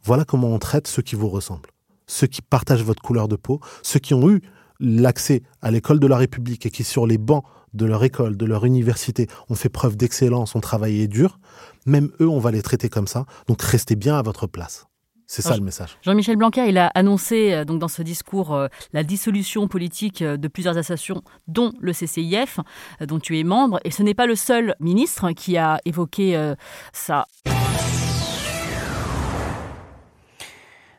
voilà 0.04 0.26
comment 0.26 0.50
on 0.50 0.60
traite 0.60 0.88
ceux 0.88 1.02
qui 1.02 1.16
vous 1.16 1.30
ressemblent, 1.30 1.70
ceux 2.12 2.28
qui 2.28 2.42
partagent 2.42 2.84
votre 2.84 3.02
couleur 3.02 3.28
de 3.28 3.36
peau, 3.36 3.60
ceux 3.84 4.00
qui 4.00 4.14
ont 4.14 4.30
eu 4.30 4.42
l'accès 4.80 5.44
à 5.62 5.72
l'école 5.72 6.00
de 6.00 6.08
la 6.08 6.18
République 6.18 6.66
et 6.66 6.70
qui, 6.70 6.84
sur 6.84 7.08
les 7.08 7.18
bancs 7.18 7.44
de 7.74 7.86
leur 7.86 8.04
école, 8.04 8.36
de 8.36 8.46
leur 8.46 8.66
université, 8.66 9.28
ont 9.50 9.56
fait 9.56 9.70
preuve 9.70 9.96
d'excellence, 9.96 10.56
ont 10.56 10.60
travaillé 10.60 11.08
dur, 11.08 11.40
même 11.86 12.12
eux, 12.20 12.28
on 12.28 12.40
va 12.40 12.52
les 12.52 12.62
traiter 12.62 12.90
comme 12.90 13.08
ça. 13.08 13.26
Donc 13.48 13.62
restez 13.62 13.96
bien 13.96 14.18
à 14.18 14.22
votre 14.22 14.46
place. 14.46 14.88
C'est 15.26 15.42
ça 15.42 15.56
le 15.56 15.64
message. 15.64 15.98
Jean-Michel 16.02 16.36
Blanquer, 16.36 16.68
il 16.68 16.78
a 16.78 16.88
annoncé 16.88 17.54
euh, 17.54 17.64
donc 17.64 17.80
dans 17.80 17.88
ce 17.88 18.02
discours 18.02 18.54
euh, 18.54 18.68
la 18.92 19.04
dissolution 19.04 19.70
politique 19.70 20.22
euh, 20.22 20.36
de 20.36 20.50
plusieurs 20.50 20.78
associations, 20.78 21.22
dont 21.48 21.72
le 21.80 21.94
CCIF, 21.94 22.60
dont 23.00 23.20
tu 23.20 23.40
es 23.40 23.46
membre. 23.46 23.80
Et 23.86 23.92
ce 23.92 24.04
n'est 24.04 24.14
pas 24.14 24.26
le 24.26 24.36
seul 24.36 24.76
ministre 24.82 25.32
qui 25.32 25.56
a 25.56 25.80
évoqué 25.86 26.54
ça. 26.92 27.28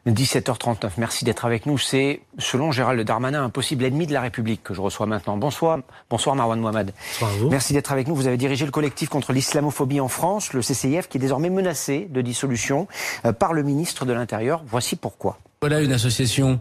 17h39, 0.07 0.91
merci 0.99 1.25
d'être 1.25 1.45
avec 1.45 1.65
nous. 1.65 1.79
C'est, 1.79 2.23
selon 2.39 2.73
Gérald 2.73 3.01
Darmanin, 3.07 3.45
un 3.45 3.51
possible 3.51 3.85
ennemi 3.85 4.09
de 4.09 4.13
la 4.13 4.21
République 4.21 4.63
que 4.65 4.75
je 4.75 4.81
reçois 4.81 5.07
maintenant. 5.07 5.37
Bonsoir, 5.37 5.79
bonsoir 6.11 6.35
Marwan 6.35 6.59
Mohamed. 6.59 6.93
Bonsoir 7.13 7.31
à 7.31 7.35
vous. 7.35 7.51
Merci 7.51 7.73
d'être 7.73 7.93
avec 7.93 8.09
nous. 8.09 8.17
Vous 8.17 8.27
avez 8.27 8.37
dirigé 8.37 8.65
le 8.65 8.73
collectif 8.73 9.09
contre 9.09 9.33
l'islamophobie 9.33 10.01
en 10.01 10.09
France, 10.09 10.55
le 10.55 10.61
CCIF, 10.61 11.09
qui 11.09 11.19
est 11.19 11.21
désormais 11.21 11.51
menacé 11.51 12.09
de 12.11 12.21
dissolution 12.21 12.89
euh, 13.25 13.33
par 13.33 13.53
le 13.53 13.63
ministre 13.63 14.05
de 14.05 14.13
l'Intérieur. 14.13 14.65
Voici 14.67 14.97
pourquoi. 14.97 15.39
Voilà 15.61 15.81
une 15.81 15.93
association 15.93 16.59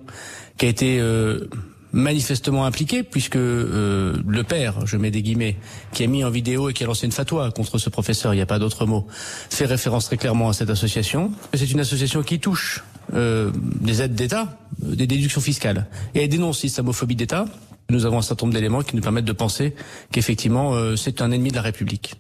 qui 0.57 0.67
a 0.67 0.69
été 0.69 0.99
euh, 0.99 1.49
manifestement 1.93 2.65
impliqué 2.65 3.01
puisque 3.01 3.37
euh, 3.37 4.21
le 4.27 4.43
père, 4.43 4.85
je 4.85 4.97
mets 4.97 5.09
des 5.09 5.23
guillemets, 5.23 5.57
qui 5.93 6.03
a 6.03 6.07
mis 6.07 6.23
en 6.23 6.29
vidéo 6.29 6.69
et 6.69 6.73
qui 6.73 6.83
a 6.83 6.87
lancé 6.87 7.07
une 7.07 7.11
fatwa 7.11 7.49
contre 7.49 7.79
ce 7.79 7.89
professeur, 7.89 8.35
il 8.35 8.37
n'y 8.37 8.43
a 8.43 8.45
pas 8.45 8.59
d'autre 8.59 8.85
mot, 8.85 9.07
fait 9.49 9.65
référence 9.65 10.05
très 10.05 10.17
clairement 10.17 10.49
à 10.49 10.53
cette 10.53 10.69
association. 10.69 11.31
C'est 11.55 11.71
une 11.71 11.79
association 11.79 12.21
qui 12.21 12.39
touche 12.39 12.83
euh, 13.13 13.51
des 13.55 14.01
aides 14.01 14.15
d'État, 14.15 14.59
euh, 14.83 14.95
des 14.95 15.07
déductions 15.07 15.41
fiscales, 15.41 15.87
et 16.15 16.23
elle 16.23 16.29
dénonce 16.29 16.63
l'islamophobie 16.63 17.15
d'État. 17.15 17.45
Nous 17.89 18.05
avons 18.05 18.19
un 18.19 18.21
certain 18.21 18.45
nombre 18.45 18.55
d'éléments 18.55 18.83
qui 18.83 18.95
nous 18.95 19.01
permettent 19.01 19.25
de 19.25 19.33
penser 19.33 19.75
qu'effectivement 20.11 20.95
c'est 20.95 21.21
un 21.21 21.31
ennemi 21.31 21.49
de 21.49 21.55
la 21.55 21.61
République. 21.61 22.15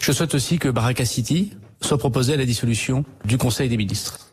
Je 0.00 0.10
souhaite 0.10 0.34
aussi 0.34 0.58
que 0.58 0.68
Baraka 0.68 1.04
City 1.04 1.52
soit 1.80 1.98
proposé 1.98 2.34
à 2.34 2.36
la 2.36 2.44
dissolution 2.44 3.04
du 3.24 3.38
Conseil 3.38 3.68
des 3.68 3.76
ministres. 3.76 4.23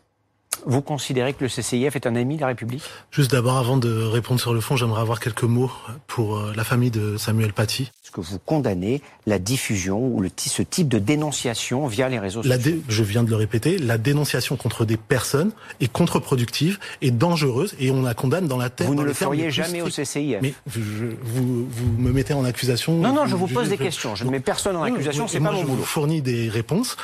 Vous 0.66 0.82
considérez 0.82 1.32
que 1.32 1.44
le 1.44 1.48
CCIF 1.48 1.96
est 1.96 2.06
un 2.06 2.14
ennemi 2.14 2.36
de 2.36 2.42
la 2.42 2.48
République? 2.48 2.82
Juste 3.10 3.30
d'abord, 3.30 3.56
avant 3.56 3.76
de 3.76 4.02
répondre 4.02 4.40
sur 4.40 4.54
le 4.54 4.60
fond, 4.60 4.76
j'aimerais 4.76 5.00
avoir 5.00 5.20
quelques 5.20 5.42
mots 5.42 5.70
pour 6.06 6.38
euh, 6.38 6.52
la 6.56 6.64
famille 6.64 6.90
de 6.90 7.16
Samuel 7.16 7.52
Paty. 7.52 7.90
Est-ce 8.04 8.10
que 8.10 8.20
vous 8.20 8.38
condamnez 8.38 9.02
la 9.26 9.38
diffusion 9.38 9.98
ou 9.98 10.20
le, 10.20 10.30
ce 10.36 10.62
type 10.62 10.88
de 10.88 10.98
dénonciation 10.98 11.86
via 11.86 12.08
les 12.08 12.18
réseaux 12.18 12.42
sociaux? 12.42 12.82
Je 12.88 13.02
viens 13.02 13.24
de 13.24 13.30
le 13.30 13.36
répéter, 13.36 13.78
la 13.78 13.98
dénonciation 13.98 14.56
contre 14.56 14.84
des 14.84 14.96
personnes 14.96 15.52
est 15.80 15.90
contre-productive 15.90 16.78
et 17.00 17.10
dangereuse 17.10 17.74
et 17.78 17.90
on 17.90 18.02
la 18.02 18.14
condamne 18.14 18.46
dans 18.46 18.56
la 18.56 18.70
tête. 18.70 18.86
Vous 18.86 18.94
ne 18.94 19.02
le 19.02 19.12
feriez 19.12 19.50
jamais 19.50 19.82
au 19.82 19.88
CCIF 19.88 20.38
Mais 20.42 20.54
vous, 20.66 21.16
vous, 21.22 21.92
me 21.98 22.12
mettez 22.12 22.34
en 22.34 22.44
accusation. 22.44 22.94
Non, 22.94 23.12
non, 23.12 23.26
je 23.26 23.36
vous 23.36 23.46
pose 23.46 23.68
des 23.68 23.78
questions. 23.78 24.14
Je 24.14 24.24
ne 24.24 24.30
mets 24.30 24.40
personne 24.40 24.76
en 24.76 24.82
accusation, 24.82 25.28
c'est 25.28 25.40
pas 25.40 25.52
mon 25.52 25.62
boulot. 25.62 25.74
Je 25.74 25.78
vous 25.78 25.84
fournis 25.84 26.22
des 26.22 26.48
réponses. 26.48 26.96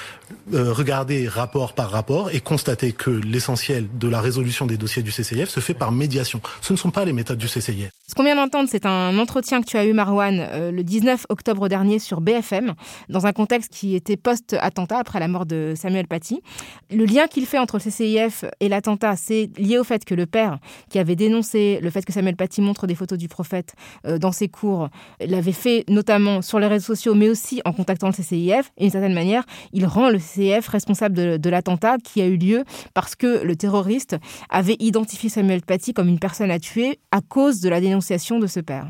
Euh, 0.54 0.72
regardez 0.72 1.28
rapport 1.28 1.72
par 1.72 1.90
rapport 1.90 2.30
et 2.30 2.40
constatez 2.40 2.92
que 2.92 3.10
les 3.10 3.40
l'essentiel 3.48 3.88
de 3.98 4.08
la 4.08 4.20
résolution 4.20 4.66
des 4.66 4.76
dossiers 4.76 5.02
du 5.02 5.10
CCIF 5.10 5.48
se 5.48 5.60
fait 5.60 5.72
par 5.72 5.90
médiation. 5.90 6.42
Ce 6.60 6.74
ne 6.74 6.76
sont 6.76 6.90
pas 6.90 7.06
les 7.06 7.14
méthodes 7.14 7.38
du 7.38 7.46
CCIF. 7.46 7.90
Ce 8.06 8.14
qu'on 8.14 8.22
vient 8.22 8.36
d'entendre, 8.36 8.68
c'est 8.70 8.84
un 8.84 9.18
entretien 9.18 9.62
que 9.62 9.66
tu 9.66 9.78
as 9.78 9.86
eu, 9.86 9.94
Marwan, 9.94 10.38
euh, 10.38 10.70
le 10.70 10.84
19 10.84 11.26
octobre 11.30 11.68
dernier 11.68 11.98
sur 11.98 12.20
BFM, 12.20 12.74
dans 13.08 13.26
un 13.26 13.32
contexte 13.32 13.72
qui 13.72 13.94
était 13.94 14.18
post-attentat, 14.18 14.98
après 14.98 15.18
la 15.18 15.28
mort 15.28 15.46
de 15.46 15.72
Samuel 15.76 16.06
Paty. 16.06 16.42
Le 16.90 17.06
lien 17.06 17.26
qu'il 17.26 17.46
fait 17.46 17.58
entre 17.58 17.78
le 17.78 17.90
CCIF 17.90 18.44
et 18.60 18.68
l'attentat, 18.68 19.16
c'est 19.16 19.50
lié 19.56 19.78
au 19.78 19.84
fait 19.84 20.04
que 20.04 20.14
le 20.14 20.26
père, 20.26 20.58
qui 20.90 20.98
avait 20.98 21.16
dénoncé 21.16 21.78
le 21.82 21.88
fait 21.88 22.04
que 22.04 22.12
Samuel 22.12 22.36
Paty 22.36 22.60
montre 22.60 22.86
des 22.86 22.94
photos 22.94 23.18
du 23.18 23.28
prophète 23.28 23.74
euh, 24.06 24.18
dans 24.18 24.32
ses 24.32 24.48
cours, 24.48 24.90
l'avait 25.20 25.52
fait 25.52 25.84
notamment 25.88 26.42
sur 26.42 26.58
les 26.58 26.66
réseaux 26.66 26.94
sociaux, 26.94 27.14
mais 27.14 27.30
aussi 27.30 27.62
en 27.64 27.72
contactant 27.72 28.08
le 28.08 28.12
CCIF. 28.12 28.72
Et 28.76 28.82
d'une 28.84 28.90
certaine 28.90 29.14
manière, 29.14 29.44
il 29.72 29.86
rend 29.86 30.10
le 30.10 30.18
CCIF 30.18 30.68
responsable 30.68 31.14
de, 31.14 31.36
de 31.38 31.50
l'attentat 31.50 31.96
qui 31.98 32.20
a 32.20 32.26
eu 32.26 32.36
lieu 32.36 32.64
parce 32.92 33.14
que 33.14 33.37
le 33.42 33.56
terroriste 33.56 34.16
avait 34.50 34.76
identifié 34.78 35.28
Samuel 35.28 35.62
Paty 35.62 35.92
comme 35.92 36.08
une 36.08 36.18
personne 36.18 36.50
à 36.50 36.58
tuer 36.58 36.98
à 37.10 37.20
cause 37.20 37.60
de 37.60 37.68
la 37.68 37.80
dénonciation 37.80 38.38
de 38.38 38.46
ce 38.46 38.60
père. 38.60 38.86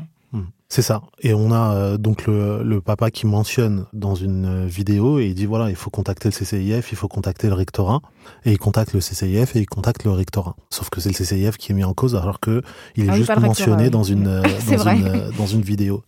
C'est 0.71 0.83
ça. 0.83 1.01
Et 1.21 1.33
on 1.33 1.51
a 1.51 1.73
euh, 1.73 1.97
donc 1.97 2.27
le, 2.27 2.79
papa 2.79 3.09
qui 3.09 3.25
mentionne 3.25 3.87
dans 3.91 4.13
une 4.13 4.45
euh, 4.45 4.65
vidéo 4.67 5.17
et 5.17 5.25
il 5.25 5.33
dit 5.33 5.47
voilà, 5.47 5.71
il 5.71 5.75
faut 5.75 5.89
contacter 5.89 6.29
le 6.29 6.31
CCIF, 6.31 6.91
il 6.91 6.95
faut 6.95 7.07
contacter 7.07 7.47
le 7.47 7.55
rectorat. 7.55 8.01
Et 8.45 8.51
il 8.51 8.59
contacte 8.59 8.93
le 8.93 8.99
CCIF 8.99 9.55
et 9.55 9.61
il 9.61 9.65
contacte 9.65 10.03
le 10.03 10.11
rectorat. 10.11 10.55
Sauf 10.69 10.91
que 10.91 11.01
c'est 11.01 11.09
le 11.09 11.15
CCIF 11.15 11.57
qui 11.57 11.71
est 11.71 11.75
mis 11.75 11.83
en 11.83 11.95
cause 11.95 12.15
alors 12.15 12.39
que 12.39 12.61
il 12.95 13.05
est 13.05 13.09
ah 13.09 13.15
juste 13.15 13.35
mentionné 13.37 13.89
dans 13.89 14.03
une 14.03 14.27
euh, 14.27 14.41
dans 14.69 14.89
une, 14.89 15.31
dans 15.39 15.47
une 15.47 15.61
vidéo. 15.61 16.03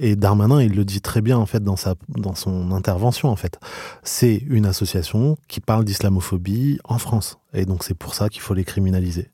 Et 0.00 0.16
Darmanin, 0.16 0.60
il 0.60 0.74
le 0.74 0.84
dit 0.84 1.00
très 1.00 1.20
bien 1.20 1.38
en 1.38 1.46
fait 1.46 1.62
dans 1.62 1.76
sa 1.76 1.94
dans 2.08 2.34
son 2.34 2.72
intervention 2.72 3.28
en 3.28 3.36
fait. 3.36 3.60
C'est 4.02 4.42
une 4.48 4.66
association 4.66 5.38
qui 5.46 5.60
parle 5.60 5.84
d'islamophobie 5.84 6.80
en 6.82 6.98
France. 6.98 7.38
Et 7.54 7.64
donc 7.64 7.84
c'est 7.84 7.94
pour 7.94 8.14
ça 8.14 8.28
qu'il 8.28 8.42
faut 8.42 8.54
les 8.54 8.64
criminaliser. 8.64 9.30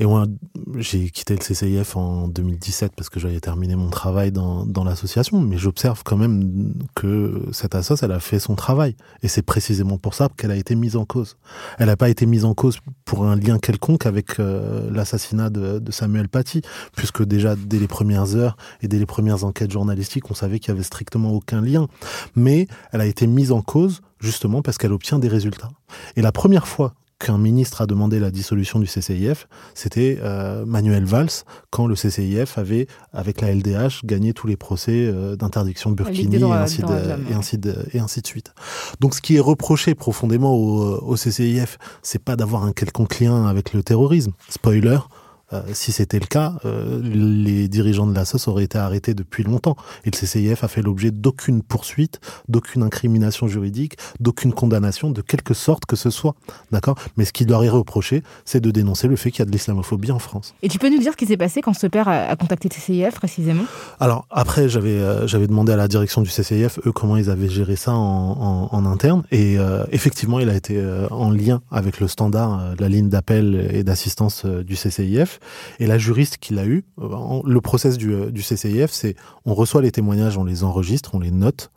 Et 0.00 0.06
moi, 0.06 0.24
j'ai 0.78 1.10
quitté 1.10 1.34
le 1.34 1.40
CCIF 1.40 1.94
en 1.94 2.26
2017 2.28 2.92
parce 2.96 3.10
que 3.10 3.20
j'avais 3.20 3.38
terminé 3.38 3.76
mon 3.76 3.90
travail 3.90 4.32
dans, 4.32 4.64
dans 4.64 4.82
l'association, 4.82 5.42
mais 5.42 5.58
j'observe 5.58 6.02
quand 6.04 6.16
même 6.16 6.72
que 6.94 7.42
cette 7.52 7.74
association, 7.74 8.06
elle 8.06 8.16
a 8.16 8.20
fait 8.20 8.38
son 8.38 8.54
travail. 8.54 8.96
Et 9.22 9.28
c'est 9.28 9.42
précisément 9.42 9.98
pour 9.98 10.14
ça 10.14 10.30
qu'elle 10.38 10.52
a 10.52 10.56
été 10.56 10.74
mise 10.74 10.96
en 10.96 11.04
cause. 11.04 11.36
Elle 11.78 11.86
n'a 11.86 11.98
pas 11.98 12.08
été 12.08 12.24
mise 12.24 12.46
en 12.46 12.54
cause 12.54 12.78
pour 13.04 13.26
un 13.26 13.36
lien 13.36 13.58
quelconque 13.58 14.06
avec 14.06 14.40
euh, 14.40 14.90
l'assassinat 14.90 15.50
de, 15.50 15.78
de, 15.78 15.92
Samuel 15.92 16.30
Paty, 16.30 16.62
puisque 16.96 17.22
déjà 17.22 17.54
dès 17.54 17.78
les 17.78 17.88
premières 17.88 18.34
heures 18.36 18.56
et 18.80 18.88
dès 18.88 18.98
les 18.98 19.06
premières 19.06 19.44
enquêtes 19.44 19.70
journalistiques, 19.70 20.30
on 20.30 20.34
savait 20.34 20.60
qu'il 20.60 20.72
y 20.72 20.74
avait 20.74 20.82
strictement 20.82 21.32
aucun 21.32 21.60
lien. 21.60 21.88
Mais 22.36 22.68
elle 22.92 23.02
a 23.02 23.06
été 23.06 23.26
mise 23.26 23.52
en 23.52 23.60
cause 23.60 24.00
justement 24.18 24.62
parce 24.62 24.78
qu'elle 24.78 24.92
obtient 24.92 25.18
des 25.18 25.28
résultats. 25.28 25.70
Et 26.16 26.22
la 26.22 26.32
première 26.32 26.68
fois 26.68 26.94
qu'un 27.20 27.38
ministre 27.38 27.82
a 27.82 27.86
demandé 27.86 28.18
la 28.18 28.30
dissolution 28.30 28.80
du 28.80 28.86
CCIF, 28.86 29.46
c'était 29.74 30.18
euh, 30.22 30.64
Manuel 30.66 31.04
Valls, 31.04 31.44
quand 31.70 31.86
le 31.86 31.94
CCIF 31.94 32.58
avait, 32.58 32.88
avec 33.12 33.40
la 33.42 33.54
LDH, 33.54 34.04
gagné 34.04 34.32
tous 34.32 34.46
les 34.46 34.56
procès 34.56 35.06
euh, 35.06 35.36
d'interdiction 35.36 35.90
de 35.90 35.96
burkini 35.96 36.36
et, 36.36 36.42
ainsi 36.42 36.82
de, 36.82 37.30
et, 37.30 37.34
ainsi 37.34 37.58
de, 37.58 37.74
et 37.92 38.00
ainsi 38.00 38.22
de 38.22 38.26
suite. 38.26 38.52
Donc 39.00 39.14
ce 39.14 39.20
qui 39.20 39.36
est 39.36 39.40
reproché 39.40 39.94
profondément 39.94 40.54
au, 40.56 40.96
au 40.96 41.14
CCIF, 41.14 41.78
c'est 42.02 42.22
pas 42.22 42.36
d'avoir 42.36 42.64
un 42.64 42.72
quelconque 42.72 43.20
lien 43.20 43.46
avec 43.46 43.74
le 43.74 43.82
terrorisme. 43.82 44.32
Spoiler, 44.48 44.98
euh, 45.52 45.62
si 45.72 45.92
c'était 45.92 46.18
le 46.18 46.26
cas, 46.26 46.54
euh, 46.64 47.00
les 47.02 47.68
dirigeants 47.68 48.06
de 48.06 48.14
la 48.14 48.24
SOS 48.24 48.48
auraient 48.48 48.64
été 48.64 48.78
arrêtés 48.78 49.14
depuis 49.14 49.42
longtemps. 49.42 49.76
Et 50.04 50.10
le 50.10 50.16
CCIF 50.16 50.62
a 50.62 50.68
fait 50.68 50.82
l'objet 50.82 51.10
d'aucune 51.10 51.62
poursuite, 51.62 52.20
d'aucune 52.48 52.82
incrimination 52.82 53.48
juridique, 53.48 53.96
d'aucune 54.20 54.52
condamnation, 54.52 55.10
de 55.10 55.22
quelque 55.22 55.54
sorte 55.54 55.86
que 55.86 55.96
ce 55.96 56.10
soit. 56.10 56.34
D'accord? 56.70 56.96
Mais 57.16 57.24
ce 57.24 57.32
qui 57.32 57.44
leur 57.44 57.64
est 57.64 57.68
reproché, 57.68 58.22
c'est 58.44 58.60
de 58.60 58.70
dénoncer 58.70 59.08
le 59.08 59.16
fait 59.16 59.30
qu'il 59.30 59.40
y 59.40 59.42
a 59.42 59.46
de 59.46 59.50
l'islamophobie 59.50 60.12
en 60.12 60.18
France. 60.18 60.54
Et 60.62 60.68
tu 60.68 60.78
peux 60.78 60.88
nous 60.88 60.98
dire 60.98 61.12
ce 61.12 61.16
qui 61.16 61.26
s'est 61.26 61.36
passé 61.36 61.62
quand 61.62 61.74
ce 61.74 61.86
père 61.86 62.08
a, 62.08 62.36
contacté 62.36 62.68
le 62.68 62.74
CCIF 62.74 63.14
précisément? 63.14 63.64
Alors 63.98 64.26
après, 64.30 64.68
j'avais 64.68 64.90
euh, 64.90 65.26
j'avais 65.26 65.46
demandé 65.46 65.72
à 65.72 65.76
la 65.76 65.88
direction 65.88 66.22
du 66.22 66.30
CCIF, 66.30 66.78
eux, 66.86 66.92
comment 66.92 67.16
ils 67.16 67.30
avaient 67.30 67.48
géré 67.48 67.76
ça 67.76 67.92
en, 67.92 68.68
en, 68.70 68.86
interne. 68.86 69.24
Et 69.30 69.56
effectivement, 69.92 70.40
il 70.40 70.48
a 70.48 70.54
été 70.54 70.82
en 71.10 71.30
lien 71.30 71.60
avec 71.70 72.00
le 72.00 72.08
standard, 72.08 72.74
la 72.78 72.88
ligne 72.88 73.08
d'appel 73.08 73.68
et 73.72 73.84
d'assistance 73.84 74.44
du 74.46 74.74
CCIF. 74.74 75.39
Et 75.78 75.86
la 75.86 75.98
juriste 75.98 76.38
qui 76.38 76.54
l'a 76.54 76.66
eu, 76.66 76.84
euh, 77.00 77.40
le 77.44 77.60
process 77.60 77.96
du, 77.96 78.12
euh, 78.12 78.30
CCIF, 78.32 78.90
c'est 78.90 79.16
on 79.44 79.54
reçoit 79.54 79.82
les 79.82 79.92
témoignages, 79.92 80.36
on 80.38 80.44
les 80.44 80.64
enregistre, 80.64 81.14
on 81.14 81.20
les 81.20 81.30
note. 81.30 81.70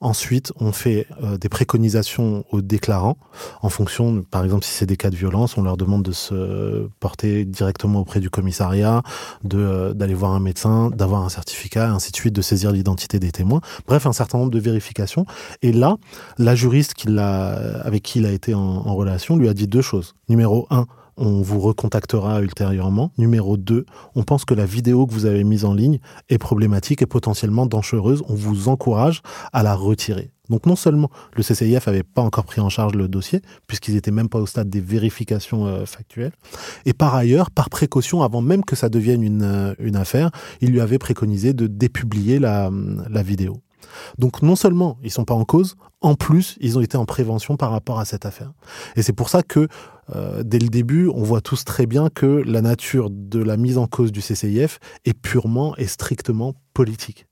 Ensuite, 0.00 0.52
on 0.56 0.72
fait 0.72 1.06
euh, 1.22 1.38
des 1.38 1.48
préconisations 1.48 2.44
aux 2.50 2.60
déclarants 2.60 3.16
en 3.62 3.68
fonction, 3.68 4.24
par 4.28 4.42
exemple, 4.42 4.64
si 4.64 4.72
c'est 4.72 4.86
des 4.86 4.96
cas 4.96 5.10
de 5.10 5.16
violence, 5.16 5.56
on 5.56 5.62
leur 5.62 5.76
demande 5.76 6.02
de 6.02 6.10
se 6.10 6.88
porter 6.98 7.44
directement 7.44 8.00
auprès 8.00 8.18
du 8.18 8.30
commissariat, 8.30 9.02
de 9.44 9.92
d'aller 9.94 10.14
voir 10.14 10.32
un 10.32 10.40
médecin, 10.40 10.90
d'avoir 10.90 11.22
un 11.22 11.28
certificat, 11.28 11.92
ainsi 11.92 12.10
de 12.10 12.16
suite, 12.16 12.34
de 12.34 12.42
saisir 12.42 12.72
l'identité 12.72 13.20
des 13.20 13.30
témoins. 13.30 13.60
Bref, 13.86 14.06
un 14.06 14.12
certain 14.12 14.38
nombre 14.38 14.50
de 14.50 14.58
vérifications. 14.58 15.24
Et 15.62 15.72
là, 15.72 15.96
la 16.38 16.56
juriste 16.56 16.94
qui 16.94 17.08
avec 17.18 18.02
qui 18.02 18.18
il 18.18 18.26
a 18.26 18.32
été 18.32 18.54
en 18.54 18.94
relation 18.94 19.36
lui 19.36 19.48
a 19.48 19.54
dit 19.54 19.66
deux 19.66 19.82
choses. 19.82 20.14
Numéro 20.28 20.66
un, 20.70 20.86
on 21.20 21.42
vous 21.42 21.60
recontactera 21.60 22.40
ultérieurement. 22.40 23.12
Numéro 23.18 23.56
2, 23.56 23.84
on 24.16 24.22
pense 24.24 24.44
que 24.44 24.54
la 24.54 24.64
vidéo 24.64 25.06
que 25.06 25.12
vous 25.12 25.26
avez 25.26 25.44
mise 25.44 25.64
en 25.64 25.74
ligne 25.74 26.00
est 26.30 26.38
problématique 26.38 27.02
et 27.02 27.06
potentiellement 27.06 27.66
dangereuse. 27.66 28.22
On 28.28 28.34
vous 28.34 28.68
encourage 28.68 29.22
à 29.52 29.62
la 29.62 29.74
retirer. 29.74 30.30
Donc 30.48 30.66
non 30.66 30.76
seulement 30.76 31.10
le 31.36 31.44
CCIF 31.44 31.86
avait 31.86 32.02
pas 32.02 32.22
encore 32.22 32.44
pris 32.44 32.60
en 32.60 32.70
charge 32.70 32.94
le 32.94 33.06
dossier, 33.06 33.40
puisqu'ils 33.68 33.96
étaient 33.96 34.10
même 34.10 34.28
pas 34.28 34.40
au 34.40 34.46
stade 34.46 34.68
des 34.68 34.80
vérifications 34.80 35.66
euh, 35.66 35.84
factuelles, 35.86 36.32
et 36.86 36.92
par 36.92 37.14
ailleurs, 37.14 37.52
par 37.52 37.70
précaution, 37.70 38.22
avant 38.22 38.40
même 38.40 38.64
que 38.64 38.74
ça 38.74 38.88
devienne 38.88 39.22
une, 39.22 39.42
euh, 39.42 39.74
une 39.78 39.94
affaire, 39.94 40.30
il 40.60 40.70
lui 40.70 40.80
avait 40.80 40.98
préconisé 40.98 41.52
de 41.52 41.68
dépublier 41.68 42.40
la, 42.40 42.70
la 43.08 43.22
vidéo. 43.22 43.60
Donc 44.18 44.42
non 44.42 44.56
seulement 44.56 44.98
ils 45.02 45.10
sont 45.10 45.24
pas 45.24 45.34
en 45.34 45.44
cause, 45.44 45.76
en 46.00 46.14
plus 46.14 46.56
ils 46.60 46.78
ont 46.78 46.80
été 46.80 46.96
en 46.96 47.04
prévention 47.04 47.56
par 47.56 47.70
rapport 47.70 47.98
à 47.98 48.04
cette 48.04 48.26
affaire. 48.26 48.52
Et 48.96 49.02
c'est 49.02 49.12
pour 49.12 49.28
ça 49.28 49.42
que 49.42 49.68
euh, 50.14 50.42
dès 50.44 50.58
le 50.58 50.68
début, 50.68 51.08
on 51.08 51.22
voit 51.22 51.40
tous 51.40 51.64
très 51.64 51.86
bien 51.86 52.08
que 52.08 52.26
la 52.26 52.62
nature 52.62 53.10
de 53.10 53.42
la 53.42 53.56
mise 53.56 53.78
en 53.78 53.86
cause 53.86 54.12
du 54.12 54.20
CCIF 54.20 54.78
est 55.04 55.14
purement 55.14 55.76
et 55.76 55.86
strictement 55.86 56.54
politique. 56.74 57.26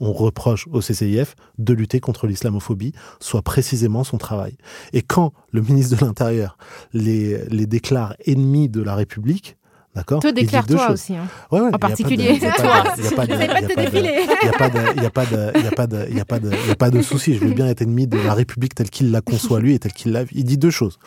On 0.00 0.12
reproche 0.12 0.66
au 0.72 0.80
CCIF 0.80 1.36
de 1.58 1.72
lutter 1.72 2.00
contre 2.00 2.26
l'islamophobie, 2.26 2.92
soit 3.20 3.42
précisément 3.42 4.04
son 4.04 4.18
travail. 4.18 4.56
Et 4.92 5.02
quand 5.02 5.32
le 5.52 5.62
ministre 5.62 5.96
de 5.96 6.04
l'Intérieur 6.04 6.58
les, 6.92 7.44
les 7.48 7.66
déclare 7.66 8.14
ennemis 8.26 8.68
de 8.68 8.82
la 8.82 8.94
République, 8.96 9.56
D'accord 9.94 10.20
Te 10.20 10.28
déclare-toi 10.28 10.90
aussi. 10.90 11.14
Hein. 11.14 11.28
Ouais, 11.52 11.60
ouais, 11.60 11.74
en 11.74 11.78
particulier, 11.78 12.38
toi. 12.40 12.84
Il 12.96 13.02
n'y 13.02 13.08
a 13.08 14.52
pas 14.52 14.68
de, 14.68 15.00
y 15.00 15.06
a 15.06 15.10
pas 15.10 15.24
y 16.08 16.20
a 16.20 16.24
pas 16.74 16.90
pas 16.90 17.02
souci. 17.02 17.34
Je 17.34 17.44
veux 17.44 17.54
bien 17.54 17.68
être 17.68 17.82
ennemi 17.82 18.06
de 18.06 18.18
la 18.18 18.34
République 18.34 18.74
telle 18.74 18.90
qu'il 18.90 19.12
la 19.12 19.20
conçoit 19.20 19.60
lui 19.60 19.74
et 19.74 19.78
telle 19.78 19.92
qu'il 19.92 20.12
l'a. 20.12 20.24
Il 20.32 20.44
dit 20.44 20.58
deux 20.58 20.70
choses. 20.70 20.98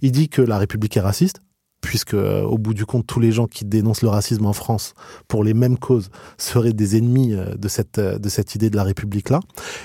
Il 0.00 0.12
dit 0.12 0.28
que 0.28 0.40
la 0.40 0.56
République 0.56 0.96
est 0.96 1.00
raciste, 1.00 1.40
puisque 1.82 2.14
au 2.14 2.56
bout 2.56 2.72
du 2.72 2.86
compte, 2.86 3.06
tous 3.06 3.20
les 3.20 3.32
gens 3.32 3.46
qui 3.46 3.66
dénoncent 3.66 4.02
le 4.02 4.08
racisme 4.08 4.46
en 4.46 4.54
France 4.54 4.94
pour 5.28 5.44
les 5.44 5.52
mêmes 5.52 5.76
causes 5.76 6.08
seraient 6.38 6.72
des 6.72 6.96
ennemis 6.96 7.34
de 7.34 7.68
cette, 7.68 8.00
de 8.00 8.28
cette 8.30 8.54
idée 8.54 8.70
de 8.70 8.76
la 8.76 8.84
République 8.84 9.28
là. 9.28 9.40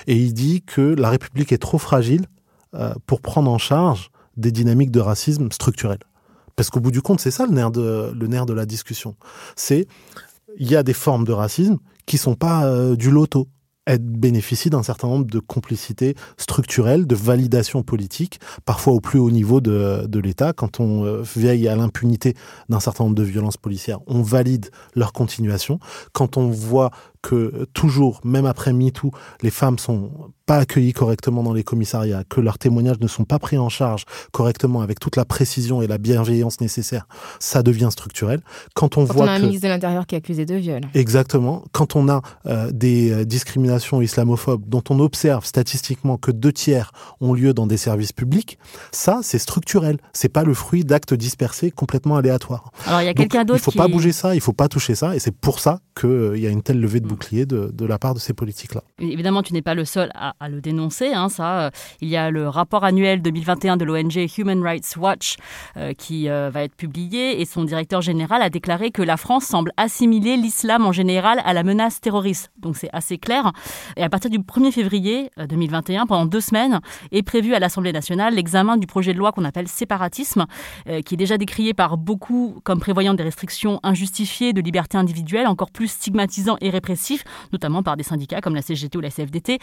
Et 0.06 0.16
il 0.16 0.32
dit 0.32 0.62
que 0.62 0.80
la 0.80 1.10
République 1.10 1.52
est 1.52 1.58
trop 1.58 1.78
fragile 1.78 2.24
pour 3.06 3.20
prendre 3.20 3.50
en 3.50 3.58
charge 3.58 4.10
des 4.36 4.52
dynamiques 4.52 4.90
de 4.90 5.00
racisme 5.00 5.50
structurelles. 5.52 6.00
Parce 6.56 6.70
qu'au 6.70 6.80
bout 6.80 6.90
du 6.90 7.02
compte, 7.02 7.20
c'est 7.20 7.30
ça 7.30 7.46
le 7.46 7.52
nerf 7.52 7.70
de, 7.70 8.52
la 8.52 8.66
discussion. 8.66 9.14
C'est, 9.54 9.86
il 10.58 10.70
y 10.70 10.74
a 10.76 10.82
des 10.82 10.94
formes 10.94 11.24
de 11.24 11.32
racisme 11.32 11.78
qui 12.06 12.16
sont 12.18 12.34
pas 12.34 12.66
euh, 12.66 12.96
du 12.96 13.10
loto. 13.10 13.48
Elles 13.84 13.98
bénéficient 13.98 14.70
d'un 14.70 14.82
certain 14.82 15.06
nombre 15.06 15.26
de 15.26 15.38
complicités 15.38 16.16
structurelles, 16.38 17.06
de 17.06 17.14
validation 17.14 17.84
politique, 17.84 18.40
parfois 18.64 18.94
au 18.94 19.00
plus 19.00 19.20
haut 19.20 19.30
niveau 19.30 19.60
de, 19.60 20.06
de 20.08 20.18
l'État. 20.18 20.52
Quand 20.52 20.80
on 20.80 21.04
euh, 21.04 21.22
veille 21.36 21.68
à 21.68 21.76
l'impunité 21.76 22.34
d'un 22.68 22.80
certain 22.80 23.04
nombre 23.04 23.14
de 23.14 23.22
violences 23.22 23.58
policières, 23.58 24.00
on 24.08 24.22
valide 24.22 24.70
leur 24.96 25.12
continuation. 25.12 25.78
Quand 26.12 26.36
on 26.36 26.48
voit 26.48 26.90
que 27.26 27.66
toujours, 27.72 28.20
même 28.22 28.46
après 28.46 28.72
MeToo, 28.72 29.10
les 29.42 29.50
femmes 29.50 29.80
sont 29.80 30.30
pas 30.46 30.58
accueillies 30.58 30.92
correctement 30.92 31.42
dans 31.42 31.52
les 31.52 31.64
commissariats, 31.64 32.22
que 32.22 32.40
leurs 32.40 32.56
témoignages 32.56 33.00
ne 33.00 33.08
sont 33.08 33.24
pas 33.24 33.40
pris 33.40 33.58
en 33.58 33.68
charge 33.68 34.04
correctement 34.30 34.80
avec 34.80 35.00
toute 35.00 35.16
la 35.16 35.24
précision 35.24 35.82
et 35.82 35.88
la 35.88 35.98
bienveillance 35.98 36.60
nécessaires, 36.60 37.08
ça 37.40 37.64
devient 37.64 37.88
structurel. 37.90 38.42
Quand 38.74 38.96
on 38.96 39.06
Quand 39.06 39.14
voit 39.14 39.24
on 39.24 39.28
a 39.28 39.32
un 39.32 39.36
que... 39.38 39.42
ministre 39.42 39.64
de 39.64 39.72
l'Intérieur 39.72 40.06
qui 40.06 40.14
est 40.14 40.18
accusé 40.18 40.46
de 40.46 40.54
viol. 40.54 40.82
Exactement. 40.94 41.64
Quand 41.72 41.96
on 41.96 42.08
a 42.08 42.22
euh, 42.46 42.70
des 42.70 43.10
euh, 43.10 43.24
discriminations 43.24 44.00
islamophobes 44.00 44.62
dont 44.68 44.84
on 44.88 45.00
observe 45.00 45.44
statistiquement 45.44 46.18
que 46.18 46.30
deux 46.30 46.52
tiers 46.52 46.92
ont 47.20 47.34
lieu 47.34 47.52
dans 47.54 47.66
des 47.66 47.76
services 47.76 48.12
publics, 48.12 48.56
ça, 48.92 49.18
c'est 49.24 49.40
structurel. 49.40 49.98
C'est 50.12 50.28
pas 50.28 50.44
le 50.44 50.54
fruit 50.54 50.84
d'actes 50.84 51.14
dispersés 51.14 51.72
complètement 51.72 52.18
aléatoires. 52.18 52.70
Alors 52.86 53.00
il 53.02 53.06
y 53.06 53.08
a 53.08 53.14
quelqu'un 53.14 53.44
d'autre 53.44 53.58
Il 53.58 53.64
faut 53.64 53.72
qui... 53.72 53.78
pas 53.78 53.88
bouger 53.88 54.12
ça, 54.12 54.36
il 54.36 54.40
faut 54.40 54.52
pas 54.52 54.68
toucher 54.68 54.94
ça, 54.94 55.16
et 55.16 55.18
c'est 55.18 55.34
pour 55.34 55.58
ça 55.58 55.80
qu'il 55.98 56.38
y 56.38 56.46
a 56.46 56.50
une 56.50 56.62
telle 56.62 56.80
levée 56.80 57.00
de 57.00 57.06
bouclier 57.06 57.46
de, 57.46 57.70
de 57.72 57.86
la 57.86 57.98
part 57.98 58.14
de 58.14 58.18
ces 58.18 58.34
politiques-là. 58.34 58.82
Évidemment, 59.00 59.42
tu 59.42 59.52
n'es 59.52 59.62
pas 59.62 59.74
le 59.74 59.84
seul 59.84 60.10
à, 60.14 60.34
à 60.40 60.48
le 60.48 60.60
dénoncer. 60.60 61.12
Hein, 61.12 61.28
ça, 61.28 61.70
il 62.00 62.08
y 62.08 62.16
a 62.16 62.30
le 62.30 62.48
rapport 62.48 62.84
annuel 62.84 63.22
2021 63.22 63.76
de 63.76 63.84
l'ONG 63.84 64.16
Human 64.38 64.62
Rights 64.62 64.96
Watch 64.96 65.36
euh, 65.76 65.92
qui 65.92 66.28
euh, 66.28 66.50
va 66.50 66.62
être 66.62 66.74
publié 66.74 67.40
et 67.40 67.44
son 67.44 67.64
directeur 67.64 68.00
général 68.02 68.42
a 68.42 68.50
déclaré 68.50 68.90
que 68.90 69.02
la 69.02 69.16
France 69.16 69.44
semble 69.44 69.72
assimiler 69.76 70.36
l'islam 70.36 70.86
en 70.86 70.92
général 70.92 71.40
à 71.44 71.52
la 71.52 71.62
menace 71.62 72.00
terroriste. 72.00 72.50
Donc 72.58 72.76
c'est 72.76 72.90
assez 72.92 73.18
clair. 73.18 73.52
Et 73.96 74.02
à 74.02 74.08
partir 74.08 74.30
du 74.30 74.38
1er 74.38 74.72
février 74.72 75.30
euh, 75.38 75.46
2021, 75.46 76.06
pendant 76.06 76.26
deux 76.26 76.40
semaines, 76.40 76.80
est 77.12 77.22
prévu 77.22 77.54
à 77.54 77.58
l'Assemblée 77.58 77.92
nationale 77.92 78.34
l'examen 78.34 78.76
du 78.76 78.86
projet 78.86 79.12
de 79.12 79.18
loi 79.18 79.32
qu'on 79.32 79.44
appelle 79.44 79.68
séparatisme, 79.68 80.46
euh, 80.88 81.00
qui 81.00 81.14
est 81.14 81.18
déjà 81.18 81.38
décrié 81.38 81.74
par 81.74 81.96
beaucoup 81.96 82.60
comme 82.64 82.80
prévoyant 82.80 83.14
des 83.14 83.22
restrictions 83.22 83.80
injustifiées 83.82 84.52
de 84.52 84.60
liberté 84.60 84.98
individuelle, 84.98 85.46
encore 85.46 85.70
plus 85.70 85.85
stigmatisant 85.86 86.56
et 86.60 86.70
répressif, 86.70 87.24
notamment 87.52 87.82
par 87.82 87.96
des 87.96 88.02
syndicats 88.02 88.40
comme 88.40 88.54
la 88.54 88.62
CGT 88.62 88.98
ou 88.98 89.00
la 89.00 89.10
CFDT. 89.10 89.58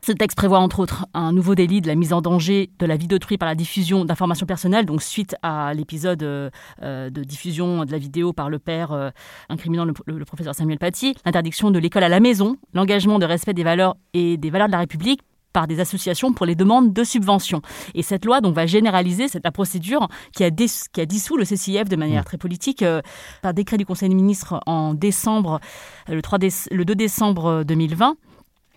Ce 0.00 0.12
texte 0.12 0.36
prévoit 0.36 0.60
entre 0.60 0.80
autres 0.80 1.06
un 1.12 1.32
nouveau 1.32 1.54
délit 1.54 1.80
de 1.80 1.88
la 1.88 1.94
mise 1.94 2.12
en 2.12 2.20
danger 2.20 2.70
de 2.78 2.86
la 2.86 2.96
vie 2.96 3.08
d'autrui 3.08 3.36
par 3.36 3.48
la 3.48 3.54
diffusion 3.54 4.04
d'informations 4.04 4.46
personnelles, 4.46 4.86
donc 4.86 5.02
suite 5.02 5.36
à 5.42 5.74
l'épisode 5.74 6.22
euh, 6.22 6.50
euh, 6.82 7.10
de 7.10 7.24
diffusion 7.24 7.84
de 7.84 7.92
la 7.92 7.98
vidéo 7.98 8.32
par 8.32 8.48
le 8.48 8.58
père 8.58 8.92
euh, 8.92 9.10
incriminant 9.48 9.84
le, 9.84 10.24
professeur 10.24 10.54
Samuel 10.54 10.78
Paty, 10.78 11.14
l'interdiction 11.24 11.70
de 11.70 11.78
l'école 11.78 12.04
à 12.04 12.08
la 12.08 12.20
maison, 12.20 12.56
l'engagement 12.74 13.18
de 13.18 13.26
respect 13.26 13.54
des 13.54 13.64
valeurs 13.64 13.96
et 14.14 14.36
des 14.36 14.50
valeurs 14.50 14.68
de 14.68 14.72
la 14.72 14.78
République 14.78 15.20
par 15.58 15.66
des 15.66 15.80
associations 15.80 16.32
pour 16.32 16.46
les 16.46 16.54
demandes 16.54 16.92
de 16.92 17.02
subventions. 17.02 17.62
Et 17.96 18.04
cette 18.04 18.24
loi 18.24 18.40
donc 18.40 18.54
va 18.54 18.64
généraliser 18.66 19.26
cette 19.26 19.42
la 19.42 19.50
procédure 19.50 20.06
qui 20.32 20.44
a, 20.44 20.50
dé, 20.50 20.66
qui 20.92 21.00
a 21.00 21.04
dissous 21.04 21.36
le 21.36 21.44
CCIF 21.44 21.88
de 21.88 21.96
manière 21.96 22.24
très 22.24 22.38
politique 22.38 22.82
euh, 22.82 23.02
par 23.42 23.54
décret 23.54 23.76
du 23.76 23.84
Conseil 23.84 24.08
des 24.08 24.14
ministres 24.14 24.60
en 24.66 24.94
décembre, 24.94 25.58
le, 26.06 26.22
3 26.22 26.38
déce, 26.38 26.68
le 26.70 26.84
2 26.84 26.94
décembre 26.94 27.64
2020. 27.64 28.14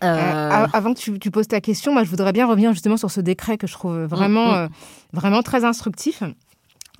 Euh... 0.03 0.67
avant 0.73 0.95
que 0.95 0.99
tu, 0.99 1.19
tu, 1.19 1.29
poses 1.29 1.47
ta 1.47 1.61
question, 1.61 1.93
moi, 1.93 2.03
je 2.03 2.09
voudrais 2.09 2.33
bien 2.33 2.47
revenir 2.47 2.71
justement 2.73 2.97
sur 2.97 3.11
ce 3.11 3.21
décret 3.21 3.59
que 3.59 3.67
je 3.67 3.73
trouve 3.73 4.05
vraiment, 4.05 4.47
mmh, 4.47 4.55
mmh. 4.55 4.63
Euh, 4.63 4.67
vraiment 5.13 5.43
très 5.43 5.63
instructif. 5.65 6.23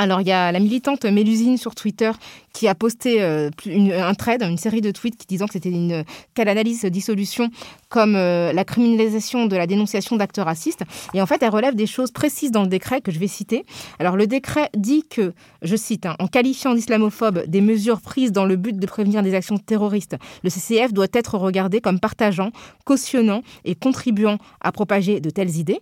Alors, 0.01 0.19
il 0.19 0.27
y 0.27 0.31
a 0.31 0.51
la 0.51 0.59
militante 0.59 1.05
Mélusine 1.05 1.57
sur 1.57 1.75
Twitter 1.75 2.09
qui 2.53 2.67
a 2.67 2.73
posté 2.73 3.21
euh, 3.21 3.51
un 3.67 4.13
thread, 4.15 4.41
une 4.41 4.57
série 4.57 4.81
de 4.81 4.89
tweets 4.89 5.15
qui 5.15 5.27
disant 5.27 5.45
que 5.45 5.53
c'était 5.53 5.69
une 5.69 6.03
qu'elle 6.33 6.49
analyse 6.49 6.83
dissolution 6.85 7.51
comme 7.87 8.15
euh, 8.15 8.51
la 8.51 8.65
criminalisation 8.65 9.45
de 9.45 9.55
la 9.55 9.67
dénonciation 9.67 10.15
d'actes 10.15 10.39
racistes. 10.39 10.81
Et 11.13 11.21
en 11.21 11.27
fait, 11.27 11.43
elle 11.43 11.51
relève 11.51 11.75
des 11.75 11.85
choses 11.85 12.09
précises 12.09 12.49
dans 12.49 12.63
le 12.63 12.67
décret 12.67 13.01
que 13.01 13.11
je 13.11 13.19
vais 13.19 13.27
citer. 13.27 13.63
Alors, 13.99 14.17
le 14.17 14.25
décret 14.25 14.71
dit 14.75 15.03
que, 15.07 15.33
je 15.61 15.75
cite, 15.75 16.07
hein, 16.07 16.15
en 16.17 16.25
qualifiant 16.25 16.73
d'islamophobe 16.73 17.45
des 17.45 17.61
mesures 17.61 18.01
prises 18.01 18.31
dans 18.31 18.45
le 18.45 18.55
but 18.55 18.79
de 18.79 18.87
prévenir 18.87 19.21
des 19.21 19.35
actions 19.35 19.59
terroristes, 19.59 20.15
le 20.43 20.49
CCF 20.49 20.93
doit 20.93 21.09
être 21.13 21.37
regardé 21.37 21.79
comme 21.79 21.99
partageant, 21.99 22.49
cautionnant 22.85 23.43
et 23.65 23.75
contribuant 23.75 24.39
à 24.61 24.71
propager 24.71 25.19
de 25.19 25.29
telles 25.29 25.57
idées. 25.57 25.81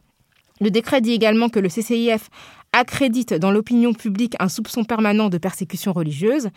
Le 0.61 0.71
décret 0.71 0.99
dit 0.99 1.13
également 1.13 1.47
que 1.47 1.59
le 1.59 1.69
CCIF 1.69 2.29
accrédite 2.73 3.33
dans 3.33 3.51
l'opinion 3.51 3.93
publique 3.93 4.35
un 4.39 4.49
soupçon 4.49 4.83
permanent 4.83 5.29
de 5.29 5.37
persécution 5.37 5.93
religieuse. 5.93 6.49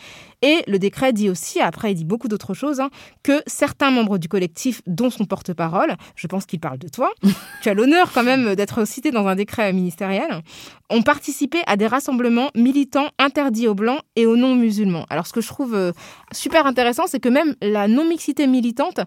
Et 0.42 0.62
le 0.66 0.78
décret 0.78 1.12
dit 1.12 1.30
aussi, 1.30 1.60
après 1.60 1.92
il 1.92 1.94
dit 1.94 2.04
beaucoup 2.04 2.28
d'autres 2.28 2.54
choses, 2.54 2.80
hein, 2.80 2.90
que 3.22 3.42
certains 3.46 3.90
membres 3.90 4.18
du 4.18 4.28
collectif, 4.28 4.82
dont 4.86 5.10
son 5.10 5.24
porte-parole, 5.24 5.94
je 6.16 6.26
pense 6.26 6.46
qu'il 6.46 6.60
parle 6.60 6.78
de 6.78 6.88
toi, 6.88 7.10
tu 7.62 7.68
as 7.68 7.74
l'honneur 7.74 8.12
quand 8.12 8.24
même 8.24 8.54
d'être 8.54 8.86
cité 8.86 9.10
dans 9.10 9.26
un 9.26 9.36
décret 9.36 9.72
ministériel, 9.72 10.42
ont 10.90 11.02
participé 11.02 11.58
à 11.66 11.76
des 11.76 11.86
rassemblements 11.86 12.50
militants 12.54 13.08
interdits 13.18 13.66
aux 13.66 13.74
blancs 13.74 14.00
et 14.16 14.26
aux 14.26 14.36
non-musulmans. 14.36 15.06
Alors 15.08 15.26
ce 15.26 15.32
que 15.32 15.40
je 15.40 15.48
trouve 15.48 15.74
euh, 15.74 15.92
super 16.32 16.66
intéressant, 16.66 17.04
c'est 17.06 17.20
que 17.20 17.28
même 17.28 17.54
la 17.62 17.88
non-mixité 17.88 18.46
militante 18.46 19.00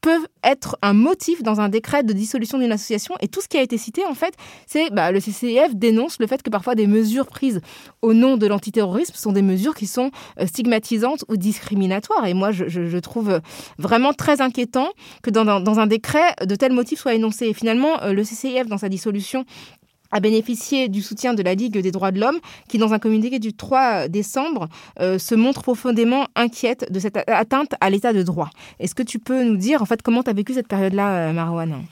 peut 0.00 0.26
être 0.44 0.76
un 0.82 0.92
motif 0.92 1.42
dans 1.42 1.60
un 1.60 1.68
décret 1.68 2.02
de 2.02 2.12
dissolution 2.12 2.58
d'une 2.58 2.72
association. 2.72 3.14
Et 3.20 3.28
tout 3.28 3.40
ce 3.40 3.48
qui 3.48 3.56
a 3.56 3.62
été 3.62 3.78
cité, 3.78 4.04
en 4.04 4.14
fait, 4.14 4.34
c'est 4.66 4.90
bah, 4.90 5.12
le 5.12 5.20
CCIF 5.20 5.74
dénonce 5.74 6.18
le 6.18 6.26
fait 6.26 6.42
que 6.42 6.50
parfois 6.50 6.74
des 6.74 6.86
mesures 6.86 7.26
prises 7.26 7.60
au 8.00 8.14
nom 8.14 8.36
de 8.36 8.46
l'antiterrorisme 8.46 9.14
sont 9.14 9.32
des 9.32 9.42
mesures 9.42 9.74
qui 9.74 9.86
sont 9.86 10.10
euh, 10.40 10.46
stigmatisantes 10.46 11.24
ou 11.28 11.36
discriminatoires. 11.36 12.26
Et 12.26 12.34
moi, 12.34 12.50
je, 12.52 12.98
trouve 12.98 13.40
vraiment 13.78 14.12
très 14.12 14.40
inquiétant 14.40 14.88
que 15.22 15.30
dans, 15.30 15.78
un 15.78 15.86
décret, 15.86 16.34
de 16.44 16.54
tels 16.54 16.72
motifs 16.72 17.00
soient 17.00 17.14
énoncés. 17.14 17.46
Et 17.46 17.54
finalement, 17.54 18.00
euh, 18.02 18.12
le 18.12 18.22
CCIF, 18.22 18.66
dans 18.66 18.78
sa 18.78 18.88
dissolution, 18.88 19.44
a 20.12 20.20
bénéficié 20.20 20.88
du 20.88 21.02
soutien 21.02 21.34
de 21.34 21.42
la 21.42 21.54
Ligue 21.54 21.78
des 21.78 21.90
droits 21.90 22.12
de 22.12 22.20
l'homme, 22.20 22.38
qui, 22.68 22.78
dans 22.78 22.92
un 22.92 22.98
communiqué 22.98 23.38
du 23.38 23.54
3 23.54 24.08
décembre, 24.08 24.68
euh, 25.00 25.18
se 25.18 25.34
montre 25.34 25.62
profondément 25.62 26.26
inquiète 26.36 26.90
de 26.92 27.00
cette 27.00 27.18
atteinte 27.28 27.74
à 27.80 27.90
l'état 27.90 28.12
de 28.12 28.22
droit. 28.22 28.50
Est-ce 28.78 28.94
que 28.94 29.02
tu 29.02 29.18
peux 29.18 29.42
nous 29.44 29.56
dire, 29.56 29.82
en 29.82 29.86
fait, 29.86 30.02
comment 30.02 30.22
tu 30.22 30.30
as 30.30 30.34
vécu 30.34 30.54
cette 30.54 30.68
période-là, 30.68 31.28
euh, 31.28 31.32
Marouane? 31.32 31.82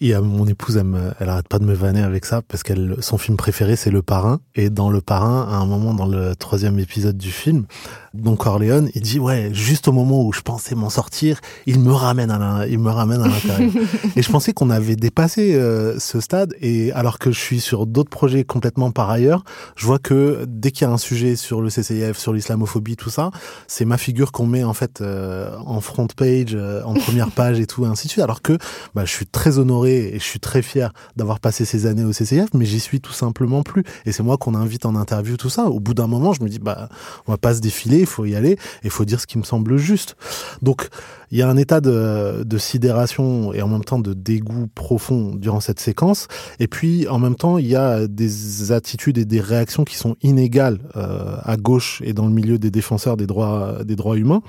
Et 0.00 0.14
euh, 0.14 0.22
mon 0.22 0.46
épouse, 0.46 0.76
elle, 0.76 0.84
me, 0.84 1.12
elle 1.18 1.28
arrête 1.28 1.48
pas 1.48 1.58
de 1.58 1.64
me 1.64 1.74
vanner 1.74 2.02
avec 2.02 2.24
ça 2.24 2.40
parce 2.42 2.62
qu'elle, 2.62 2.96
son 3.00 3.18
film 3.18 3.36
préféré, 3.36 3.74
c'est 3.74 3.90
Le 3.90 4.02
Parrain. 4.02 4.40
Et 4.54 4.70
dans 4.70 4.90
Le 4.90 5.00
Parrain, 5.00 5.48
à 5.50 5.56
un 5.56 5.66
moment 5.66 5.92
dans 5.92 6.06
le 6.06 6.36
troisième 6.36 6.78
épisode 6.78 7.18
du 7.18 7.32
film, 7.32 7.66
Don 8.14 8.36
Corleone, 8.36 8.90
il 8.94 9.02
dit 9.02 9.18
ouais, 9.18 9.50
juste 9.52 9.88
au 9.88 9.92
moment 9.92 10.24
où 10.24 10.32
je 10.32 10.40
pensais 10.40 10.74
m'en 10.74 10.90
sortir, 10.90 11.40
il 11.66 11.80
me 11.80 11.92
ramène 11.92 12.30
à 12.30 12.66
il 12.68 12.78
me 12.78 12.90
ramène 12.90 13.22
à 13.22 13.28
l'intérieur. 13.28 13.72
et 14.16 14.22
je 14.22 14.30
pensais 14.30 14.52
qu'on 14.52 14.70
avait 14.70 14.96
dépassé 14.96 15.54
euh, 15.54 15.98
ce 15.98 16.20
stade. 16.20 16.54
Et 16.60 16.92
alors 16.92 17.18
que 17.18 17.32
je 17.32 17.38
suis 17.38 17.60
sur 17.60 17.86
d'autres 17.86 18.10
projets 18.10 18.44
complètement 18.44 18.92
par 18.92 19.10
ailleurs, 19.10 19.42
je 19.74 19.84
vois 19.84 19.98
que 19.98 20.44
dès 20.46 20.70
qu'il 20.70 20.86
y 20.86 20.90
a 20.90 20.92
un 20.92 20.98
sujet 20.98 21.34
sur 21.34 21.60
le 21.60 21.70
CCIF, 21.70 22.16
sur 22.16 22.32
l'islamophobie, 22.32 22.96
tout 22.96 23.10
ça, 23.10 23.30
c'est 23.66 23.84
ma 23.84 23.98
figure 23.98 24.30
qu'on 24.30 24.46
met 24.46 24.62
en 24.62 24.74
fait 24.74 25.00
euh, 25.00 25.56
en 25.66 25.80
front 25.80 26.06
page, 26.06 26.54
euh, 26.54 26.82
en 26.84 26.94
première 26.94 27.30
page 27.32 27.58
et 27.58 27.66
tout, 27.66 27.84
et 27.84 27.88
ainsi 27.88 28.06
de 28.06 28.12
suite. 28.12 28.24
Alors 28.24 28.42
que 28.42 28.58
bah, 28.94 29.04
je 29.04 29.10
suis 29.10 29.26
très 29.26 29.58
honoré 29.58 29.87
et 29.88 30.18
je 30.18 30.24
suis 30.24 30.40
très 30.40 30.62
fier 30.62 30.92
d'avoir 31.16 31.40
passé 31.40 31.64
ces 31.64 31.86
années 31.86 32.04
au 32.04 32.12
CCF, 32.12 32.48
mais 32.54 32.64
j'y 32.64 32.80
suis 32.80 33.00
tout 33.00 33.12
simplement 33.12 33.62
plus. 33.62 33.84
Et 34.06 34.12
c'est 34.12 34.22
moi 34.22 34.36
qu'on 34.36 34.54
invite 34.54 34.86
en 34.86 34.94
interview, 34.94 35.36
tout 35.36 35.50
ça. 35.50 35.66
Au 35.66 35.80
bout 35.80 35.94
d'un 35.94 36.06
moment, 36.06 36.32
je 36.32 36.42
me 36.42 36.48
dis, 36.48 36.58
bah, 36.58 36.88
on 37.26 37.32
va 37.32 37.38
pas 37.38 37.54
se 37.54 37.60
défiler, 37.60 38.00
il 38.00 38.06
faut 38.06 38.24
y 38.24 38.34
aller, 38.34 38.52
et 38.52 38.58
il 38.84 38.90
faut 38.90 39.04
dire 39.04 39.20
ce 39.20 39.26
qui 39.26 39.38
me 39.38 39.44
semble 39.44 39.76
juste. 39.76 40.16
Donc, 40.62 40.88
il 41.30 41.38
y 41.38 41.42
a 41.42 41.48
un 41.48 41.56
état 41.56 41.80
de, 41.80 42.42
de 42.44 42.58
sidération 42.58 43.52
et 43.52 43.60
en 43.60 43.68
même 43.68 43.84
temps 43.84 43.98
de 43.98 44.14
dégoût 44.14 44.66
profond 44.74 45.34
durant 45.34 45.60
cette 45.60 45.80
séquence. 45.80 46.28
Et 46.58 46.68
puis, 46.68 47.06
en 47.08 47.18
même 47.18 47.34
temps, 47.34 47.58
il 47.58 47.66
y 47.66 47.76
a 47.76 48.06
des 48.06 48.72
attitudes 48.72 49.18
et 49.18 49.24
des 49.24 49.40
réactions 49.40 49.84
qui 49.84 49.96
sont 49.96 50.16
inégales 50.22 50.78
euh, 50.96 51.36
à 51.42 51.56
gauche 51.56 52.02
et 52.04 52.12
dans 52.12 52.26
le 52.26 52.32
milieu 52.32 52.58
des 52.58 52.70
défenseurs 52.70 53.16
des 53.16 53.26
droits, 53.26 53.84
des 53.84 53.96
droits 53.96 54.16
humains. 54.16 54.42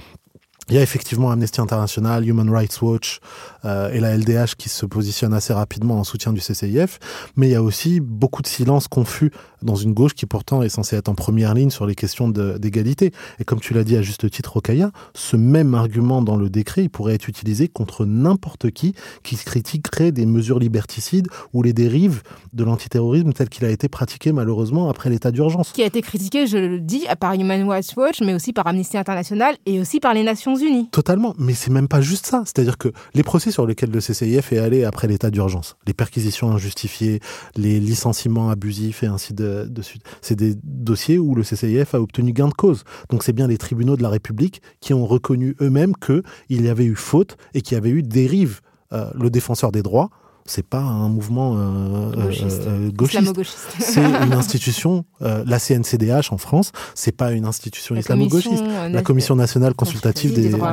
Il 0.69 0.75
y 0.75 0.77
a 0.77 0.83
effectivement 0.83 1.31
Amnesty 1.31 1.61
International, 1.61 2.23
Human 2.27 2.47
Rights 2.47 2.79
Watch 2.83 3.21
euh, 3.65 3.91
et 3.91 3.99
la 3.99 4.15
LDH 4.15 4.55
qui 4.55 4.69
se 4.69 4.85
positionnent 4.85 5.33
assez 5.33 5.51
rapidement 5.51 5.99
en 5.99 6.03
soutien 6.03 6.31
du 6.31 6.41
CCIF, 6.41 6.99
mais 7.35 7.47
il 7.47 7.51
y 7.51 7.55
a 7.55 7.63
aussi 7.63 7.99
beaucoup 7.99 8.43
de 8.43 8.47
silence 8.47 8.87
confus 8.87 9.31
dans 9.63 9.75
une 9.75 9.93
gauche 9.93 10.13
qui 10.13 10.27
pourtant 10.27 10.61
est 10.61 10.69
censée 10.69 10.95
être 10.95 11.09
en 11.09 11.15
première 11.15 11.55
ligne 11.55 11.71
sur 11.71 11.87
les 11.87 11.95
questions 11.95 12.29
d'égalité. 12.29 13.11
Et 13.39 13.45
comme 13.45 13.59
tu 13.59 13.73
l'as 13.73 13.83
dit 13.83 13.97
à 13.97 14.03
juste 14.03 14.29
titre, 14.29 14.57
Okaya, 14.57 14.91
ce 15.15 15.35
même 15.35 15.73
argument 15.73 16.21
dans 16.21 16.35
le 16.35 16.51
décret, 16.51 16.83
il 16.83 16.89
pourrait 16.89 17.15
être 17.15 17.27
utilisé 17.27 17.67
contre 17.67 18.05
n'importe 18.05 18.69
qui 18.69 18.93
qui 19.23 19.37
critiquerait 19.37 20.11
des 20.11 20.27
mesures 20.27 20.59
liberticides 20.59 21.27
ou 21.51 21.63
les 21.63 21.73
dérives 21.73 22.21
de 22.53 22.63
l'antiterrorisme 22.63 23.33
tel 23.33 23.49
qu'il 23.49 23.65
a 23.65 23.69
été 23.69 23.89
pratiqué 23.89 24.31
malheureusement 24.31 24.87
après 24.89 25.09
l'état 25.09 25.31
d'urgence. 25.31 25.71
Qui 25.71 25.81
a 25.81 25.87
été 25.87 26.03
critiqué, 26.03 26.45
je 26.45 26.57
le 26.57 26.79
dis, 26.79 27.05
par 27.19 27.33
Human 27.33 27.67
Rights 27.67 27.95
Watch, 27.97 28.21
mais 28.21 28.35
aussi 28.35 28.53
par 28.53 28.67
Amnesty 28.67 28.97
International 28.97 29.55
et 29.65 29.79
aussi 29.79 29.99
par 29.99 30.13
les 30.13 30.23
Nations 30.23 30.58
Totalement, 30.91 31.35
mais 31.37 31.53
c'est 31.53 31.71
même 31.71 31.87
pas 31.87 32.01
juste 32.01 32.25
ça. 32.25 32.43
C'est-à-dire 32.45 32.77
que 32.77 32.89
les 33.13 33.23
procès 33.23 33.51
sur 33.51 33.65
lesquels 33.65 33.91
le 33.91 33.99
CCIF 33.99 34.53
est 34.53 34.57
allé 34.57 34.83
après 34.83 35.07
l'état 35.07 35.29
d'urgence, 35.29 35.77
les 35.87 35.93
perquisitions 35.93 36.51
injustifiées, 36.51 37.19
les 37.55 37.79
licenciements 37.79 38.49
abusifs 38.49 39.03
et 39.03 39.07
ainsi 39.07 39.33
de, 39.33 39.69
suite, 39.81 40.03
c'est 40.21 40.35
des 40.35 40.55
dossiers 40.63 41.17
où 41.17 41.35
le 41.35 41.43
CCIF 41.43 41.95
a 41.95 42.01
obtenu 42.01 42.33
gain 42.33 42.47
de 42.47 42.53
cause. 42.53 42.83
Donc 43.09 43.23
c'est 43.23 43.33
bien 43.33 43.47
les 43.47 43.57
tribunaux 43.57 43.97
de 43.97 44.03
la 44.03 44.09
République 44.09 44.61
qui 44.79 44.93
ont 44.93 45.05
reconnu 45.05 45.55
eux-mêmes 45.61 45.93
qu'il 45.95 46.23
y 46.49 46.69
avait 46.69 46.85
eu 46.85 46.95
faute 46.95 47.37
et 47.53 47.61
qu'il 47.61 47.75
y 47.75 47.77
avait 47.77 47.91
eu 47.91 48.03
dérive. 48.03 48.61
Euh, 48.91 49.11
le 49.13 49.29
défenseur 49.29 49.71
des 49.71 49.83
droits 49.83 50.09
c'est 50.49 50.65
pas 50.65 50.79
un 50.79 51.09
mouvement 51.09 51.55
euh, 51.57 52.89
gauchiste. 52.91 53.27
Euh, 53.27 53.43
c'est 53.79 54.03
une 54.03 54.33
institution, 54.33 55.05
euh, 55.21 55.43
la 55.45 55.59
CNCDH 55.59 56.31
en 56.31 56.37
France, 56.37 56.71
c'est 56.95 57.11
pas 57.11 57.31
une 57.31 57.45
institution 57.45 57.95
islamo-gauchiste. 57.95 58.63
La 58.91 59.01
Commission 59.01 59.35
nationale 59.35 59.73
consultative 59.75 60.33
des, 60.33 60.49
droits, 60.49 60.71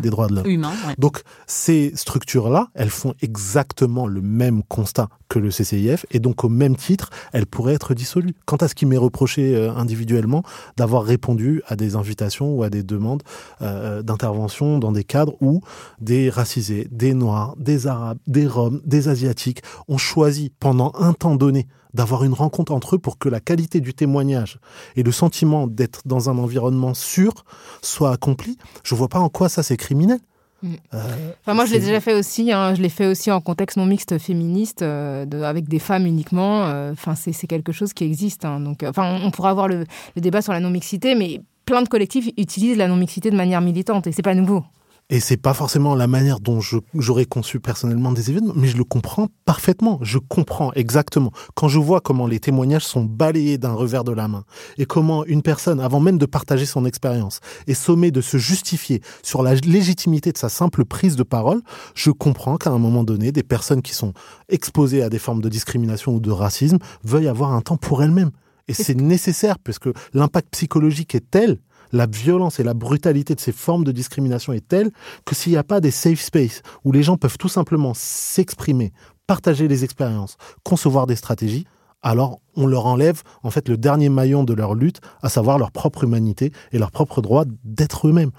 des, 0.00 0.10
droits, 0.10 0.28
de 0.28 0.34
l'homme. 0.34 0.66
Donc 0.98 1.22
ces 1.46 1.92
structures-là, 1.94 2.68
elles 2.74 2.90
font 2.90 3.14
exactement 3.22 4.06
le 4.06 4.20
même 4.20 4.62
constat 4.62 5.08
que 5.28 5.38
le 5.38 5.50
CCIF 5.50 6.06
et 6.10 6.20
donc 6.20 6.44
au 6.44 6.48
même 6.48 6.76
titre, 6.76 7.10
elles 7.32 7.46
pourraient 7.46 7.74
être 7.74 7.94
dissolues. 7.94 8.34
Quant 8.46 8.56
à 8.56 8.68
ce 8.68 8.74
qui 8.74 8.86
m'est 8.86 8.96
reproché 8.96 9.56
individuellement 9.76 10.42
d'avoir 10.76 11.04
répondu 11.04 11.62
à 11.66 11.76
des 11.76 11.96
invitations 11.96 12.54
ou 12.54 12.62
à 12.62 12.70
des 12.70 12.82
demandes 12.82 13.22
d'intervention 13.60 14.78
dans 14.78 14.92
des 14.92 15.04
cadres 15.04 15.36
où 15.40 15.60
des 16.00 16.30
racisés, 16.30 16.88
des 16.90 17.14
noirs, 17.14 17.54
des 17.58 17.86
arabes, 17.86 18.18
des 18.26 18.46
roms, 18.46 18.80
des 18.84 18.97
Asiatiques 19.06 19.62
ont 19.86 19.98
choisi 19.98 20.50
pendant 20.58 20.92
un 20.98 21.12
temps 21.12 21.36
donné 21.36 21.68
d'avoir 21.94 22.24
une 22.24 22.32
rencontre 22.32 22.72
entre 22.72 22.96
eux 22.96 22.98
pour 22.98 23.18
que 23.18 23.28
la 23.28 23.40
qualité 23.40 23.80
du 23.80 23.94
témoignage 23.94 24.58
et 24.96 25.02
le 25.02 25.12
sentiment 25.12 25.66
d'être 25.66 26.02
dans 26.06 26.28
un 26.28 26.38
environnement 26.38 26.94
sûr 26.94 27.44
soit 27.82 28.12
accompli, 28.12 28.58
je 28.82 28.94
vois 28.94 29.08
pas 29.08 29.20
en 29.20 29.28
quoi 29.28 29.48
ça 29.48 29.62
c'est 29.62 29.76
criminel. 29.76 30.18
Mm. 30.62 30.74
Euh, 30.94 31.32
enfin, 31.40 31.54
moi, 31.54 31.66
je 31.66 31.72
l'ai 31.72 31.80
déjà 31.80 32.00
fait 32.00 32.14
aussi. 32.14 32.52
Hein. 32.52 32.74
je 32.74 32.82
l'ai 32.82 32.88
fait 32.88 33.06
aussi 33.06 33.30
en 33.30 33.40
contexte 33.40 33.76
non 33.76 33.86
mixte 33.86 34.18
féministe, 34.18 34.82
euh, 34.82 35.24
avec 35.42 35.68
des 35.68 35.78
femmes 35.78 36.06
uniquement. 36.06 36.66
Euh, 36.66 36.92
enfin, 36.92 37.14
c'est 37.14 37.46
quelque 37.46 37.72
chose 37.72 37.92
qui 37.92 38.04
existe. 38.04 38.44
Hein. 38.44 38.60
donc, 38.60 38.82
enfin, 38.82 39.20
on, 39.22 39.30
pourra 39.30 39.50
avoir 39.50 39.68
le, 39.68 39.84
le, 40.16 40.20
débat 40.20 40.42
sur 40.42 40.52
la 40.52 40.60
non 40.60 40.70
mixité, 40.70 41.14
mais 41.14 41.40
plein 41.64 41.82
de 41.82 41.88
collectifs 41.88 42.28
utilisent 42.36 42.76
la 42.76 42.88
non 42.88 42.96
mixité 42.96 43.30
de 43.30 43.36
manière 43.36 43.60
militante, 43.60 44.06
et 44.06 44.12
c'est 44.12 44.22
pas 44.22 44.34
nouveau. 44.34 44.64
Et 45.10 45.20
c'est 45.20 45.38
pas 45.38 45.54
forcément 45.54 45.94
la 45.94 46.06
manière 46.06 46.38
dont 46.38 46.60
j'aurais 46.60 47.24
conçu 47.24 47.60
personnellement 47.60 48.12
des 48.12 48.28
événements, 48.28 48.52
mais 48.54 48.68
je 48.68 48.76
le 48.76 48.84
comprends 48.84 49.28
parfaitement. 49.46 49.98
Je 50.02 50.18
comprends 50.18 50.70
exactement. 50.74 51.32
Quand 51.54 51.66
je 51.66 51.78
vois 51.78 52.02
comment 52.02 52.26
les 52.26 52.40
témoignages 52.40 52.84
sont 52.84 53.04
balayés 53.04 53.56
d'un 53.56 53.72
revers 53.72 54.04
de 54.04 54.12
la 54.12 54.28
main 54.28 54.44
et 54.76 54.84
comment 54.84 55.24
une 55.24 55.40
personne, 55.40 55.80
avant 55.80 56.00
même 56.00 56.18
de 56.18 56.26
partager 56.26 56.66
son 56.66 56.84
expérience, 56.84 57.40
est 57.66 57.72
sommée 57.72 58.10
de 58.10 58.20
se 58.20 58.36
justifier 58.36 59.00
sur 59.22 59.42
la 59.42 59.54
légitimité 59.54 60.30
de 60.30 60.36
sa 60.36 60.50
simple 60.50 60.84
prise 60.84 61.16
de 61.16 61.22
parole, 61.22 61.62
je 61.94 62.10
comprends 62.10 62.58
qu'à 62.58 62.68
un 62.68 62.78
moment 62.78 63.02
donné, 63.02 63.32
des 63.32 63.42
personnes 63.42 63.80
qui 63.80 63.94
sont 63.94 64.12
exposées 64.50 65.02
à 65.02 65.08
des 65.08 65.18
formes 65.18 65.40
de 65.40 65.48
discrimination 65.48 66.14
ou 66.14 66.20
de 66.20 66.30
racisme 66.30 66.78
veuillent 67.02 67.28
avoir 67.28 67.54
un 67.54 67.62
temps 67.62 67.78
pour 67.78 68.02
elles-mêmes. 68.02 68.30
Et 68.68 68.74
c'est 68.74 68.94
nécessaire 68.94 69.58
parce 69.58 69.78
que 69.78 69.94
l'impact 70.12 70.50
psychologique 70.50 71.14
est 71.14 71.30
tel 71.30 71.58
la 71.92 72.06
violence 72.06 72.60
et 72.60 72.64
la 72.64 72.74
brutalité 72.74 73.34
de 73.34 73.40
ces 73.40 73.52
formes 73.52 73.84
de 73.84 73.92
discrimination 73.92 74.52
est 74.52 74.66
telle 74.66 74.90
que 75.24 75.34
s'il 75.34 75.52
n'y 75.52 75.58
a 75.58 75.64
pas 75.64 75.80
des 75.80 75.90
safe 75.90 76.20
spaces 76.20 76.62
où 76.84 76.92
les 76.92 77.02
gens 77.02 77.16
peuvent 77.16 77.38
tout 77.38 77.48
simplement 77.48 77.92
s'exprimer, 77.94 78.92
partager 79.26 79.68
les 79.68 79.84
expériences, 79.84 80.36
concevoir 80.64 81.06
des 81.06 81.16
stratégies, 81.16 81.66
alors 82.02 82.40
on 82.56 82.66
leur 82.66 82.86
enlève 82.86 83.22
en 83.42 83.50
fait 83.50 83.68
le 83.68 83.76
dernier 83.76 84.08
maillon 84.08 84.44
de 84.44 84.54
leur 84.54 84.74
lutte, 84.74 85.00
à 85.22 85.28
savoir 85.28 85.58
leur 85.58 85.72
propre 85.72 86.04
humanité 86.04 86.52
et 86.72 86.78
leur 86.78 86.90
propre 86.90 87.20
droit 87.20 87.44
d'être 87.64 88.08
eux-mêmes. 88.08 88.30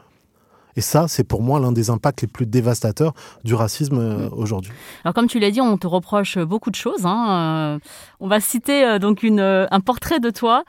Et 0.75 0.81
ça, 0.81 1.09
c'est 1.09 1.25
pour 1.25 1.41
moi 1.41 1.59
l'un 1.59 1.73
des 1.73 1.89
impacts 1.89 2.21
les 2.21 2.27
plus 2.27 2.45
dévastateurs 2.45 3.13
du 3.43 3.53
racisme 3.53 3.97
euh, 3.97 4.29
aujourd'hui. 4.29 4.71
Alors 5.03 5.13
comme 5.13 5.27
tu 5.27 5.39
l'as 5.39 5.51
dit, 5.51 5.59
on 5.59 5.77
te 5.77 5.87
reproche 5.87 6.37
beaucoup 6.37 6.69
de 6.69 6.75
choses. 6.75 7.05
Hein. 7.05 7.79
Euh, 7.79 7.79
on 8.21 8.29
va 8.29 8.39
citer 8.39 8.85
euh, 8.85 8.99
donc 8.99 9.23
une, 9.23 9.41
un 9.41 9.79
portrait 9.81 10.21
de 10.21 10.29
toi 10.29 10.63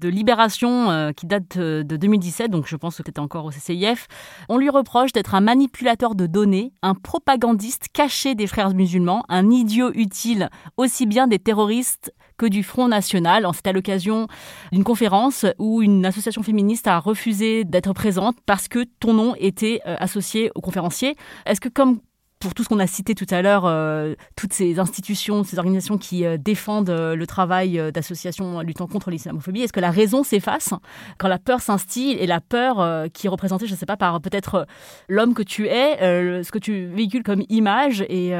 de 0.00 0.08
Libération 0.08 0.90
euh, 0.90 1.12
qui 1.12 1.26
date 1.26 1.58
de 1.58 1.82
2017, 1.82 2.50
donc 2.50 2.66
je 2.66 2.76
pense 2.76 2.96
que 2.96 3.02
tu 3.02 3.10
étais 3.10 3.20
encore 3.20 3.44
au 3.44 3.50
CCIF. 3.50 4.06
On 4.48 4.58
lui 4.58 4.70
reproche 4.70 5.12
d'être 5.12 5.34
un 5.34 5.40
manipulateur 5.40 6.14
de 6.14 6.26
données, 6.26 6.72
un 6.82 6.94
propagandiste 6.94 7.88
caché 7.92 8.34
des 8.34 8.46
frères 8.46 8.70
musulmans, 8.70 9.24
un 9.28 9.50
idiot 9.50 9.90
utile 9.94 10.48
aussi 10.76 11.06
bien 11.06 11.26
des 11.26 11.38
terroristes 11.38 12.12
que 12.38 12.46
du 12.46 12.62
Front 12.62 12.88
National. 12.88 13.46
C'était 13.54 13.70
à 13.70 13.72
l'occasion 13.72 14.26
d'une 14.72 14.84
conférence 14.84 15.44
où 15.58 15.82
une 15.82 16.06
association 16.06 16.42
féministe 16.42 16.86
a 16.86 16.98
refusé 16.98 17.64
d'être 17.64 17.92
présente 17.92 18.36
parce 18.46 18.66
que 18.66 18.84
ton 18.98 19.12
nom 19.12 19.34
était 19.38 19.80
euh, 19.86 19.96
associé 19.98 20.50
au 20.54 20.62
conférencier. 20.62 21.16
Est-ce 21.44 21.60
que 21.60 21.68
comme 21.68 22.00
pour 22.40 22.54
tout 22.54 22.64
ce 22.64 22.68
qu'on 22.68 22.78
a 22.78 22.86
cité 22.86 23.14
tout 23.14 23.26
à 23.30 23.42
l'heure, 23.42 23.66
euh, 23.66 24.14
toutes 24.34 24.54
ces 24.54 24.78
institutions, 24.78 25.44
ces 25.44 25.58
organisations 25.58 25.98
qui 25.98 26.24
euh, 26.24 26.38
défendent 26.38 26.88
euh, 26.88 27.14
le 27.14 27.26
travail 27.26 27.80
d'associations 27.92 28.60
luttant 28.60 28.86
contre 28.86 29.10
l'islamophobie, 29.10 29.60
est-ce 29.60 29.74
que 29.74 29.80
la 29.80 29.90
raison 29.90 30.24
s'efface 30.24 30.72
quand 31.18 31.28
la 31.28 31.38
peur 31.38 31.60
s'instille 31.60 32.12
et 32.12 32.26
la 32.26 32.40
peur 32.40 33.08
qui 33.12 33.26
est 33.26 33.30
représentée, 33.30 33.66
je 33.66 33.72
ne 33.72 33.76
sais 33.76 33.86
pas, 33.86 33.98
par 33.98 34.20
peut-être 34.22 34.66
l'homme 35.08 35.34
que 35.34 35.42
tu 35.42 35.66
es, 35.66 35.98
ce 36.42 36.50
que 36.50 36.58
tu 36.58 36.86
véhicules 36.86 37.22
comme 37.22 37.42
image 37.50 38.02
et 38.08 38.32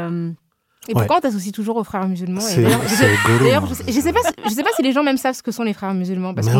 et 0.88 0.92
pourquoi 0.94 1.18
on 1.18 1.20
t'associe 1.20 1.52
toujours 1.52 1.76
aux 1.76 1.84
frères 1.84 2.08
musulmans 2.08 2.40
D'ailleurs, 2.40 3.66
je, 3.66 3.74
je, 3.86 4.00
sais 4.00 4.12
pas, 4.12 4.20
je 4.44 4.50
sais 4.50 4.62
pas 4.62 4.70
si 4.74 4.82
les 4.82 4.92
gens 4.92 5.02
même 5.02 5.18
savent 5.18 5.34
ce 5.34 5.42
que 5.42 5.52
sont 5.52 5.62
les 5.62 5.74
frères 5.74 5.92
musulmans, 5.92 6.34
parce 6.34 6.48
que 6.48 6.52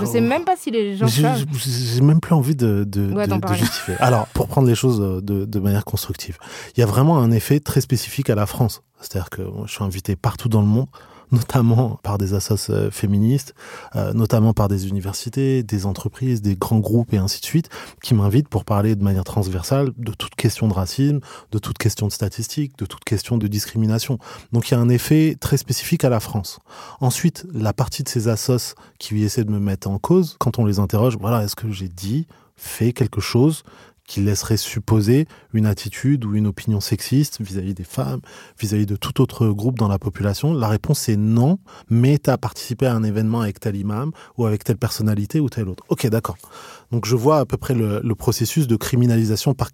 je 0.00 0.04
sais 0.04 0.20
même 0.20 0.44
pas 0.44 0.56
si 0.56 0.70
les 0.70 0.96
gens 0.96 1.08
savent. 1.08 1.44
J'ai 1.54 2.00
même 2.02 2.20
plus 2.20 2.34
envie 2.34 2.54
de, 2.54 2.86
justifier. 3.54 3.94
Alors, 3.98 4.26
pour 4.28 4.48
prendre 4.48 4.68
les 4.68 4.74
choses 4.74 5.00
de, 5.22 5.44
de 5.44 5.58
manière 5.58 5.84
constructive, 5.84 6.38
il 6.76 6.80
y 6.80 6.82
a 6.82 6.86
vraiment 6.86 7.18
un 7.18 7.30
effet 7.30 7.60
très 7.60 7.80
spécifique 7.80 8.30
à 8.30 8.34
la 8.34 8.46
France. 8.46 8.82
C'est-à-dire 9.00 9.30
que 9.30 9.42
je 9.66 9.72
suis 9.72 9.82
invité 9.82 10.16
partout 10.16 10.48
dans 10.48 10.60
le 10.60 10.68
monde 10.68 10.86
notamment 11.52 11.98
par 12.02 12.18
des 12.18 12.34
associations 12.34 12.52
euh, 12.74 12.90
féministes, 12.90 13.54
euh, 13.96 14.12
notamment 14.12 14.52
par 14.52 14.68
des 14.68 14.88
universités, 14.88 15.62
des 15.62 15.86
entreprises, 15.86 16.42
des 16.42 16.54
grands 16.54 16.78
groupes 16.78 17.12
et 17.14 17.16
ainsi 17.16 17.40
de 17.40 17.46
suite, 17.46 17.68
qui 18.02 18.14
m'invitent 18.14 18.48
pour 18.48 18.64
parler 18.64 18.94
de 18.94 19.02
manière 19.02 19.24
transversale 19.24 19.90
de 19.96 20.12
toute 20.12 20.34
question 20.34 20.68
de 20.68 20.74
racisme, 20.74 21.20
de 21.50 21.58
toute 21.58 21.78
question 21.78 22.06
de 22.06 22.12
statistique, 22.12 22.78
de 22.78 22.86
toute 22.86 23.04
question 23.04 23.38
de 23.38 23.46
discrimination. 23.48 24.18
Donc 24.52 24.68
il 24.68 24.74
y 24.74 24.76
a 24.76 24.80
un 24.80 24.88
effet 24.88 25.36
très 25.40 25.56
spécifique 25.56 26.04
à 26.04 26.10
la 26.10 26.20
France. 26.20 26.60
Ensuite, 27.00 27.46
la 27.52 27.72
partie 27.72 28.02
de 28.02 28.08
ces 28.08 28.28
assos 28.28 28.74
qui 28.98 29.22
essaient 29.24 29.44
de 29.44 29.50
me 29.50 29.60
mettre 29.60 29.88
en 29.88 29.98
cause, 29.98 30.36
quand 30.38 30.58
on 30.58 30.66
les 30.66 30.78
interroge, 30.78 31.16
voilà, 31.18 31.42
est-ce 31.42 31.56
que 31.56 31.70
j'ai 31.70 31.88
dit, 31.88 32.26
fait 32.56 32.92
quelque 32.92 33.20
chose 33.20 33.64
qui 34.12 34.20
laisserait 34.20 34.58
supposer 34.58 35.26
une 35.54 35.64
attitude 35.64 36.26
ou 36.26 36.34
une 36.34 36.46
opinion 36.46 36.80
sexiste 36.80 37.40
vis-à-vis 37.40 37.72
des 37.72 37.84
femmes, 37.84 38.20
vis-à-vis 38.60 38.84
de 38.84 38.94
tout 38.94 39.22
autre 39.22 39.48
groupe 39.48 39.78
dans 39.78 39.88
la 39.88 39.98
population 39.98 40.52
La 40.52 40.68
réponse 40.68 41.08
est 41.08 41.16
non, 41.16 41.58
mais 41.88 42.18
tu 42.18 42.28
as 42.28 42.36
participé 42.36 42.84
à 42.84 42.94
un 42.94 43.04
événement 43.04 43.40
avec 43.40 43.58
tel 43.58 43.74
imam 43.74 44.12
ou 44.36 44.44
avec 44.44 44.64
telle 44.64 44.76
personnalité 44.76 45.40
ou 45.40 45.48
tel 45.48 45.66
autre. 45.66 45.82
Ok, 45.88 46.06
d'accord. 46.08 46.36
Donc 46.90 47.06
je 47.06 47.16
vois 47.16 47.38
à 47.38 47.46
peu 47.46 47.56
près 47.56 47.72
le, 47.72 48.14
processus 48.14 48.66
de 48.66 48.76
criminalisation 48.76 49.54
par, 49.54 49.70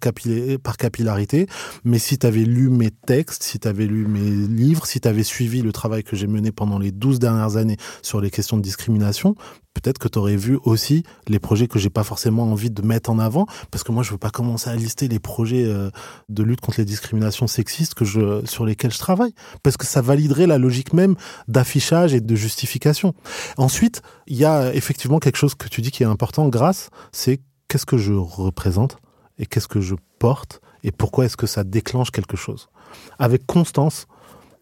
par 0.63 0.77
capillarité, 0.77 1.47
mais 1.83 1.99
si 1.99 2.17
tu 2.17 2.25
avais 2.25 2.45
lu 2.45 2.69
mes 2.69 2.91
textes, 2.91 3.43
si 3.43 3.59
tu 3.59 3.67
avais 3.67 3.87
lu 3.87 4.07
mes 4.07 4.47
livres, 4.47 4.85
si 4.85 5.01
tu 5.01 5.07
avais 5.09 5.23
suivi 5.23 5.61
le 5.61 5.73
travail 5.73 6.03
que 6.03 6.15
j'ai 6.15 6.27
mené 6.27 6.53
pendant 6.53 6.79
les 6.79 6.93
12 6.93 7.19
dernières 7.19 7.57
années 7.57 7.75
sur 8.01 8.21
les 8.21 8.31
questions 8.31 8.55
de 8.55 8.61
discrimination, 8.61 9.35
peut-être 9.79 9.97
que 9.97 10.07
tu 10.07 10.19
aurais 10.19 10.35
vu 10.35 10.57
aussi 10.63 11.03
les 11.27 11.39
projets 11.39 11.67
que 11.67 11.79
j'ai 11.79 11.89
pas 11.89 12.03
forcément 12.03 12.43
envie 12.43 12.71
de 12.71 12.81
mettre 12.81 13.09
en 13.09 13.19
avant, 13.19 13.45
parce 13.71 13.83
que 13.83 13.91
moi, 13.91 14.03
je 14.03 14.11
veux 14.11 14.17
pas 14.17 14.29
commencer 14.29 14.69
à 14.69 14.75
lister 14.75 15.07
les 15.07 15.19
projets 15.19 15.65
euh, 15.65 15.89
de 16.29 16.43
lutte 16.43 16.61
contre 16.61 16.79
les 16.79 16.85
discriminations 16.85 17.47
sexistes 17.47 17.93
que 17.93 18.05
je, 18.05 18.45
sur 18.45 18.65
lesquels 18.65 18.91
je 18.91 18.99
travaille, 18.99 19.33
parce 19.63 19.77
que 19.77 19.85
ça 19.85 20.01
validerait 20.01 20.47
la 20.47 20.57
logique 20.57 20.93
même 20.93 21.15
d'affichage 21.47 22.13
et 22.13 22.21
de 22.21 22.35
justification. 22.35 23.13
Ensuite, 23.57 24.01
il 24.27 24.37
y 24.37 24.45
a 24.45 24.73
effectivement 24.73 25.19
quelque 25.19 25.37
chose 25.37 25.55
que 25.55 25.67
tu 25.67 25.81
dis 25.81 25.91
qui 25.91 26.03
est 26.03 26.07
important, 26.07 26.47
grâce, 26.49 26.89
c'est 27.11 27.39
qu'est-ce 27.67 27.85
que 27.85 27.97
je 27.97 28.13
représente 28.13 28.97
et 29.37 29.45
qu'est-ce 29.45 29.67
que 29.67 29.81
je 29.81 29.95
porte 30.19 30.61
et 30.83 30.91
pourquoi 30.91 31.25
est-ce 31.25 31.37
que 31.37 31.47
ça 31.47 31.63
déclenche 31.63 32.11
quelque 32.11 32.37
chose. 32.37 32.69
Avec 33.17 33.45
constance, 33.45 34.07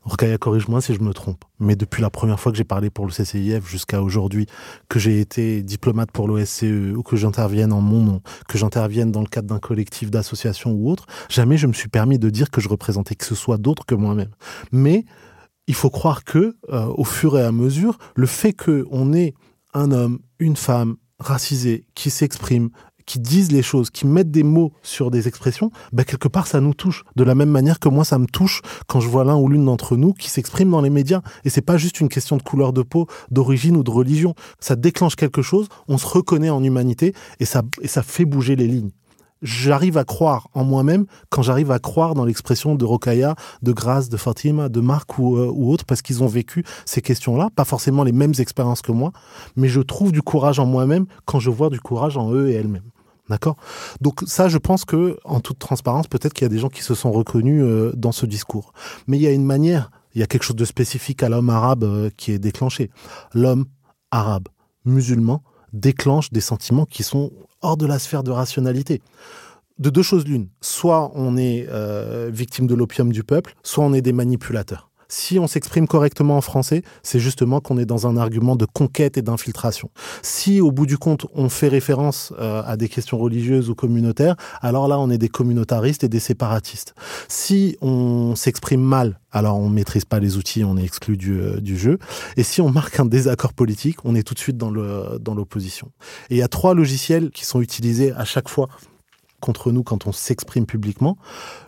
Rokaya, 0.08 0.38
corrige-moi 0.38 0.80
si 0.80 0.94
je 0.94 1.02
me 1.02 1.14
trompe, 1.14 1.44
mais 1.60 1.76
depuis 1.76 2.02
la 2.02 2.10
première 2.10 2.40
fois 2.40 2.54
que 2.54 2.58
j'ai 2.58 2.64
parlé 2.64 2.90
pour 2.90 3.06
le 3.06 3.12
CCIF 3.12 3.68
jusqu'à 3.68 4.02
aujourd'hui, 4.02 4.46
que 4.88 5.00
j'ai 5.00 5.20
été 5.20 5.62
diplomate 5.62 6.12
pour 6.12 6.30
l'OSCE 6.30 6.96
ou 6.96 7.04
que 7.04 7.18
j'intervienne 7.18 7.74
en 7.74 7.82
mon 7.82 8.02
nom, 8.02 8.22
que 8.48 8.58
j'intervienne 8.58 9.12
dans 9.12 9.20
le 9.20 9.28
cadre 9.28 9.50
d'un 9.50 9.60
collectif 9.60 10.10
d'association 10.10 10.72
ou 10.72 10.90
autre, 10.90 11.08
jamais 11.28 11.58
je 11.58 11.68
me 11.68 11.74
suis 11.74 11.90
permis 11.90 12.20
de 12.20 12.30
dire 12.30 12.52
que 12.52 12.62
je 12.62 12.70
représentais 12.70 13.16
que 13.16 13.26
ce 13.26 13.36
soit 13.36 13.58
d'autres 13.58 13.86
que 13.86 13.96
moi-même. 13.96 14.32
Mais 14.72 15.04
il 15.68 15.76
faut 15.76 15.90
croire 15.90 16.24
que, 16.24 16.56
euh, 16.70 16.86
au 16.96 17.04
fur 17.04 17.38
et 17.38 17.44
à 17.44 17.52
mesure, 17.52 17.98
le 18.16 18.28
fait 18.28 18.54
qu'on 18.54 19.12
ait 19.12 19.34
un 19.74 19.92
homme, 19.92 20.20
une 20.40 20.56
femme 20.56 20.96
racisée 21.20 21.86
qui 21.96 22.12
s'exprime, 22.12 22.70
qui 23.08 23.18
disent 23.18 23.52
les 23.52 23.64
choses, 23.64 23.90
qui 23.90 24.06
mettent 24.06 24.30
des 24.30 24.44
mots 24.44 24.72
sur 24.84 25.10
des 25.10 25.28
expressions, 25.28 25.72
bah 25.92 26.04
quelque 26.04 26.28
part 26.28 26.46
ça 26.46 26.62
nous 26.62 26.76
touche. 26.76 27.04
De 27.16 27.24
la 27.24 27.34
même 27.34 27.50
manière 27.50 27.80
que 27.80 27.90
moi 27.90 28.06
ça 28.06 28.20
me 28.20 28.28
touche 28.28 28.62
quand 28.86 29.00
je 29.00 29.08
vois 29.08 29.24
l'un 29.24 29.38
ou 29.38 29.48
l'une 29.48 29.66
d'entre 29.66 29.98
nous 29.98 30.14
qui 30.14 30.30
s'exprime 30.30 30.70
dans 30.70 30.82
les 30.82 30.92
médias. 30.92 31.22
Et 31.44 31.50
c'est 31.50 31.62
pas 31.62 31.78
juste 31.78 32.00
une 32.00 32.10
question 32.10 32.38
de 32.38 32.44
couleur 32.44 32.74
de 32.74 32.84
peau, 32.84 33.08
d'origine 33.32 33.76
ou 33.78 33.84
de 33.84 33.90
religion. 33.90 34.36
Ça 34.60 34.76
déclenche 34.76 35.16
quelque 35.16 35.42
chose, 35.42 35.68
on 35.88 35.98
se 35.98 36.06
reconnaît 36.06 36.52
en 36.52 36.64
humanité 36.64 37.16
et 37.40 37.46
ça, 37.46 37.64
et 37.82 37.88
ça 37.88 38.04
fait 38.04 38.26
bouger 38.26 38.56
les 38.56 38.68
lignes 38.68 38.92
j'arrive 39.42 39.98
à 39.98 40.04
croire 40.04 40.48
en 40.54 40.64
moi-même 40.64 41.06
quand 41.30 41.42
j'arrive 41.42 41.72
à 41.72 41.80
croire 41.80 42.16
dans 42.16 42.26
l'expression 42.26 42.76
de 42.76 42.86
Rokaya, 42.86 43.36
de 43.62 43.72
Grace, 43.72 44.10
de 44.10 44.18
Fatima, 44.18 44.70
de 44.70 44.80
Marc 44.80 45.20
ou, 45.20 45.38
euh, 45.38 45.52
ou 45.54 45.72
autres, 45.72 45.86
parce 45.86 46.02
qu'ils 46.02 46.24
ont 46.24 46.28
vécu 46.28 46.64
ces 46.86 47.02
questions-là, 47.02 47.50
pas 47.56 47.66
forcément 47.66 48.04
les 48.04 48.12
mêmes 48.12 48.34
expériences 48.40 48.82
que 48.82 48.92
moi, 48.92 49.12
mais 49.56 49.68
je 49.68 49.82
trouve 49.82 50.12
du 50.12 50.22
courage 50.22 50.60
en 50.60 50.66
moi-même 50.66 51.06
quand 51.26 51.40
je 51.40 51.50
vois 51.50 51.70
du 51.70 51.80
courage 51.80 52.18
en 52.18 52.32
eux 52.32 52.50
et 52.50 52.54
elles-mêmes. 52.54 52.90
D'accord? 53.30 53.58
Donc 54.02 54.22
ça, 54.26 54.48
je 54.48 54.58
pense 54.58 54.86
que, 54.86 55.18
en 55.26 55.40
toute 55.40 55.60
transparence, 55.60 56.08
peut-être 56.08 56.34
qu'il 56.34 56.46
y 56.46 56.46
a 56.46 56.50
des 56.50 56.60
gens 56.60 56.70
qui 56.70 56.82
se 56.82 56.96
sont 56.96 57.12
reconnus 57.12 57.62
euh, 57.64 57.92
dans 57.96 58.12
ce 58.12 58.26
discours. 58.26 58.74
Mais 59.08 59.18
il 59.18 59.22
y 59.22 59.28
a 59.28 59.32
une 59.32 59.46
manière, 59.46 59.92
il 60.14 60.22
y 60.22 60.24
a 60.24 60.28
quelque 60.28 60.44
chose 60.44 60.56
de 60.56 60.66
spécifique 60.66 61.24
à 61.24 61.30
l'homme 61.30 61.50
arabe 61.50 61.84
euh, 61.84 62.10
qui 62.16 62.32
est 62.32 62.40
déclenché. 62.40 62.90
L'homme 63.34 63.66
arabe, 64.12 64.48
musulman, 64.86 65.44
déclenche 65.74 66.32
des 66.32 66.42
sentiments 66.42 66.86
qui 66.86 67.04
sont 67.04 67.32
hors 67.62 67.78
de 67.78 67.86
la 67.86 68.00
sphère 68.00 68.24
de 68.24 68.32
rationalité. 68.32 69.02
De 69.80 69.90
deux 69.90 70.02
choses 70.02 70.26
l'une, 70.26 70.50
soit 70.62 71.12
on 71.14 71.38
est 71.38 71.68
euh, 71.70 72.32
victime 72.34 72.66
de 72.66 72.74
l'opium 72.74 73.12
du 73.12 73.24
peuple, 73.24 73.54
soit 73.62 73.84
on 73.84 73.94
est 73.94 74.02
des 74.02 74.14
manipulateurs. 74.14 74.87
Si 75.10 75.40
on 75.40 75.48
s'exprime 75.48 75.88
correctement 75.88 76.38
en 76.38 76.42
français, 76.42 76.84
c'est 77.04 77.20
justement 77.20 77.62
qu'on 77.62 77.78
est 77.78 77.86
dans 77.86 78.08
un 78.08 78.18
argument 78.18 78.56
de 78.56 78.66
conquête 78.66 79.18
et 79.18 79.22
d'infiltration. 79.22 79.90
Si 80.22 80.62
au 80.62 80.72
bout 80.72 80.86
du 80.86 80.98
compte 80.98 81.26
on 81.34 81.50
fait 81.50 81.68
référence 81.68 82.34
euh, 82.40 82.62
à 82.66 82.78
des 82.78 82.90
questions 82.90 83.18
religieuses 83.18 83.70
ou 83.70 83.76
communautaires, 83.76 84.36
alors 84.62 84.88
là 84.88 85.00
on 85.00 85.10
est 85.10 85.18
des 85.18 85.30
communautaristes 85.30 86.04
et 86.04 86.10
des 86.10 86.20
séparatistes. 86.20 86.94
Si 87.28 87.78
on 87.82 88.36
s'exprime 88.36 88.82
mal, 88.82 89.20
alors 89.32 89.58
on 89.58 89.70
maîtrise 89.70 90.06
pas 90.06 90.20
les 90.20 90.38
outils, 90.38 90.64
on 90.64 90.78
est 90.78 90.84
exclu 90.84 91.18
du, 91.18 91.40
euh, 91.40 91.60
jeu. 91.64 92.00
Et 92.38 92.44
si 92.44 92.62
on 92.62 92.70
marque 92.70 93.00
un 93.00 93.06
désaccord 93.06 93.54
politique, 93.54 93.98
on 94.04 94.16
est 94.16 94.24
tout 94.24 94.34
de 94.34 94.40
suite 94.40 94.58
dans 94.58 94.70
l'opposition. 94.70 95.92
Et 96.30 96.36
il 96.36 96.38
y 96.38 96.44
a 96.44 96.48
trois 96.48 96.74
logiciels 96.74 97.32
qui 97.32 97.46
sont 97.46 97.62
utilisés 97.62 98.12
à 98.14 98.26
chaque 98.26 98.50
fois 98.50 98.68
contre 99.40 99.72
nous 99.72 99.84
quand 99.84 100.08
on 100.08 100.12
s'exprime 100.12 100.66
publiquement. 100.66 101.18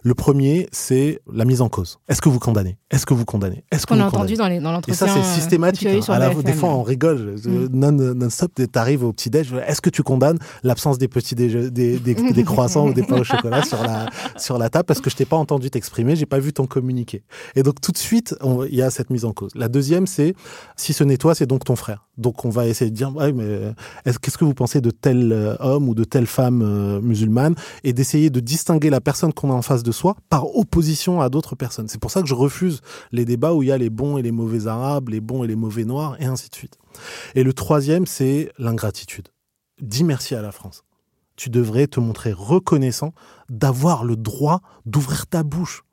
Le 0.03 0.15
premier, 0.15 0.67
c'est 0.71 1.21
la 1.31 1.45
mise 1.45 1.61
en 1.61 1.69
cause. 1.69 1.99
Est-ce 2.07 2.21
que 2.21 2.29
vous 2.29 2.39
condamnez? 2.39 2.77
Est-ce 2.89 3.05
que 3.05 3.13
vous 3.13 3.25
condamnez? 3.25 3.63
Est-ce 3.71 3.85
qu'on 3.85 3.99
a 3.99 4.05
entendu 4.05 4.35
dans 4.35 4.47
l'entretien 4.47 4.93
Et 4.93 4.97
ça, 4.97 5.07
c'est 5.07 5.23
systématique. 5.23 5.87
Hein. 5.87 6.31
des 6.43 6.53
fois, 6.53 6.69
on 6.69 6.81
rigole. 6.81 7.35
Mm. 7.45 7.67
Non, 7.71 7.91
non 7.91 8.27
t'arrives 8.71 9.03
au 9.03 9.13
petit-déj. 9.13 9.53
Est-ce 9.67 9.81
que 9.81 9.89
tu 9.89 10.01
condamnes 10.01 10.39
l'absence 10.63 10.97
des 10.97 11.07
petits 11.07 11.35
des, 11.35 11.69
des, 11.69 11.99
des, 11.99 12.43
croissants 12.43 12.87
ou 12.87 12.93
des 12.93 13.03
pains 13.03 13.19
au 13.19 13.23
chocolat 13.23 13.63
sur 13.63 13.83
la, 13.83 14.07
sur 14.37 14.57
la 14.57 14.69
table 14.69 14.85
parce 14.85 15.01
que 15.01 15.09
je 15.09 15.15
t'ai 15.15 15.25
pas 15.25 15.37
entendu 15.37 15.69
t'exprimer, 15.69 16.15
j'ai 16.15 16.25
pas 16.25 16.39
vu 16.39 16.53
ton 16.53 16.65
communiqué. 16.65 17.23
Et 17.55 17.63
donc, 17.63 17.81
tout 17.81 17.91
de 17.91 17.97
suite, 17.97 18.35
il 18.69 18.75
y 18.75 18.81
a 18.81 18.89
cette 18.89 19.09
mise 19.11 19.25
en 19.25 19.33
cause. 19.33 19.51
La 19.55 19.67
deuxième, 19.67 20.07
c'est 20.07 20.33
si 20.75 20.93
ce 20.93 21.03
n'est 21.03 21.17
toi, 21.17 21.35
c'est 21.35 21.45
donc 21.45 21.65
ton 21.65 21.75
frère. 21.75 22.07
Donc, 22.17 22.43
on 22.45 22.49
va 22.49 22.67
essayer 22.67 22.89
de 22.89 22.95
dire, 22.95 23.15
ouais, 23.15 23.31
mais 23.31 23.73
qu'est-ce 24.21 24.37
que 24.37 24.45
vous 24.45 24.53
pensez 24.53 24.81
de 24.81 24.91
tel 24.91 25.31
euh, 25.31 25.55
homme 25.59 25.87
ou 25.87 25.95
de 25.95 26.03
telle 26.03 26.27
femme 26.27 26.61
euh, 26.61 26.99
musulmane? 27.01 27.55
Et 27.83 27.93
d'essayer 27.93 28.29
de 28.29 28.39
distinguer 28.39 28.89
la 28.89 29.01
personne 29.01 29.33
qu'on 29.33 29.51
a 29.51 29.53
en 29.53 29.61
face 29.61 29.83
de 29.83 29.91
soi 29.91 30.15
par 30.29 30.55
opposition 30.55 31.21
à 31.21 31.29
d'autres 31.29 31.55
personnes. 31.55 31.87
C'est 31.87 31.99
pour 31.99 32.11
ça 32.11 32.21
que 32.21 32.27
je 32.27 32.33
refuse 32.33 32.81
les 33.11 33.25
débats 33.25 33.53
où 33.53 33.63
il 33.63 33.69
y 33.69 33.71
a 33.71 33.77
les 33.77 33.89
bons 33.89 34.17
et 34.17 34.21
les 34.21 34.31
mauvais 34.31 34.67
arabes, 34.67 35.09
les 35.09 35.21
bons 35.21 35.43
et 35.43 35.47
les 35.47 35.55
mauvais 35.55 35.85
noirs, 35.85 36.15
et 36.19 36.25
ainsi 36.25 36.49
de 36.49 36.55
suite. 36.55 36.77
Et 37.35 37.43
le 37.43 37.53
troisième, 37.53 38.05
c'est 38.05 38.51
l'ingratitude. 38.57 39.29
Dis 39.81 40.03
merci 40.03 40.35
à 40.35 40.41
la 40.41 40.51
France. 40.51 40.83
Tu 41.35 41.49
devrais 41.49 41.87
te 41.87 41.99
montrer 41.99 42.33
reconnaissant 42.33 43.13
d'avoir 43.49 44.03
le 44.03 44.17
droit 44.17 44.61
d'ouvrir 44.85 45.27
ta 45.27 45.43
bouche. 45.43 45.83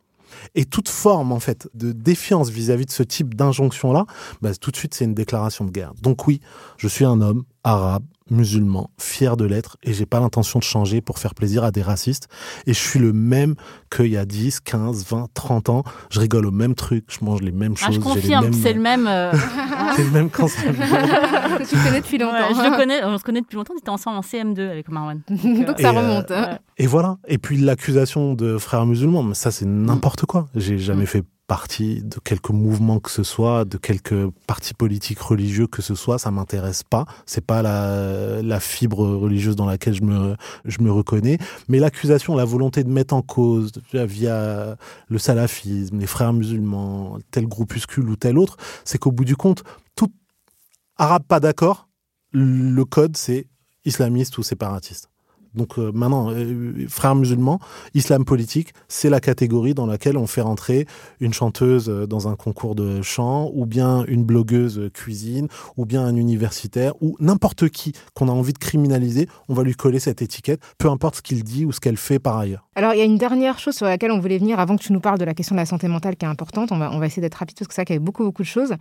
Et 0.55 0.65
toute 0.65 0.89
forme, 0.89 1.33
en 1.33 1.41
fait, 1.41 1.69
de 1.75 1.93
défiance 1.93 2.51
vis-à-vis 2.51 2.87
de 2.87 2.91
ce 2.91 3.03
type 3.03 3.35
d'injonction-là, 3.35 4.07
bah, 4.43 4.55
tout 4.55 4.71
de 4.71 4.77
suite, 4.77 4.95
c'est 4.95 5.05
une 5.05 5.15
déclaration 5.15 5.65
de 5.65 5.71
guerre. 5.71 5.95
Donc 6.03 6.27
oui, 6.27 6.41
je 6.79 6.89
suis 6.89 7.05
un 7.05 7.21
homme 7.21 7.45
arabe, 7.63 8.05
musulman, 8.31 8.91
fier 8.99 9.37
de 9.37 9.45
l'être, 9.45 9.77
et 9.83 9.93
j'ai 9.93 10.07
pas 10.07 10.21
l'intention 10.21 10.59
de 10.59 10.65
changer 10.65 11.01
pour 11.01 11.19
faire 11.19 11.35
plaisir 11.35 11.65
à 11.65 11.71
des 11.71 11.83
racistes. 11.83 12.29
Et 12.67 12.75
je 12.75 12.79
suis 12.79 12.99
le 12.99 13.13
même 13.13 13.55
qu'il 13.95 14.07
y 14.07 14.17
a 14.17 14.25
10, 14.25 14.61
15, 14.61 15.07
20, 15.07 15.29
30 15.35 15.69
ans. 15.69 15.85
Je 16.11 16.21
rigole 16.21 16.47
au 16.47 16.51
même 16.51 16.75
truc, 16.75 17.05
je 17.09 17.25
mange 17.25 17.43
les 17.43 17.53
mêmes 17.53 17.77
choses. 17.77 17.89
Ah, 17.91 17.95
je 17.95 18.01
confirme, 18.01 18.53
c'est 18.53 18.73
le 18.73 18.81
même. 18.81 19.07
Euh... 19.07 19.33
c'est 19.97 20.05
le 20.05 20.11
même 20.11 20.31
quand 20.31 20.47
Tu 21.69 21.77
connais 21.77 22.01
depuis 22.01 22.19
longtemps. 22.19 22.55
je 22.55 22.71
le 22.71 22.77
connais, 22.77 23.05
on 23.05 23.19
se 23.19 23.25
connaît 23.25 23.41
depuis 23.41 23.57
longtemps, 23.57 23.75
on 23.75 23.79
était 23.79 23.91
ensemble 23.91 24.19
en 24.19 24.21
CM2 24.21 24.71
avec 24.71 24.89
Marwan. 24.89 25.21
Donc, 25.29 25.81
ça 25.81 25.91
remonte. 25.91 26.31
Hein. 26.31 26.59
Et 26.79 26.87
voilà. 26.87 27.19
Et 27.29 27.39
puis 27.39 27.57
l'accusation 27.57 28.35
de 28.35 28.59
frères 28.59 28.87
musulmans, 28.87 29.23
mais 29.23 29.35
ça 29.35 29.51
c'est 29.51 29.67
n'importe 29.67 30.27
quoi. 30.27 30.49
J'ai 30.55 30.79
jamais 30.79 31.05
mm. 31.05 31.07
fait 31.07 31.25
partie 31.47 32.03
de 32.03 32.19
quelque 32.19 32.53
mouvement 32.53 32.99
que 32.99 33.11
ce 33.11 33.23
soit, 33.23 33.65
de 33.65 33.79
quelque 33.79 34.31
parti 34.47 34.75
politique 34.75 35.21
religieux 35.21 35.67
que 35.67 35.83
ce 35.83 35.95
soit, 35.95 36.19
ça 36.19 36.31
m'intéresse 36.31 36.83
pas. 36.83 37.07
C'est 37.25 37.45
pas 37.45 37.63
la, 37.63 38.61
fibre 38.61 39.07
religieuse 39.07 39.57
dans 39.57 39.67
laquelle 39.67 39.95
je 39.95 40.03
me, 40.03 40.37
je 40.65 40.81
me 40.81 40.91
reconnais. 40.91 41.39
Mais 41.69 41.79
l'accusation, 41.79 42.35
la 42.35 42.45
volonté 42.45 42.85
de 42.85 42.91
mettre 42.91 43.15
en 43.15 43.23
cause 43.23 43.73
via 43.93 44.77
le 45.09 45.19
salafisme, 45.19 45.99
les 45.99 46.07
frères 46.07 46.33
musulmans, 46.33 47.19
tel 47.31 47.47
groupuscule 47.47 48.09
ou 48.09 48.17
tel 48.17 48.39
autre, 48.39 48.57
c'est 48.85 48.99
qu'au 48.99 49.13
bout 49.13 49.25
du 49.25 49.37
compte, 49.37 49.63
tout 49.95 50.13
arabe 50.97 51.25
pas 51.25 51.41
d'accord, 51.41 51.89
le 52.33 52.83
code 52.85 53.17
c'est 53.17 53.47
islamiste 53.85 54.37
ou 54.39 54.43
séparatiste. 54.43 55.11
Donc 55.57 55.79
euh, 55.79 55.91
maintenant, 55.93 56.31
euh, 56.31 56.87
frères 56.89 57.15
musulmans, 57.15 57.59
islam 57.95 58.25
politique, 58.25 58.73
c'est 58.89 59.11
la 59.11 59.21
catégorie 59.21 59.75
dans 59.75 59.87
laquelle 59.87 60.17
on 60.17 60.27
fait 60.27 60.43
rentrer 60.43 60.87
une 61.21 61.33
chanteuse 61.33 61.89
euh, 61.89 62.07
dans 62.07 62.29
un 62.29 62.37
concours 62.37 62.75
de 62.75 63.03
chant, 63.03 63.51
ou 63.55 63.67
bien 63.67 64.05
une 64.07 64.25
blogueuse 64.25 64.91
cuisine, 64.93 65.49
ou 65.77 65.87
bien 65.87 66.05
un 66.05 66.15
universitaire, 66.15 66.93
ou 67.01 67.17
n'importe 67.21 67.69
qui 67.69 67.93
qu'on 68.15 68.29
a 68.29 68.33
envie 68.33 68.53
de 68.53 68.59
criminaliser, 68.59 69.29
on 69.49 69.55
va 69.55 69.63
lui 69.63 69.75
coller 69.75 69.99
cette 69.99 70.23
étiquette, 70.23 70.61
peu 70.79 70.89
importe 70.89 71.17
ce 71.17 71.23
qu'il 71.23 71.43
dit 71.43 71.65
ou 71.65 71.73
ce 71.73 71.81
qu'elle 71.81 71.97
fait 71.97 72.19
par 72.19 72.37
ailleurs. 72.37 72.67
Alors 72.75 72.93
il 72.93 72.99
y 72.99 73.03
a 73.03 73.05
une 73.05 73.19
dernière 73.19 73.59
chose 73.59 73.75
sur 73.75 73.87
laquelle 73.87 74.13
on 74.13 74.21
voulait 74.21 74.39
venir 74.39 74.61
avant 74.61 74.77
que 74.77 74.83
tu 74.83 74.93
nous 74.93 75.01
parles 75.01 75.19
de 75.19 75.25
la 75.25 75.33
question 75.33 75.55
de 75.55 75.61
la 75.61 75.67
santé 75.67 75.89
mentale 75.89 76.17
qui 76.17 76.27
est 76.27 76.29
importante. 76.29 76.73
On 76.73 76.79
va, 76.79 77.07
essayer 77.07 77.23
d'être 77.23 77.37
rapide 77.37 77.57
parce 77.59 77.69
que 77.69 77.75
ça 77.75 77.85
qu'il 77.85 77.99
beaucoup 78.01 78.25
beaucoup 78.25 78.43
de 78.43 78.47
choses 78.49 78.75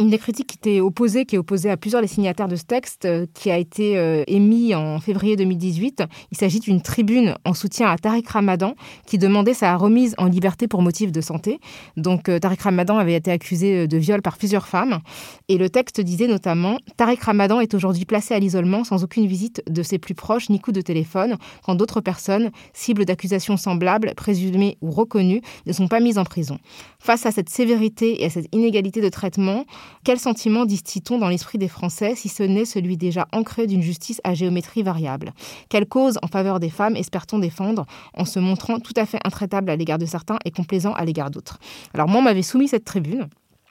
une 0.00 0.08
des 0.08 0.18
critiques 0.18 0.46
qui 0.46 0.56
était 0.56 0.80
opposée, 0.80 1.26
qui 1.26 1.36
est 1.36 1.38
opposée 1.38 1.70
à 1.70 1.76
plusieurs 1.76 2.00
des 2.00 2.08
signataires 2.08 2.48
de 2.48 2.56
ce 2.56 2.64
texte, 2.64 3.04
euh, 3.04 3.26
qui 3.34 3.50
a 3.50 3.58
été 3.58 3.98
euh, 3.98 4.24
émis 4.26 4.74
en 4.74 4.98
février 4.98 5.36
2018. 5.36 6.04
Il 6.32 6.38
s'agit 6.38 6.58
d'une 6.58 6.80
tribune 6.80 7.34
en 7.44 7.52
soutien 7.52 7.88
à 7.88 7.98
Tariq 7.98 8.26
Ramadan, 8.26 8.74
qui 9.06 9.18
demandait 9.18 9.54
sa 9.54 9.76
remise 9.76 10.14
en 10.16 10.26
liberté 10.26 10.68
pour 10.68 10.80
motif 10.80 11.12
de 11.12 11.20
santé. 11.20 11.60
Donc 11.96 12.28
euh, 12.28 12.38
Tariq 12.38 12.62
Ramadan 12.62 12.96
avait 12.96 13.14
été 13.14 13.30
accusé 13.30 13.86
de 13.86 13.98
viol 13.98 14.22
par 14.22 14.38
plusieurs 14.38 14.66
femmes. 14.66 15.00
Et 15.48 15.58
le 15.58 15.68
texte 15.68 16.00
disait 16.00 16.28
notamment 16.28 16.78
Tariq 16.96 17.22
Ramadan 17.22 17.60
est 17.60 17.74
aujourd'hui 17.74 18.06
placé 18.06 18.34
à 18.34 18.38
l'isolement 18.38 18.84
sans 18.84 19.04
aucune 19.04 19.26
visite 19.26 19.62
de 19.68 19.82
ses 19.82 19.98
plus 19.98 20.14
proches 20.14 20.48
ni 20.48 20.60
coup 20.60 20.72
de 20.72 20.80
téléphone, 20.80 21.36
quand 21.62 21.74
d'autres 21.74 22.00
personnes, 22.00 22.50
cibles 22.72 23.04
d'accusations 23.04 23.58
semblables, 23.58 24.14
présumées 24.16 24.78
ou 24.80 24.90
reconnues, 24.90 25.42
ne 25.66 25.72
sont 25.72 25.88
pas 25.88 26.00
mises 26.00 26.16
en 26.16 26.24
prison. 26.24 26.58
Face 26.98 27.26
à 27.26 27.32
cette 27.32 27.50
sévérité 27.50 28.22
et 28.22 28.26
à 28.26 28.30
cette 28.30 28.46
inégalité 28.54 29.02
de 29.02 29.08
traitement, 29.10 29.66
quel 30.04 30.18
sentiment 30.18 30.64
distit-on 30.64 31.18
dans 31.18 31.28
l'esprit 31.28 31.58
des 31.58 31.68
Français 31.68 32.14
si 32.14 32.28
ce 32.28 32.42
n'est 32.42 32.64
celui 32.64 32.96
déjà 32.96 33.28
ancré 33.32 33.66
d'une 33.66 33.82
justice 33.82 34.20
à 34.24 34.34
géométrie 34.34 34.82
variable? 34.82 35.32
Quelle 35.68 35.86
cause 35.86 36.18
en 36.22 36.26
faveur 36.26 36.60
des 36.60 36.70
femmes 36.70 36.96
espère-t-on 36.96 37.38
défendre 37.38 37.86
en 38.14 38.24
se 38.24 38.38
montrant 38.38 38.80
tout 38.80 38.94
à 38.96 39.06
fait 39.06 39.20
intraitable 39.24 39.70
à 39.70 39.76
l'égard 39.76 39.98
de 39.98 40.06
certains 40.06 40.38
et 40.44 40.50
complaisant 40.50 40.92
à 40.92 41.04
l'égard 41.04 41.30
d'autres? 41.30 41.58
Alors 41.94 42.08
moi, 42.08 42.20
on 42.20 42.24
m'avait 42.24 42.42
soumis 42.42 42.68
cette 42.68 42.84
tribune. 42.84 43.28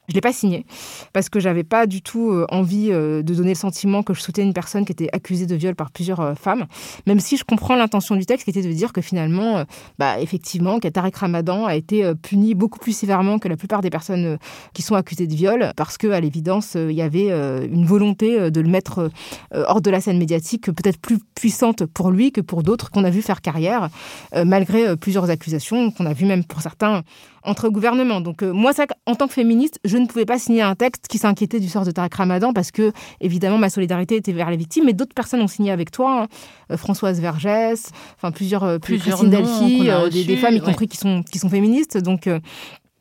Je 0.09 0.15
l'ai 0.15 0.21
pas 0.21 0.33
signé. 0.33 0.65
Parce 1.13 1.29
que 1.29 1.39
j'avais 1.39 1.63
pas 1.63 1.85
du 1.85 2.01
tout 2.01 2.31
euh, 2.31 2.45
envie 2.49 2.89
euh, 2.91 3.21
de 3.21 3.35
donner 3.35 3.49
le 3.49 3.55
sentiment 3.55 4.01
que 4.01 4.15
je 4.15 4.21
soutenais 4.21 4.45
une 4.45 4.53
personne 4.53 4.83
qui 4.83 4.91
était 4.91 5.09
accusée 5.13 5.45
de 5.45 5.55
viol 5.55 5.75
par 5.75 5.91
plusieurs 5.91 6.19
euh, 6.19 6.33
femmes, 6.33 6.65
même 7.05 7.19
si 7.19 7.37
je 7.37 7.43
comprends 7.43 7.75
l'intention 7.75 8.15
du 8.15 8.25
texte 8.25 8.45
qui 8.45 8.49
était 8.49 8.67
de 8.67 8.73
dire 8.73 8.91
que 8.91 9.01
finalement, 9.01 9.63
bah, 9.99 10.19
effectivement, 10.19 10.79
Tarek 10.79 11.15
Ramadan 11.15 11.65
a 11.65 11.75
été 11.75 12.11
puni 12.15 12.55
beaucoup 12.55 12.79
plus 12.79 12.93
sévèrement 12.93 13.37
que 13.37 13.47
la 13.47 13.55
plupart 13.55 13.81
des 13.81 13.91
personnes 13.91 14.37
qui 14.73 14.81
sont 14.81 14.95
accusées 14.95 15.27
de 15.27 15.35
viol 15.35 15.71
parce 15.75 15.97
que, 15.97 16.07
à 16.07 16.19
l'évidence, 16.19 16.75
il 16.75 16.91
y 16.91 17.01
avait 17.01 17.29
une 17.29 17.85
volonté 17.85 18.49
de 18.49 18.61
le 18.61 18.67
mettre 18.67 19.11
hors 19.53 19.81
de 19.81 19.89
la 19.91 20.01
scène 20.01 20.17
médiatique 20.17 20.71
peut-être 20.71 20.99
plus 20.99 21.19
puissante 21.35 21.85
pour 21.85 22.09
lui 22.11 22.31
que 22.31 22.41
pour 22.41 22.63
d'autres 22.63 22.89
qu'on 22.89 23.03
a 23.03 23.09
vu 23.09 23.21
faire 23.21 23.41
carrière, 23.41 23.89
malgré 24.33 24.95
plusieurs 24.97 25.29
accusations 25.29 25.91
qu'on 25.91 26.05
a 26.05 26.13
vu 26.13 26.25
même 26.25 26.43
pour 26.43 26.61
certains 26.61 27.03
entre 27.43 27.69
gouvernements. 27.69 28.21
Donc 28.21 28.43
euh, 28.43 28.51
moi, 28.51 28.73
ça, 28.73 28.85
en 29.05 29.15
tant 29.15 29.27
que 29.27 29.33
féministe, 29.33 29.79
je 29.85 29.97
ne 29.97 30.05
pouvais 30.05 30.25
pas 30.25 30.39
signer 30.39 30.61
un 30.61 30.75
texte 30.75 31.07
qui 31.07 31.17
s'inquiétait 31.17 31.59
du 31.59 31.67
sort 31.67 31.85
de 31.85 31.91
Tarek 31.91 32.13
Ramadan 32.13 32.53
parce 32.53 32.71
que, 32.71 32.91
évidemment, 33.21 33.57
ma 33.57 33.69
solidarité 33.69 34.15
était 34.15 34.31
vers 34.31 34.49
les 34.49 34.57
victimes, 34.57 34.85
mais 34.85 34.93
d'autres 34.93 35.13
personnes 35.13 35.41
ont 35.41 35.47
signé 35.47 35.71
avec 35.71 35.91
toi, 35.91 36.23
hein. 36.23 36.27
euh, 36.71 36.77
Françoise 36.77 37.19
Vergès, 37.19 37.91
enfin 38.15 38.31
plusieurs, 38.31 38.63
euh, 38.63 38.79
plusieurs 38.79 39.23
Delphi, 39.23 39.89
des, 40.11 40.23
des, 40.23 40.37
femmes 40.37 40.55
y 40.55 40.61
compris 40.61 40.87
qui 40.87 40.97
sont 40.97 41.23
qui 41.23 41.39
sont 41.39 41.49
féministes. 41.49 41.97
Donc 41.97 42.29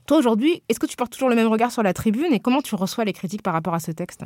toi 0.07 0.17
aujourd'hui, 0.17 0.63
est-ce 0.69 0.81
que 0.81 0.87
tu 0.87 0.97
portes 0.97 1.13
toujours 1.13 1.29
le 1.29 1.37
même 1.37 1.49
regard 1.49 1.71
sur 1.71 1.83
la 1.83 1.93
tribune 1.93 2.33
et 2.33 2.41
comment 2.41 2.63
tu 2.63 2.75
reçois 2.75 3.05
les 3.05 3.13
critiques 3.13 3.43
par 3.43 3.53
rapport 3.53 3.75
à 3.75 3.81
ce 3.81 3.93
texte? 3.93 4.23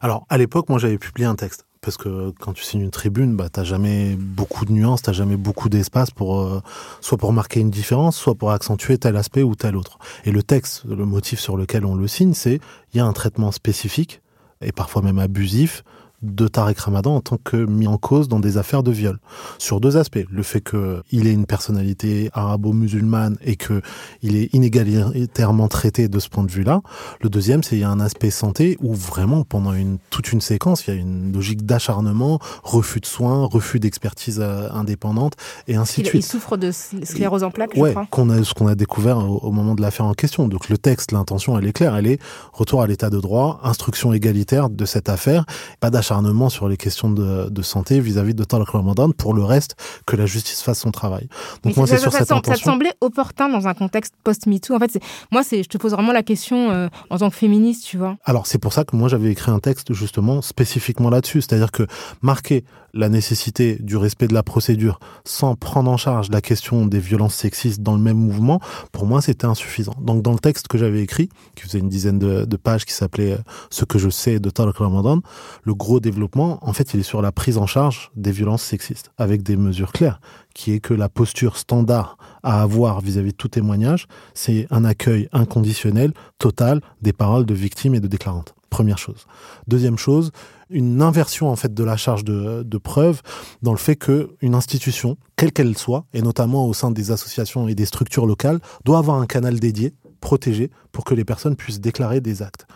Alors 0.00 0.24
à 0.28 0.38
l'époque, 0.38 0.68
moi 0.68 0.78
j'avais 0.78 0.98
publié 0.98 1.26
un 1.26 1.34
texte 1.34 1.65
parce 1.86 1.96
que 1.96 2.32
quand 2.40 2.52
tu 2.52 2.64
signes 2.64 2.80
une 2.80 2.90
tribune, 2.90 3.36
bah, 3.36 3.48
t'as 3.48 3.62
jamais 3.62 4.16
beaucoup 4.16 4.64
de 4.64 4.72
nuances, 4.72 5.02
t'as 5.02 5.12
jamais 5.12 5.36
beaucoup 5.36 5.68
d'espace 5.68 6.10
pour 6.10 6.40
euh, 6.40 6.60
soit 7.00 7.16
pour 7.16 7.32
marquer 7.32 7.60
une 7.60 7.70
différence, 7.70 8.16
soit 8.16 8.34
pour 8.34 8.50
accentuer 8.50 8.98
tel 8.98 9.16
aspect 9.16 9.44
ou 9.44 9.54
tel 9.54 9.76
autre. 9.76 9.96
Et 10.24 10.32
le 10.32 10.42
texte, 10.42 10.82
le 10.84 11.04
motif 11.04 11.38
sur 11.38 11.56
lequel 11.56 11.84
on 11.84 11.94
le 11.94 12.08
signe, 12.08 12.34
c'est 12.34 12.58
il 12.92 12.96
y 12.96 13.00
a 13.00 13.06
un 13.06 13.12
traitement 13.12 13.52
spécifique 13.52 14.20
et 14.60 14.72
parfois 14.72 15.00
même 15.00 15.20
abusif 15.20 15.84
de 16.22 16.48
Tarek 16.48 16.78
Ramadan 16.78 17.16
en 17.16 17.20
tant 17.20 17.36
que 17.36 17.56
mis 17.56 17.86
en 17.86 17.98
cause 17.98 18.28
dans 18.28 18.40
des 18.40 18.58
affaires 18.58 18.82
de 18.82 18.90
viol. 18.90 19.18
Sur 19.58 19.80
deux 19.80 19.96
aspects. 19.96 20.24
Le 20.30 20.42
fait 20.42 20.62
qu'il 20.62 21.26
ait 21.26 21.32
une 21.32 21.46
personnalité 21.46 22.30
arabo-musulmane 22.32 23.36
et 23.44 23.56
qu'il 23.56 24.36
est 24.36 24.52
inégalitairement 24.54 25.68
traité 25.68 26.08
de 26.08 26.18
ce 26.18 26.28
point 26.28 26.44
de 26.44 26.50
vue-là. 26.50 26.80
Le 27.20 27.28
deuxième, 27.28 27.62
c'est 27.62 27.70
qu'il 27.70 27.80
y 27.80 27.84
a 27.84 27.90
un 27.90 28.00
aspect 28.00 28.30
santé 28.30 28.78
où 28.80 28.94
vraiment, 28.94 29.44
pendant 29.44 29.72
une, 29.72 29.98
toute 30.10 30.32
une 30.32 30.40
séquence, 30.40 30.86
il 30.86 30.94
y 30.94 30.96
a 30.96 31.00
une 31.00 31.32
logique 31.32 31.66
d'acharnement, 31.66 32.38
refus 32.62 33.00
de 33.00 33.06
soins, 33.06 33.44
refus 33.44 33.78
d'expertise 33.78 34.38
euh, 34.40 34.70
indépendante 34.72 35.34
et 35.68 35.76
ainsi 35.76 36.02
de 36.02 36.06
suite. 36.06 36.24
Il 36.24 36.26
souffre 36.26 36.56
de 36.56 36.70
sclérose 36.70 37.44
en 37.44 37.50
plaques, 37.50 37.74
ouais, 37.76 37.90
je 37.90 37.94
crois. 37.94 38.06
Qu'on 38.10 38.30
a, 38.30 38.42
ce 38.42 38.54
qu'on 38.54 38.66
a 38.66 38.74
découvert 38.74 39.18
au, 39.18 39.38
au 39.38 39.52
moment 39.52 39.74
de 39.74 39.82
l'affaire 39.82 40.06
en 40.06 40.14
question. 40.14 40.48
Donc 40.48 40.68
le 40.68 40.78
texte, 40.78 41.12
l'intention, 41.12 41.58
elle 41.58 41.66
est 41.66 41.72
claire. 41.72 41.94
Elle 41.96 42.06
est 42.06 42.18
retour 42.52 42.82
à 42.82 42.86
l'état 42.86 43.10
de 43.10 43.20
droit, 43.20 43.60
instruction 43.62 44.12
égalitaire 44.12 44.70
de 44.70 44.84
cette 44.84 45.08
affaire, 45.08 45.44
pas 45.80 45.90
d'acharnement 45.90 46.05
sur 46.48 46.68
les 46.68 46.76
questions 46.76 47.10
de, 47.10 47.62
santé 47.62 48.00
vis-à-vis 48.00 48.34
de 48.34 48.44
Talak 48.44 48.68
Ramadan. 48.68 49.10
Pour 49.10 49.34
le 49.34 49.44
reste, 49.44 49.76
que 50.06 50.16
la 50.16 50.26
justice 50.26 50.62
fasse 50.62 50.80
son 50.80 50.90
travail. 50.90 51.28
Donc 51.62 51.76
moi, 51.76 51.86
c'est 51.86 51.98
sur 51.98 52.12
ça, 52.12 52.20
cette 52.20 52.32
intention... 52.32 52.64
Ça 52.64 52.72
semblait 52.72 52.94
opportun 53.00 53.48
dans 53.48 53.66
un 53.66 53.74
contexte 53.74 54.14
post-MeToo. 54.22 54.74
En 54.74 54.78
fait, 54.78 54.98
moi, 55.32 55.42
c'est, 55.42 55.62
je 55.62 55.68
te 55.68 55.78
pose 55.78 55.92
vraiment 55.92 56.12
la 56.12 56.22
question 56.22 56.70
euh, 56.70 56.88
en 57.10 57.18
tant 57.18 57.30
que 57.30 57.36
féministe, 57.36 57.84
tu 57.84 57.96
vois. 57.96 58.16
Alors, 58.24 58.46
c'est 58.46 58.58
pour 58.58 58.72
ça 58.72 58.84
que 58.84 58.94
moi, 58.94 59.08
j'avais 59.08 59.30
écrit 59.30 59.50
un 59.50 59.58
texte 59.58 59.92
justement 59.92 60.42
spécifiquement 60.42 61.10
là-dessus. 61.10 61.42
C'est-à-dire 61.42 61.72
que 61.72 61.86
marquer 62.22 62.64
la 62.96 63.08
nécessité 63.08 63.76
du 63.80 63.96
respect 63.96 64.26
de 64.26 64.34
la 64.34 64.42
procédure 64.42 64.98
sans 65.24 65.54
prendre 65.54 65.90
en 65.90 65.96
charge 65.96 66.30
la 66.30 66.40
question 66.40 66.86
des 66.86 66.98
violences 66.98 67.34
sexistes 67.34 67.82
dans 67.82 67.94
le 67.94 68.00
même 68.00 68.16
mouvement, 68.16 68.60
pour 68.92 69.06
moi, 69.06 69.20
c'était 69.20 69.46
insuffisant. 69.46 69.94
Donc, 70.00 70.22
dans 70.22 70.32
le 70.32 70.38
texte 70.38 70.68
que 70.68 70.78
j'avais 70.78 71.02
écrit, 71.02 71.28
qui 71.54 71.64
faisait 71.64 71.78
une 71.78 71.88
dizaine 71.88 72.18
de, 72.18 72.56
pages, 72.56 72.84
qui 72.84 72.94
s'appelait 72.94 73.32
euh, 73.32 73.38
Ce 73.70 73.84
que 73.84 73.98
je 73.98 74.08
sais 74.08 74.40
de 74.40 74.50
Talak 74.50 74.76
Ramadan, 74.78 75.20
le 75.64 75.74
gros 75.74 75.95
développement, 76.00 76.58
en 76.62 76.72
fait, 76.72 76.94
il 76.94 77.00
est 77.00 77.04
sur 77.04 77.22
la 77.22 77.32
prise 77.32 77.58
en 77.58 77.66
charge 77.66 78.10
des 78.16 78.32
violences 78.32 78.62
sexistes, 78.62 79.10
avec 79.18 79.42
des 79.42 79.56
mesures 79.56 79.92
claires, 79.92 80.20
qui 80.54 80.72
est 80.72 80.80
que 80.80 80.94
la 80.94 81.08
posture 81.08 81.56
standard 81.56 82.16
à 82.42 82.62
avoir 82.62 83.00
vis-à-vis 83.00 83.32
de 83.32 83.36
tout 83.36 83.48
témoignage, 83.48 84.06
c'est 84.34 84.66
un 84.70 84.84
accueil 84.84 85.28
inconditionnel, 85.32 86.12
total, 86.38 86.80
des 87.02 87.12
paroles 87.12 87.46
de 87.46 87.54
victimes 87.54 87.94
et 87.94 88.00
de 88.00 88.08
déclarantes. 88.08 88.54
Première 88.70 88.98
chose. 88.98 89.26
Deuxième 89.68 89.96
chose, 89.96 90.32
une 90.70 91.00
inversion 91.00 91.48
en 91.48 91.56
fait 91.56 91.72
de 91.72 91.84
la 91.84 91.96
charge 91.96 92.24
de, 92.24 92.62
de 92.62 92.78
preuve 92.78 93.22
dans 93.62 93.72
le 93.72 93.78
fait 93.78 93.96
que 93.96 94.36
une 94.40 94.54
institution, 94.54 95.16
quelle 95.36 95.52
qu'elle 95.52 95.78
soit, 95.78 96.04
et 96.12 96.22
notamment 96.22 96.66
au 96.66 96.74
sein 96.74 96.90
des 96.90 97.10
associations 97.10 97.68
et 97.68 97.74
des 97.74 97.86
structures 97.86 98.26
locales, 98.26 98.60
doit 98.84 98.98
avoir 98.98 99.20
un 99.20 99.26
canal 99.26 99.60
dédié 99.60 99.94
protégé 100.20 100.70
pour 100.92 101.04
que 101.04 101.14
les 101.14 101.24
personnes 101.24 101.56
puissent 101.56 101.80
déclarer 101.80 102.20
des 102.20 102.42
actes. 102.42 102.66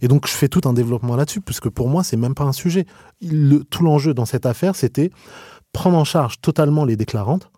Et 0.00 0.08
donc 0.08 0.26
je 0.26 0.32
fais 0.32 0.48
tout 0.48 0.62
un 0.64 0.72
développement 0.72 1.16
là-dessus, 1.16 1.40
puisque 1.40 1.68
pour 1.68 1.88
moi 1.88 2.02
c'est 2.02 2.16
même 2.16 2.34
pas 2.34 2.44
un 2.44 2.52
sujet. 2.52 2.86
Tout 3.70 3.84
l'enjeu 3.84 4.14
dans 4.14 4.26
cette 4.26 4.46
affaire, 4.46 4.76
c'était 4.76 5.10
prendre 5.72 5.98
en 5.98 6.04
charge 6.04 6.40
totalement 6.40 6.84
les 6.84 6.96
déclarantes, 6.96 7.50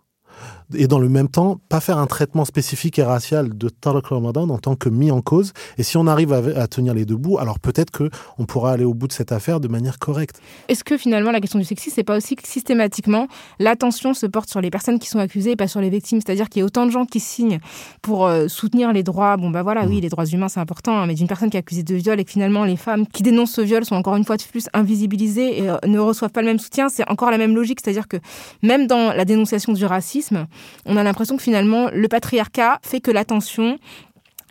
et 0.75 0.87
dans 0.87 0.99
le 0.99 1.09
même 1.09 1.27
temps, 1.27 1.59
pas 1.69 1.79
faire 1.79 1.97
un 1.97 2.07
traitement 2.07 2.45
spécifique 2.45 2.99
et 2.99 3.03
racial 3.03 3.57
de 3.57 3.69
Tariq 3.69 4.07
Ramadan 4.07 4.49
en 4.49 4.57
tant 4.57 4.75
que 4.75 4.89
mis 4.89 5.11
en 5.11 5.21
cause. 5.21 5.53
Et 5.77 5.83
si 5.83 5.97
on 5.97 6.07
arrive 6.07 6.33
à, 6.33 6.67
tenir 6.67 6.93
les 6.93 7.05
deux 7.05 7.15
bouts, 7.15 7.37
alors 7.37 7.59
peut-être 7.59 7.91
que 7.91 8.09
on 8.37 8.45
pourra 8.45 8.71
aller 8.71 8.85
au 8.85 8.93
bout 8.93 9.07
de 9.07 9.13
cette 9.13 9.31
affaire 9.31 9.59
de 9.59 9.67
manière 9.67 9.99
correcte. 9.99 10.41
Est-ce 10.67 10.83
que 10.83 10.97
finalement 10.97 11.31
la 11.31 11.39
question 11.39 11.59
du 11.59 11.65
sexisme, 11.65 11.95
c'est 11.95 12.03
pas 12.03 12.17
aussi 12.17 12.35
que 12.35 12.47
systématiquement 12.47 13.27
l'attention 13.59 14.13
se 14.13 14.25
porte 14.25 14.49
sur 14.49 14.61
les 14.61 14.69
personnes 14.69 14.99
qui 14.99 15.07
sont 15.07 15.19
accusées 15.19 15.51
et 15.51 15.55
pas 15.55 15.67
sur 15.67 15.81
les 15.81 15.89
victimes? 15.89 16.21
C'est-à-dire 16.21 16.49
qu'il 16.49 16.61
y 16.61 16.63
a 16.63 16.65
autant 16.65 16.85
de 16.85 16.91
gens 16.91 17.05
qui 17.05 17.19
signent 17.19 17.59
pour 18.01 18.25
euh, 18.25 18.47
soutenir 18.47 18.93
les 18.93 19.03
droits. 19.03 19.37
Bon 19.37 19.49
bah 19.49 19.63
voilà, 19.63 19.85
oui, 19.85 19.97
mm. 19.97 20.01
les 20.01 20.09
droits 20.09 20.25
humains 20.25 20.49
c'est 20.49 20.59
important, 20.59 20.97
hein, 20.97 21.05
mais 21.07 21.15
d'une 21.15 21.27
personne 21.27 21.49
qui 21.49 21.57
est 21.57 21.59
accusée 21.59 21.83
de 21.83 21.95
viol 21.95 22.19
et 22.19 22.25
que 22.25 22.31
finalement 22.31 22.63
les 22.65 22.77
femmes 22.77 23.05
qui 23.07 23.23
dénoncent 23.23 23.53
ce 23.53 23.61
viol 23.61 23.85
sont 23.85 23.95
encore 23.95 24.15
une 24.15 24.25
fois 24.25 24.37
de 24.37 24.43
plus 24.43 24.67
invisibilisées 24.73 25.59
et 25.59 25.69
euh, 25.69 25.77
ne 25.85 25.99
reçoivent 25.99 26.31
pas 26.31 26.41
le 26.41 26.47
même 26.47 26.59
soutien, 26.59 26.89
c'est 26.89 27.07
encore 27.09 27.31
la 27.31 27.37
même 27.37 27.55
logique. 27.55 27.79
C'est-à-dire 27.83 28.07
que 28.07 28.17
même 28.61 28.87
dans 28.87 29.13
la 29.13 29.25
dénonciation 29.25 29.73
du 29.73 29.85
racisme, 29.85 30.47
on 30.85 30.97
a 30.97 31.03
l'impression 31.03 31.37
que 31.37 31.43
finalement, 31.43 31.89
le 31.91 32.07
patriarcat 32.07 32.79
fait 32.83 33.01
que 33.01 33.11
l'attention 33.11 33.77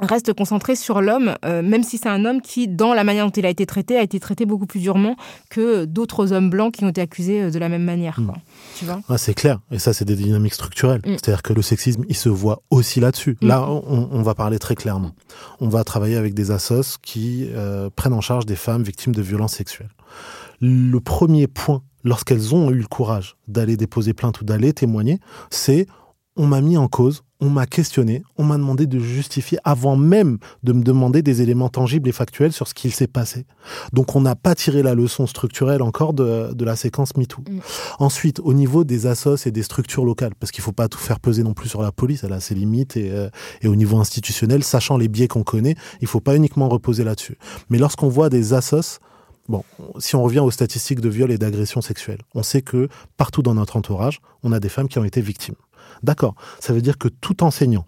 reste 0.01 0.33
concentrée 0.33 0.77
sur 0.77 1.01
l'homme, 1.01 1.35
euh, 1.45 1.63
même 1.63 1.83
si 1.83 1.99
c'est 1.99 2.09
un 2.09 2.25
homme 2.25 2.41
qui, 2.41 2.69
dans 2.69 2.95
la 2.95 3.05
manière 3.05 3.27
dont 3.27 3.33
il 3.33 3.47
a 3.47 3.51
été 3.51 3.67
traité, 3.67 3.97
a 3.97 4.03
été 4.03 4.19
traité 4.21 4.47
beaucoup 4.47 4.67
plus 4.67 4.81
durement 4.81 5.17
que 5.51 5.85
d'autres 5.85 6.33
hommes 6.33 6.51
blancs 6.51 6.75
qui 6.75 6.85
ont 6.85 6.89
été 6.89 7.01
accusés 7.01 7.43
euh, 7.43 7.51
de 7.51 7.59
la 7.59 7.69
même 7.69 7.85
manière. 7.85 8.19
Hmm. 8.21 8.33
Tu 8.79 8.85
vois? 8.85 9.01
Ah, 9.09 9.19
c'est 9.19 9.35
clair, 9.35 9.61
et 9.71 9.79
ça 9.79 9.93
c'est 9.93 10.05
des 10.05 10.17
dynamiques 10.17 10.55
structurelles. 10.55 11.03
Hmm. 11.05 11.13
C'est-à-dire 11.13 11.43
que 11.43 11.53
le 11.53 11.63
sexisme, 11.63 12.05
il 12.09 12.17
se 12.17 12.29
voit 12.29 12.63
aussi 12.71 13.01
là-dessus. 13.01 13.37
Hmm. 13.43 13.49
Là, 13.49 13.69
on, 13.69 14.23
va 14.23 14.35
parler 14.35 14.59
très 14.59 14.75
clairement. 14.75 15.13
On 15.61 15.69
va 15.69 15.85
travailler 15.85 16.17
avec 16.17 16.35
des 16.35 16.51
assos 16.51 16.99
qui 17.03 17.49
euh, 17.55 17.91
prennent 17.95 18.13
en 18.13 18.21
charge 18.21 18.47
des 18.47 18.57
femmes 18.57 18.83
victimes 18.83 19.15
de 19.15 19.23
violences 19.23 19.55
sexuelles. 19.55 19.91
Le 20.61 20.99
premier 21.01 21.47
point, 21.47 21.83
lorsqu'elles 22.05 22.55
ont 22.55 22.71
eu 22.71 22.79
le 22.79 22.87
courage 22.87 23.37
d'aller 23.49 23.77
déposer 23.77 24.13
plainte 24.13 24.41
ou 24.41 24.45
d'aller 24.45 24.73
témoigner, 24.73 25.21
c'est 25.51 25.87
on 26.41 26.47
m'a 26.47 26.63
mis 26.63 26.79
en 26.79 26.89
cause, 26.89 27.23
on 27.43 27.51
m'a 27.51 27.67
questionné, 27.67 28.23
on 28.39 28.45
m'a 28.45 28.57
demandé 28.57 28.87
de 28.87 28.99
justifier 28.99 29.59
avant 29.63 29.95
même 29.95 30.39
de 30.63 30.73
me 30.73 30.83
demander 30.83 31.21
des 31.21 31.43
éléments 31.43 31.69
tangibles 31.69 32.09
et 32.09 32.13
factuels 32.13 32.55
sur 32.55 32.67
ce 32.67 32.73
qu'il 32.73 32.95
s'est 32.95 33.07
passé. 33.07 33.45
Donc 33.93 34.17
on 34.17 34.23
n'a 34.23 34.37
pas 34.37 34.55
tiré 34.55 34.83
la 34.83 34.95
leçon 34.95 35.27
structurelle 35.27 35.83
encore 35.83 36.15
de, 36.15 36.65
la 36.65 36.77
séquence 36.77 37.15
MeToo. 37.15 37.43
Mm. 37.43 37.59
Ensuite, 37.99 38.41
au 38.41 38.55
niveau 38.55 38.85
des 38.85 39.07
assos 39.07 39.37
et 39.45 39.51
des 39.51 39.63
structures 39.63 40.07
locales, 40.07 40.35
parce 40.35 40.51
qu'il 40.51 40.65
faut 40.65 40.73
pas 40.73 40.89
tout 40.89 40.99
faire 40.99 41.21
peser 41.21 41.43
non 41.43 41.53
plus 41.53 41.69
sur 41.69 41.83
la 41.83 41.93
police, 41.93 42.25
elle 42.25 42.33
a 42.33 42.41
ses 42.41 42.55
limites, 42.55 42.97
et, 42.97 43.11
euh, 43.11 43.29
et 43.61 43.69
au 43.69 43.77
niveau 43.77 43.99
institutionnel, 43.99 44.65
sachant 44.65 44.97
les 44.97 45.09
biais 45.09 45.29
qu'on 45.29 45.43
connaît, 45.43 45.75
il 46.01 46.07
faut 46.07 46.21
pas 46.21 46.37
uniquement 46.37 46.71
reposer 46.71 47.05
là-dessus. 47.05 47.37
Mais 47.69 47.77
lorsqu'on 47.77 48.09
voit 48.09 48.31
des 48.31 48.55
assos 48.55 48.99
Bon, 49.51 49.65
si 49.99 50.15
on 50.15 50.23
revient 50.23 50.39
aux 50.39 50.53
statistiques 50.53 51.01
de 51.01 51.09
viol 51.09 51.33
et 51.33 51.37
d'agression 51.37 51.81
sexuelle, 51.81 52.21
on 52.37 52.45
sait 52.45 52.63
que 52.63 52.89
partout 53.17 53.43
dans 53.43 53.55
notre 53.55 53.77
entourage, 53.77 54.21
on 54.45 54.53
a 54.53 54.61
des 54.61 54.69
femmes 54.69 54.87
qui 54.87 55.01
ont 55.01 55.05
été 55.05 55.21
victimes. 55.21 55.57
D'accord, 56.03 56.35
ça 56.61 56.73
veut 56.73 56.83
dire 56.83 56.99
que 56.99 57.09
tout 57.09 57.43
enseignant, 57.43 57.87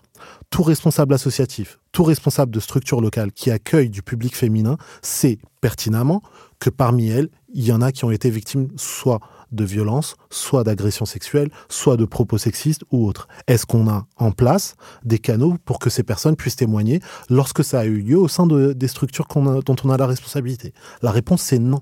tout 0.51 0.63
responsable 0.63 1.15
associatif, 1.15 1.79
tout 1.93 2.05
responsable 2.05 2.53
de 2.53 2.61
structure 2.61 3.01
locale 3.01 3.33
qui 3.33 3.51
accueille 3.51 3.91
du 3.91 4.03
public 4.03 4.37
féminin 4.37 4.77
sait 5.03 5.39
pertinemment 5.61 6.23
que 6.59 6.71
parmi 6.71 7.09
elles, 7.09 7.29
il 7.55 7.65
y 7.65 7.73
en 7.73 7.83
a 7.83 7.93
qui 7.93 8.05
ont 8.05 8.11
été 8.11 8.31
victimes 8.31 8.69
soit 8.77 9.21
de 9.51 9.65
violences, 9.65 10.17
soit 10.31 10.65
d'agressions 10.65 11.05
sexuelles, 11.05 11.51
soit 11.69 11.97
de 11.97 12.05
propos 12.05 12.39
sexistes 12.39 12.85
ou 12.91 13.07
autres. 13.07 13.29
Est-ce 13.47 13.67
qu'on 13.67 13.89
a 13.89 14.07
en 14.17 14.31
place 14.31 14.77
des 15.05 15.19
canaux 15.19 15.57
pour 15.65 15.79
que 15.79 15.91
ces 15.91 16.03
personnes 16.03 16.37
puissent 16.37 16.57
témoigner 16.57 17.01
lorsque 17.29 17.63
ça 17.63 17.81
a 17.81 17.85
eu 17.85 18.01
lieu 18.01 18.19
au 18.19 18.29
sein 18.29 18.47
des 18.47 18.89
structures 18.89 19.27
dont 19.35 19.77
on 19.85 19.91
a 19.91 19.97
la 19.97 20.07
responsabilité? 20.07 20.73
La 21.03 21.11
réponse 21.11 21.43
c'est 21.43 21.59
non. 21.59 21.81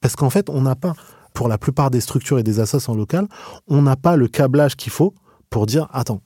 Parce 0.00 0.16
qu'en 0.16 0.30
fait, 0.30 0.50
on 0.50 0.62
n'a 0.62 0.74
pas, 0.74 0.94
pour 1.32 1.48
la 1.48 1.58
plupart 1.58 1.90
des 1.90 2.00
structures 2.00 2.38
et 2.38 2.42
des 2.42 2.58
associations 2.58 2.94
locales, 2.94 3.28
on 3.68 3.82
n'a 3.82 3.96
pas 3.96 4.16
le 4.16 4.26
câblage 4.26 4.76
qu'il 4.76 4.92
faut 4.92 5.14
pour 5.52 5.66
dire 5.66 5.86
attends, 5.92 6.22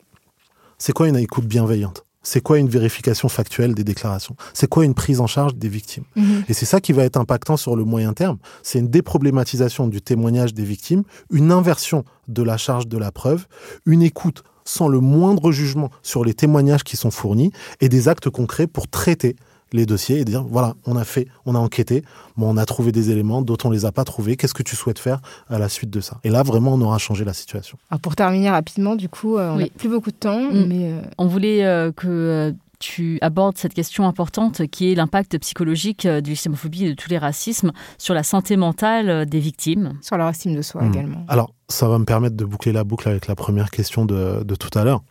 c'est 0.79 0.93
quoi 0.93 1.09
une 1.09 1.17
écoute 1.17 1.47
bienveillante? 1.47 2.05
C'est 2.23 2.41
quoi 2.41 2.59
une 2.59 2.69
vérification 2.69 3.29
factuelle 3.29 3.75
des 3.75 3.85
déclarations? 3.85 4.37
C'est 4.55 4.69
quoi 4.69 4.85
une 4.85 4.95
prise 4.95 5.21
en 5.21 5.27
charge 5.27 5.55
des 5.55 5.69
victimes? 5.69 6.05
Mhm. 6.17 6.45
Et 6.49 6.55
c'est 6.55 6.65
ça 6.65 6.81
qui 6.81 6.93
va 6.93 7.05
être 7.05 7.17
impactant 7.17 7.57
sur 7.57 7.77
le 7.77 7.85
moyen 7.85 8.13
terme. 8.15 8.39
C'est 8.63 8.79
une 8.79 8.89
déproblématisation 8.89 9.89
du 9.89 10.01
témoignage 10.01 10.55
des 10.55 10.65
victimes, 10.65 11.03
une 11.31 11.53
inversion 11.53 12.05
de 12.29 12.43
la 12.43 12.57
charge 12.57 12.87
de 12.89 12.99
la 12.99 13.13
preuve, 13.13 13.47
une 13.85 14.03
écoute 14.03 14.43
sans 14.65 14.89
le 14.89 15.01
moindre 15.01 15.53
jugement 15.53 15.91
sur 16.03 16.25
les 16.25 16.35
témoignages 16.35 16.85
qui 16.85 16.97
sont 16.97 17.11
fournis 17.11 17.53
et 17.81 17.89
des 17.89 18.09
actes 18.09 18.31
concrets 18.31 18.67
pour 18.67 18.89
traiter 18.89 19.37
les 19.73 19.85
dossiers 19.87 20.21
et 20.21 20.25
dire 20.25 20.45
voilà, 20.45 20.75
on 20.87 20.97
a 20.97 21.05
fait, 21.05 21.27
on 21.45 21.55
a 21.55 21.59
enquêté, 21.59 22.03
bon, 22.37 22.53
on 22.55 22.57
a 22.57 22.65
trouvé 22.67 22.93
des 22.93 23.11
éléments, 23.11 23.43
d'autres 23.43 23.67
on 23.67 23.71
les 23.71 23.85
a 23.85 23.93
pas 23.93 24.05
trouvés. 24.05 24.37
Qu'est-ce 24.37 24.55
que 24.55 24.63
tu 24.63 24.77
souhaites 24.77 24.99
faire 24.99 25.21
à 25.49 25.59
la 25.59 25.69
suite 25.69 25.91
de 25.91 26.01
ça? 26.01 26.19
Et 26.25 26.31
là, 26.31 26.43
vraiment, 26.43 26.75
on 26.75 26.81
aura 26.81 26.99
changé 26.99 27.25
la 27.25 27.33
situation. 27.33 27.77
Alors 27.91 28.01
pour 28.01 28.15
terminer 28.17 28.51
rapidement, 28.51 28.95
du 28.97 29.09
coup, 29.09 29.37
euh, 29.39 29.51
on 29.51 29.57
n'a 29.57 29.65
Oui. 29.65 29.73
plus 29.77 29.89
beaucoup 29.89 30.11
de 30.11 30.17
temps, 30.17 30.41
Mm. 30.41 30.67
mais 30.67 30.93
euh, 30.93 31.01
On 31.19 31.27
voulait 31.27 31.65
euh, 31.65 31.91
que 31.93 32.55
tu 32.79 33.19
abordes 33.23 33.57
cette 33.57 33.73
question 33.73 34.07
importante 34.07 34.67
qui 34.67 34.93
est 34.93 34.95
l'impact 34.95 35.39
psychologique 35.39 36.07
de 36.07 36.21
l'islamophobie 36.29 36.85
et 36.85 36.89
de 36.91 36.95
tous 36.95 37.09
les 37.09 37.17
racismes 37.17 37.73
sur 37.97 38.13
la 38.13 38.23
santé 38.23 38.57
mentale 38.59 39.25
des 39.27 39.41
victimes. 39.41 39.95
sur 40.03 40.17
leur 40.19 40.29
estime 40.29 40.55
de 40.55 40.61
soi 40.63 40.83
Hmm. 40.83 40.93
également. 40.93 41.25
Alors, 41.29 41.55
ça 41.71 41.89
va 41.89 41.99
me 41.99 42.05
permettre 42.05 42.37
de 42.37 42.45
boucler 42.45 42.73
la 42.73 42.85
boucle 42.85 43.09
avec 43.09 43.27
la 43.29 43.35
première 43.35 43.71
question 43.71 44.05
de, 44.05 44.45
de 44.45 44.55
tout 44.55 44.79
à 44.79 44.85
l'heure. 44.85 45.03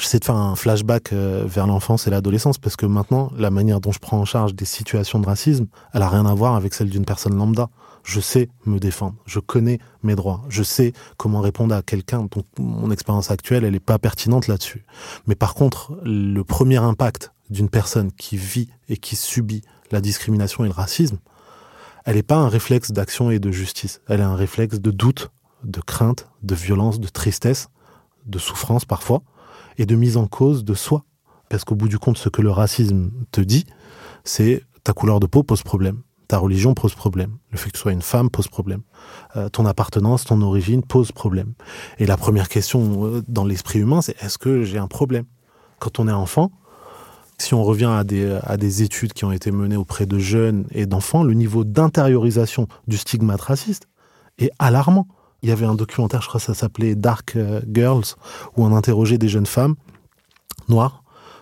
J'essaie 0.00 0.18
de 0.18 0.24
faire 0.24 0.36
un 0.36 0.56
flashback 0.56 1.12
euh, 1.12 1.44
vers 1.46 1.66
l'enfance 1.66 2.06
et 2.06 2.10
l'adolescence 2.10 2.56
parce 2.56 2.74
que 2.74 2.86
maintenant, 2.86 3.30
la 3.36 3.50
manière 3.50 3.80
dont 3.82 3.92
je 3.92 3.98
prends 3.98 4.18
en 4.18 4.24
charge 4.24 4.54
des 4.54 4.64
situations 4.64 5.18
de 5.18 5.26
racisme, 5.26 5.66
elle 5.92 6.00
a 6.00 6.08
rien 6.08 6.24
à 6.24 6.32
voir 6.32 6.54
avec 6.54 6.72
celle 6.72 6.88
d'une 6.88 7.04
personne 7.04 7.36
lambda. 7.36 7.68
Je 8.02 8.18
sais 8.18 8.48
me 8.64 8.80
défendre, 8.80 9.16
je 9.26 9.40
connais 9.40 9.78
mes 10.02 10.14
droits, 10.14 10.40
je 10.48 10.62
sais 10.62 10.94
comment 11.18 11.42
répondre 11.42 11.74
à 11.74 11.82
quelqu'un. 11.82 12.20
Donc, 12.30 12.46
mon 12.58 12.90
expérience 12.90 13.30
actuelle, 13.30 13.62
elle 13.62 13.74
n'est 13.74 13.78
pas 13.78 13.98
pertinente 13.98 14.46
là-dessus. 14.46 14.86
Mais 15.26 15.34
par 15.34 15.52
contre, 15.52 15.92
le 16.02 16.42
premier 16.44 16.78
impact 16.78 17.32
d'une 17.50 17.68
personne 17.68 18.10
qui 18.10 18.38
vit 18.38 18.70
et 18.88 18.96
qui 18.96 19.16
subit 19.16 19.60
la 19.90 20.00
discrimination 20.00 20.64
et 20.64 20.68
le 20.68 20.74
racisme, 20.74 21.18
elle 22.06 22.14
n'est 22.14 22.22
pas 22.22 22.36
un 22.36 22.48
réflexe 22.48 22.90
d'action 22.90 23.30
et 23.30 23.38
de 23.38 23.50
justice. 23.50 24.00
Elle 24.08 24.20
est 24.20 24.24
un 24.24 24.36
réflexe 24.36 24.80
de 24.80 24.90
doute, 24.90 25.30
de 25.62 25.82
crainte, 25.82 26.26
de 26.42 26.54
violence, 26.54 27.00
de 27.00 27.08
tristesse, 27.08 27.68
de 28.24 28.38
souffrance 28.38 28.86
parfois, 28.86 29.20
et 29.78 29.86
de 29.86 29.96
mise 29.96 30.16
en 30.16 30.26
cause 30.26 30.64
de 30.64 30.74
soi. 30.74 31.04
Parce 31.48 31.64
qu'au 31.64 31.74
bout 31.74 31.88
du 31.88 31.98
compte, 31.98 32.16
ce 32.16 32.28
que 32.28 32.42
le 32.42 32.50
racisme 32.50 33.10
te 33.32 33.40
dit, 33.40 33.66
c'est 34.24 34.62
ta 34.84 34.92
couleur 34.92 35.20
de 35.20 35.26
peau 35.26 35.42
pose 35.42 35.62
problème, 35.62 36.02
ta 36.28 36.38
religion 36.38 36.74
pose 36.74 36.94
problème, 36.94 37.38
le 37.50 37.58
fait 37.58 37.70
que 37.70 37.76
tu 37.76 37.80
sois 37.80 37.92
une 37.92 38.02
femme 38.02 38.30
pose 38.30 38.48
problème, 38.48 38.82
Euh, 39.36 39.48
ton 39.48 39.66
appartenance, 39.66 40.24
ton 40.24 40.40
origine 40.42 40.82
pose 40.82 41.12
problème. 41.12 41.54
Et 41.98 42.06
la 42.06 42.16
première 42.16 42.48
question 42.48 43.04
euh, 43.04 43.22
dans 43.28 43.44
l'esprit 43.44 43.80
humain, 43.80 44.00
c'est 44.00 44.20
est-ce 44.22 44.38
que 44.38 44.64
j'ai 44.64 44.78
un 44.78 44.88
problème? 44.88 45.24
Quand 45.78 45.98
on 45.98 46.08
est 46.08 46.12
enfant, 46.12 46.50
si 47.38 47.54
on 47.54 47.64
revient 47.64 47.90
à 47.92 48.04
des, 48.04 48.38
à 48.42 48.56
des 48.56 48.82
études 48.82 49.12
qui 49.12 49.24
ont 49.24 49.32
été 49.32 49.50
menées 49.50 49.76
auprès 49.76 50.06
de 50.06 50.18
jeunes 50.18 50.66
et 50.70 50.86
d'enfants, 50.86 51.22
le 51.24 51.34
niveau 51.34 51.64
d'intériorisation 51.64 52.68
du 52.86 52.96
stigmate 52.96 53.40
raciste 53.40 53.86
est 54.38 54.50
alarmant. 54.58 55.06
Il 55.42 55.48
y 55.48 55.52
avait 55.52 55.66
un 55.66 55.74
documentaire, 55.74 56.22
je 56.22 56.28
crois 56.28 56.40
que 56.40 56.46
ça 56.46 56.54
s'appelait 56.54 56.94
Dark 56.94 57.36
euh, 57.36 57.60
Girls, 57.72 58.04
où 58.56 58.64
on 58.64 58.74
interrogeait 58.74 59.18
des 59.18 59.28
jeunes 59.28 59.46
femmes 59.46 59.74
noires 60.68 60.99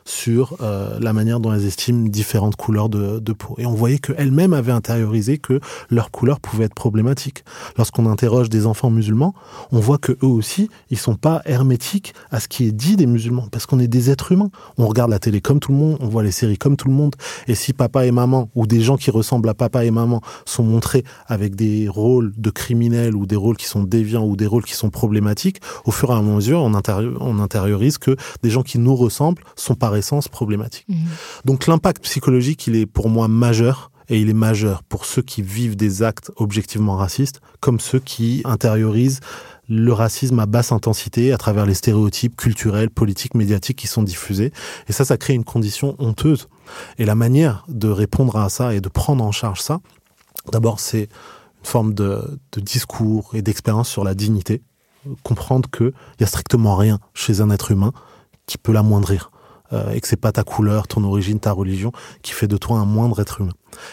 sur 0.08 0.56
euh, 0.62 0.98
la 1.00 1.12
manière 1.12 1.38
dont 1.38 1.52
elles 1.52 1.66
estiment 1.66 2.08
différentes 2.08 2.56
couleurs 2.56 2.88
de, 2.88 3.32
peau. 3.32 3.54
Et 3.58 3.66
on 3.66 3.74
voyait 3.74 3.98
qu'elles-mêmes 3.98 4.54
avaient 4.54 4.72
intériorisé 4.72 5.38
que 5.38 5.60
leur 5.90 6.10
couleur 6.10 6.40
pouvait 6.40 6.64
être 6.64 6.74
problématique. 6.74 7.44
Lorsqu'on 7.76 8.06
interroge 8.06 8.48
des 8.48 8.66
enfants 8.66 8.90
musulmans, 8.90 9.34
on 9.70 9.80
voit 9.80 9.98
que 9.98 10.12
eux 10.22 10.26
aussi, 10.26 10.70
ils 10.90 10.96
sont 10.96 11.14
pas 11.14 11.42
hermétiques 11.44 12.14
à 12.30 12.40
ce 12.40 12.48
qui 12.48 12.64
est 12.64 12.72
dit 12.72 12.96
des 12.96 13.06
musulmans, 13.06 13.48
parce 13.52 13.66
qu'on 13.66 13.78
est 13.78 13.86
des 13.86 14.10
êtres 14.10 14.32
humains. 14.32 14.50
On 14.78 14.86
regarde 14.86 15.10
la 15.10 15.18
télé 15.18 15.42
comme 15.42 15.60
tout 15.60 15.72
le 15.72 15.78
monde, 15.78 15.98
on 16.00 16.08
voit 16.08 16.22
les 16.22 16.32
séries 16.32 16.58
comme 16.58 16.76
tout 16.76 16.88
le 16.88 16.94
monde. 16.94 17.14
Et 17.46 17.54
si 17.54 17.74
papa 17.74 18.06
et 18.06 18.10
maman, 18.10 18.48
ou 18.54 18.66
des 18.66 18.80
gens 18.80 18.96
qui 18.96 19.10
ressemblent 19.10 19.48
à 19.50 19.54
papa 19.54 19.84
et 19.84 19.90
maman, 19.90 20.22
sont 20.46 20.64
montrés 20.64 21.04
avec 21.26 21.54
des 21.54 21.86
rôles 21.86 22.32
de 22.36 22.50
criminels 22.50 23.14
ou 23.14 23.26
des 23.26 23.36
rôles 23.36 23.58
qui 23.58 23.66
sont 23.66 23.82
déviants 23.82 24.24
ou 24.24 24.36
des 24.36 24.46
rôles 24.46 24.64
qui 24.64 24.74
sont 24.74 24.90
problématiques, 24.90 25.60
au 25.84 25.90
fur 25.90 26.10
et 26.10 26.14
à 26.14 26.22
mesure, 26.22 26.60
on, 26.60 26.72
on 26.72 27.38
intériorise 27.40 27.98
que 27.98 28.16
des 28.42 28.48
gens 28.48 28.62
qui 28.62 28.78
nous 28.78 28.96
ressemblent 28.96 29.42
sont 29.54 29.74
par 29.74 29.97
essence 29.98 30.28
problématiques. 30.28 30.88
Mhm. 30.88 31.06
Donc 31.44 31.66
l'impact 31.66 32.02
psychologique, 32.04 32.66
il 32.66 32.76
est 32.76 32.86
pour 32.86 33.08
moi 33.08 33.28
majeur. 33.28 33.90
Et 34.10 34.18
il 34.18 34.30
est 34.30 34.34
majeur 34.34 34.82
pour 34.84 35.04
ceux 35.04 35.20
qui 35.20 35.42
vivent 35.42 35.76
des 35.76 36.02
actes 36.02 36.32
objectivement 36.36 36.96
racistes, 36.96 37.42
comme 37.60 37.78
ceux 37.78 37.98
qui 37.98 38.40
intériorisent 38.46 39.20
le 39.68 39.92
racisme 39.92 40.38
à 40.38 40.46
basse 40.46 40.72
intensité 40.72 41.32
à 41.32 41.38
travers 41.38 41.66
les 41.66 41.74
stéréotypes 41.74 42.36
culturels, 42.36 42.90
politiques, 42.90 43.34
médiatiques 43.34 43.76
qui 43.76 43.86
sont 43.86 44.02
diffusés. 44.02 44.52
Et 44.88 44.92
ça, 44.92 45.04
ça 45.04 45.18
crée 45.18 45.34
une 45.34 45.44
condition 45.44 45.94
honteuse. 45.98 46.48
Et 46.96 47.04
la 47.04 47.14
manière 47.14 47.64
de 47.68 47.88
répondre 47.88 48.36
à 48.36 48.48
ça 48.48 48.74
et 48.74 48.80
de 48.80 48.88
prendre 48.88 49.22
en 49.22 49.32
charge 49.32 49.60
ça, 49.60 49.80
d'abord, 50.52 50.80
c'est 50.80 51.02
une 51.02 51.64
forme 51.64 51.94
de, 51.94 52.40
de 52.52 52.60
discours 52.60 53.30
et 53.34 53.42
d'expérience 53.42 53.88
sur 53.88 54.04
la 54.04 54.14
dignité. 54.14 54.62
Comprendre 55.22 55.68
qu'il 55.70 55.92
y 56.20 56.24
a 56.24 56.26
strictement 56.26 56.76
rien 56.76 56.98
chez 57.14 57.40
un 57.40 57.50
être 57.50 57.70
humain 57.70 57.92
qui 58.46 58.56
peut 58.56 58.72
l'amoindrir. 58.72 59.30
Euh, 59.72 59.90
et 59.92 60.00
que 60.00 60.08
c'est 60.08 60.16
pas 60.16 60.32
ta 60.32 60.44
couleur, 60.44 60.88
ton 60.88 61.04
origine, 61.04 61.40
ta 61.40 61.52
religion 61.52 61.92
qui 62.22 62.32
fait 62.32 62.48
de 62.48 62.56
toi 62.56 62.78
un 62.78 62.86
moindre 62.86 63.20
être 63.20 63.40
humain. 63.40 63.52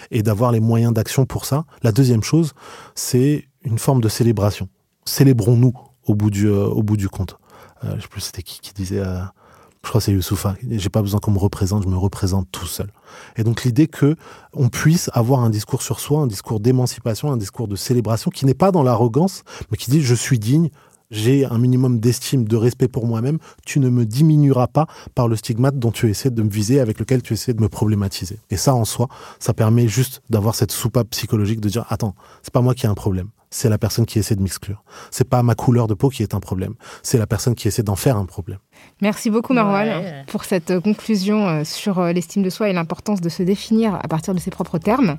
Et 0.10 0.24
d'avoir 0.24 0.52
les 0.52 0.62
moyens 0.62 0.94
d'action 0.94 1.26
pour 1.26 1.46
ça. 1.46 1.66
La 1.84 1.92
deuxième 1.92 2.24
chose, 2.24 2.54
c'est 2.96 3.48
une 3.64 3.78
forme 3.78 4.00
de 4.00 4.08
célébration. 4.08 4.70
Célébrons-nous 5.06 5.74
au 6.06 6.16
bout 6.16 6.30
du, 6.30 6.48
euh, 6.48 6.66
au 6.66 6.82
bout 6.82 6.98
du 6.98 7.10
compte. 7.10 7.38
Euh, 7.84 7.96
je 7.98 8.04
sais 8.04 8.08
plus 8.08 8.22
c'était 8.22 8.42
qui 8.42 8.62
qui 8.62 8.74
disait, 8.74 9.04
je 9.04 9.90
crois 9.90 10.00
que 10.00 10.06
c'est 10.06 10.14
Youssoufa, 10.14 10.56
j'ai 10.68 10.90
pas 10.90 11.02
besoin 11.02 11.20
qu'on 11.20 11.32
me 11.32 11.38
représente, 11.38 11.84
je 11.84 11.90
me 11.90 11.98
représente 11.98 12.48
tout 12.52 12.68
seul. 12.68 12.90
Et 13.36 13.44
donc 13.44 13.64
l'idée 13.66 13.88
que 13.88 14.16
on 14.54 14.70
puisse 14.70 15.10
avoir 15.14 15.42
un 15.42 15.50
discours 15.50 15.82
sur 15.82 16.00
soi, 16.00 16.22
un 16.22 16.28
discours 16.28 16.60
d'émancipation, 16.60 17.32
un 17.32 17.38
discours 17.38 17.68
de 17.68 17.76
célébration 17.76 18.32
qui 18.32 18.46
n'est 18.46 18.54
pas 18.54 18.72
dans 18.72 18.82
l'arrogance, 18.82 19.44
mais 19.70 19.78
qui 19.78 19.92
dit 19.92 20.02
je 20.02 20.16
suis 20.16 20.40
digne, 20.40 20.70
j'ai 21.12 21.46
un 21.46 21.58
minimum 21.58 22.00
d'estime, 22.00 22.46
de 22.48 22.56
respect 22.56 22.88
pour 22.88 23.06
moi-même, 23.06 23.38
tu 23.66 23.80
ne 23.80 23.90
me 23.90 24.06
diminueras 24.06 24.68
pas 24.68 24.88
par 25.14 25.28
le 25.28 25.36
stigmate 25.36 25.78
dont 25.80 25.92
tu 25.92 26.10
essaies 26.10 26.30
de 26.32 26.44
me 26.44 26.50
viser, 26.50 26.80
avec 26.80 27.00
lequel 27.00 27.22
tu 27.22 27.34
essaies 27.34 27.54
de 27.54 27.62
me 27.62 27.70
problématiser. 27.70 28.38
Et 28.50 28.58
ça, 28.58 28.74
en 28.76 28.86
soi, 28.86 29.08
ça 29.40 29.54
permet 29.54 29.88
juste 29.88 30.22
d'avoir 30.30 30.56
cette 30.56 30.72
soupape 30.72 31.10
psychologique 31.12 31.62
de 31.62 31.70
dire, 31.70 31.86
attends, 31.90 32.16
c'est 32.42 32.54
pas 32.54 32.62
moi 32.62 32.74
qui 32.74 32.86
ai 32.86 32.90
un 32.90 32.96
problème. 32.96 33.30
C'est 33.52 33.70
la 33.70 33.78
personne 33.78 34.06
qui 34.06 34.20
essaie 34.20 34.36
de 34.36 34.42
m'exclure. 34.42 34.84
C'est 35.12 35.30
pas 35.30 35.42
ma 35.42 35.56
couleur 35.56 35.88
de 35.88 35.94
peau 35.94 36.10
qui 36.10 36.24
est 36.24 36.34
un 36.34 36.42
problème. 36.42 36.74
C'est 37.04 37.18
la 37.18 37.28
personne 37.28 37.56
qui 37.56 37.70
essaie 37.70 37.84
d'en 37.84 37.96
faire 37.96 38.18
un 38.18 38.26
problème. 38.26 38.60
Merci 39.02 39.30
beaucoup 39.30 39.54
Marwan 39.54 39.88
Ouais. 39.88 40.24
pour 40.28 40.44
cette 40.44 40.72
euh, 40.72 40.82
conclusion 40.82 41.48
euh, 41.48 41.64
sur 41.64 42.00
euh, 42.00 42.12
l'estime 42.12 42.44
de 42.44 42.50
soi 42.50 42.68
et 42.70 42.74
l'importance 42.74 43.22
de 43.22 43.30
se 43.30 43.44
définir 43.44 43.96
à 43.96 44.08
partir 44.10 44.34
de 44.34 44.40
ses 44.40 44.52
propres 44.52 44.78
termes. 44.78 45.18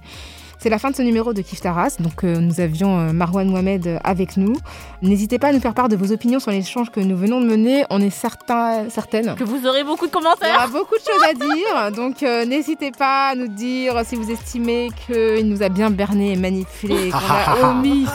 C'est 0.58 0.70
la 0.70 0.78
fin 0.78 0.90
de 0.90 0.96
ce 0.96 1.02
numéro 1.02 1.32
de 1.32 1.42
Kif 1.42 1.60
Taras. 1.60 1.96
Donc, 2.00 2.24
euh, 2.24 2.38
nous 2.38 2.60
avions 2.60 2.98
euh, 2.98 3.12
Marwan 3.12 3.48
Mohamed 3.48 3.86
euh, 3.86 3.98
avec 4.02 4.36
nous. 4.36 4.54
N'hésitez 5.02 5.38
pas 5.38 5.48
à 5.48 5.52
nous 5.52 5.60
faire 5.60 5.74
part 5.74 5.88
de 5.88 5.96
vos 5.96 6.12
opinions 6.12 6.40
sur 6.40 6.50
l'échange 6.50 6.90
que 6.90 6.98
nous 7.00 7.16
venons 7.16 7.40
de 7.40 7.46
mener. 7.46 7.84
On 7.90 8.00
est 8.00 8.10
certain, 8.10 8.88
certaine 8.88 9.34
Que 9.34 9.44
vous 9.44 9.66
aurez 9.66 9.84
beaucoup 9.84 10.06
de 10.06 10.10
Il 10.10 10.18
y 10.18 10.22
commentaires. 10.22 10.56
aura 10.56 10.66
beaucoup 10.68 10.94
de 10.94 11.00
choses 11.00 11.22
à 11.28 11.34
dire, 11.34 11.92
donc 11.96 12.22
euh, 12.22 12.46
n'hésitez 12.46 12.90
pas 12.90 13.28
à 13.30 13.34
nous 13.34 13.48
dire 13.48 14.00
si 14.04 14.16
vous 14.16 14.30
estimez 14.30 14.88
qu'il 15.06 15.46
nous 15.48 15.62
a 15.62 15.68
bien 15.68 15.90
berné 15.90 16.32
et 16.32 16.36
manipulé, 16.36 17.10
qu'on 17.10 17.18
a 17.18 17.70
omis 17.70 18.06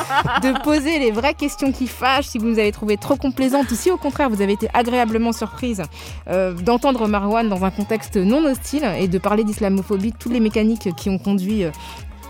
de 0.42 0.64
poser 0.64 0.98
les 1.00 1.12
vraies 1.12 1.36
questions 1.36 1.72
qui 1.72 1.86
fâchent, 1.88 2.26
si 2.28 2.40
vous 2.40 2.48
nous 2.48 2.60
avez 2.60 2.72
trouvé 2.72 2.98
trop 2.98 3.16
complaisantes 3.16 3.70
ou 3.72 3.76
si 3.76 3.92
au 3.92 3.98
contraire 3.98 4.30
vous 4.30 4.42
avez 4.42 4.54
été 4.54 4.68
agréablement 4.74 5.32
surprise 5.32 5.84
euh, 6.28 6.54
d'entendre 6.54 7.08
Marwan 7.08 7.48
dans 7.48 7.64
un 7.64 7.72
contexte 7.72 8.18
non 8.18 8.44
hostile 8.46 8.86
et 8.98 9.08
de 9.08 9.18
parler 9.20 9.44
d'islamophobie, 9.44 10.14
toutes 10.18 10.34
les 10.34 10.40
mécaniques 10.40 10.90
qui 10.96 11.10
ont 11.10 11.20
conduit 11.20 11.66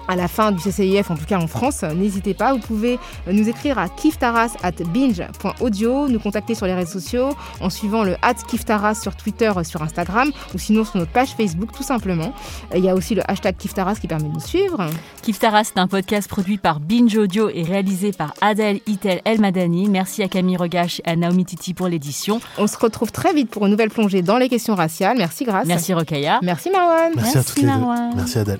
à 0.08 0.16
la 0.16 0.28
fin 0.28 0.52
du 0.52 0.60
CCIF, 0.62 1.12
en 1.12 1.16
tout 1.16 1.26
cas 1.26 1.40
en 1.40 1.48
France, 1.48 1.84
n'hésitez 1.84 2.34
pas. 2.34 2.54
Vous 2.54 2.60
pouvez 2.60 3.00
nous 3.28 3.48
écrire 3.48 3.78
à 3.78 3.90
kiftaras 3.90 4.52
at 4.64 4.72
binge.audio, 4.72 6.08
nous 6.08 6.20
contacter 6.20 6.56
sur 6.56 6.66
les 6.66 6.74
réseaux 6.74 7.00
sociaux 7.00 7.30
en 7.60 7.70
suivant 7.70 8.04
le 8.04 8.16
at 8.22 8.34
kiftaras 8.34 8.96
sur 8.96 9.16
Twitter, 9.16 9.52
sur 9.64 9.82
Instagram 9.82 10.32
ou 10.54 10.58
sinon 10.58 10.84
sur 10.84 10.98
notre 10.98 11.12
page 11.12 11.30
Facebook 11.30 11.72
tout 11.72 11.84
simplement. 11.84 12.34
Il 12.76 12.84
y 12.84 12.90
a 12.90 12.96
aussi 12.96 13.16
le 13.16 13.30
hashtag 13.30 13.58
kiftaras 13.58 13.96
qui 13.96 14.08
permet 14.08 14.30
de 14.30 14.34
nous 14.34 14.40
suivre. 14.40 14.86
Kif 15.22 15.40
Taras, 15.40 15.66
c'est 15.66 15.78
un 15.78 15.88
podcast 15.88 16.28
produit 16.28 16.58
par 16.58 16.80
Binge 16.80 17.16
Audio 17.16 17.50
et 17.50 17.64
réalisé 17.64 18.12
par 18.12 18.34
Adèle 18.42 18.80
Itel 18.88 19.22
El 19.26 19.40
Madani. 19.40 19.90
Merci 19.90 20.24
à 20.24 20.28
Camille 20.28 20.58
Regache 20.58 21.00
et 21.06 21.10
à 21.10 21.16
Naomi 21.16 21.46
Titi 21.46 21.74
pour 21.74 21.88
l'édition. 21.88 22.40
On 22.58 22.68
se 22.68 22.78
retrouve 22.78 23.12
très 23.12 23.34
vite 23.34 23.50
pour 23.50 23.66
une 23.66 23.72
nouvelle 23.72 23.90
plongée 23.90 24.22
dans 24.22 24.38
les 24.38 24.50
questions 24.50 24.76
raciales. 24.76 25.18
Merci 25.18 25.44
Grâce. 25.44 25.68
Merci 25.68 25.94
Rokaya. 25.94 26.40
Merci 26.42 26.70
Marwan. 26.70 27.12
Merci, 27.16 27.32
à 27.32 27.36
Merci, 27.36 27.54
toutes 27.54 27.58
les 27.58 27.64
deux. 27.64 27.68
Marwan. 27.70 28.14
Merci 28.16 28.40
Adèle. 28.40 28.60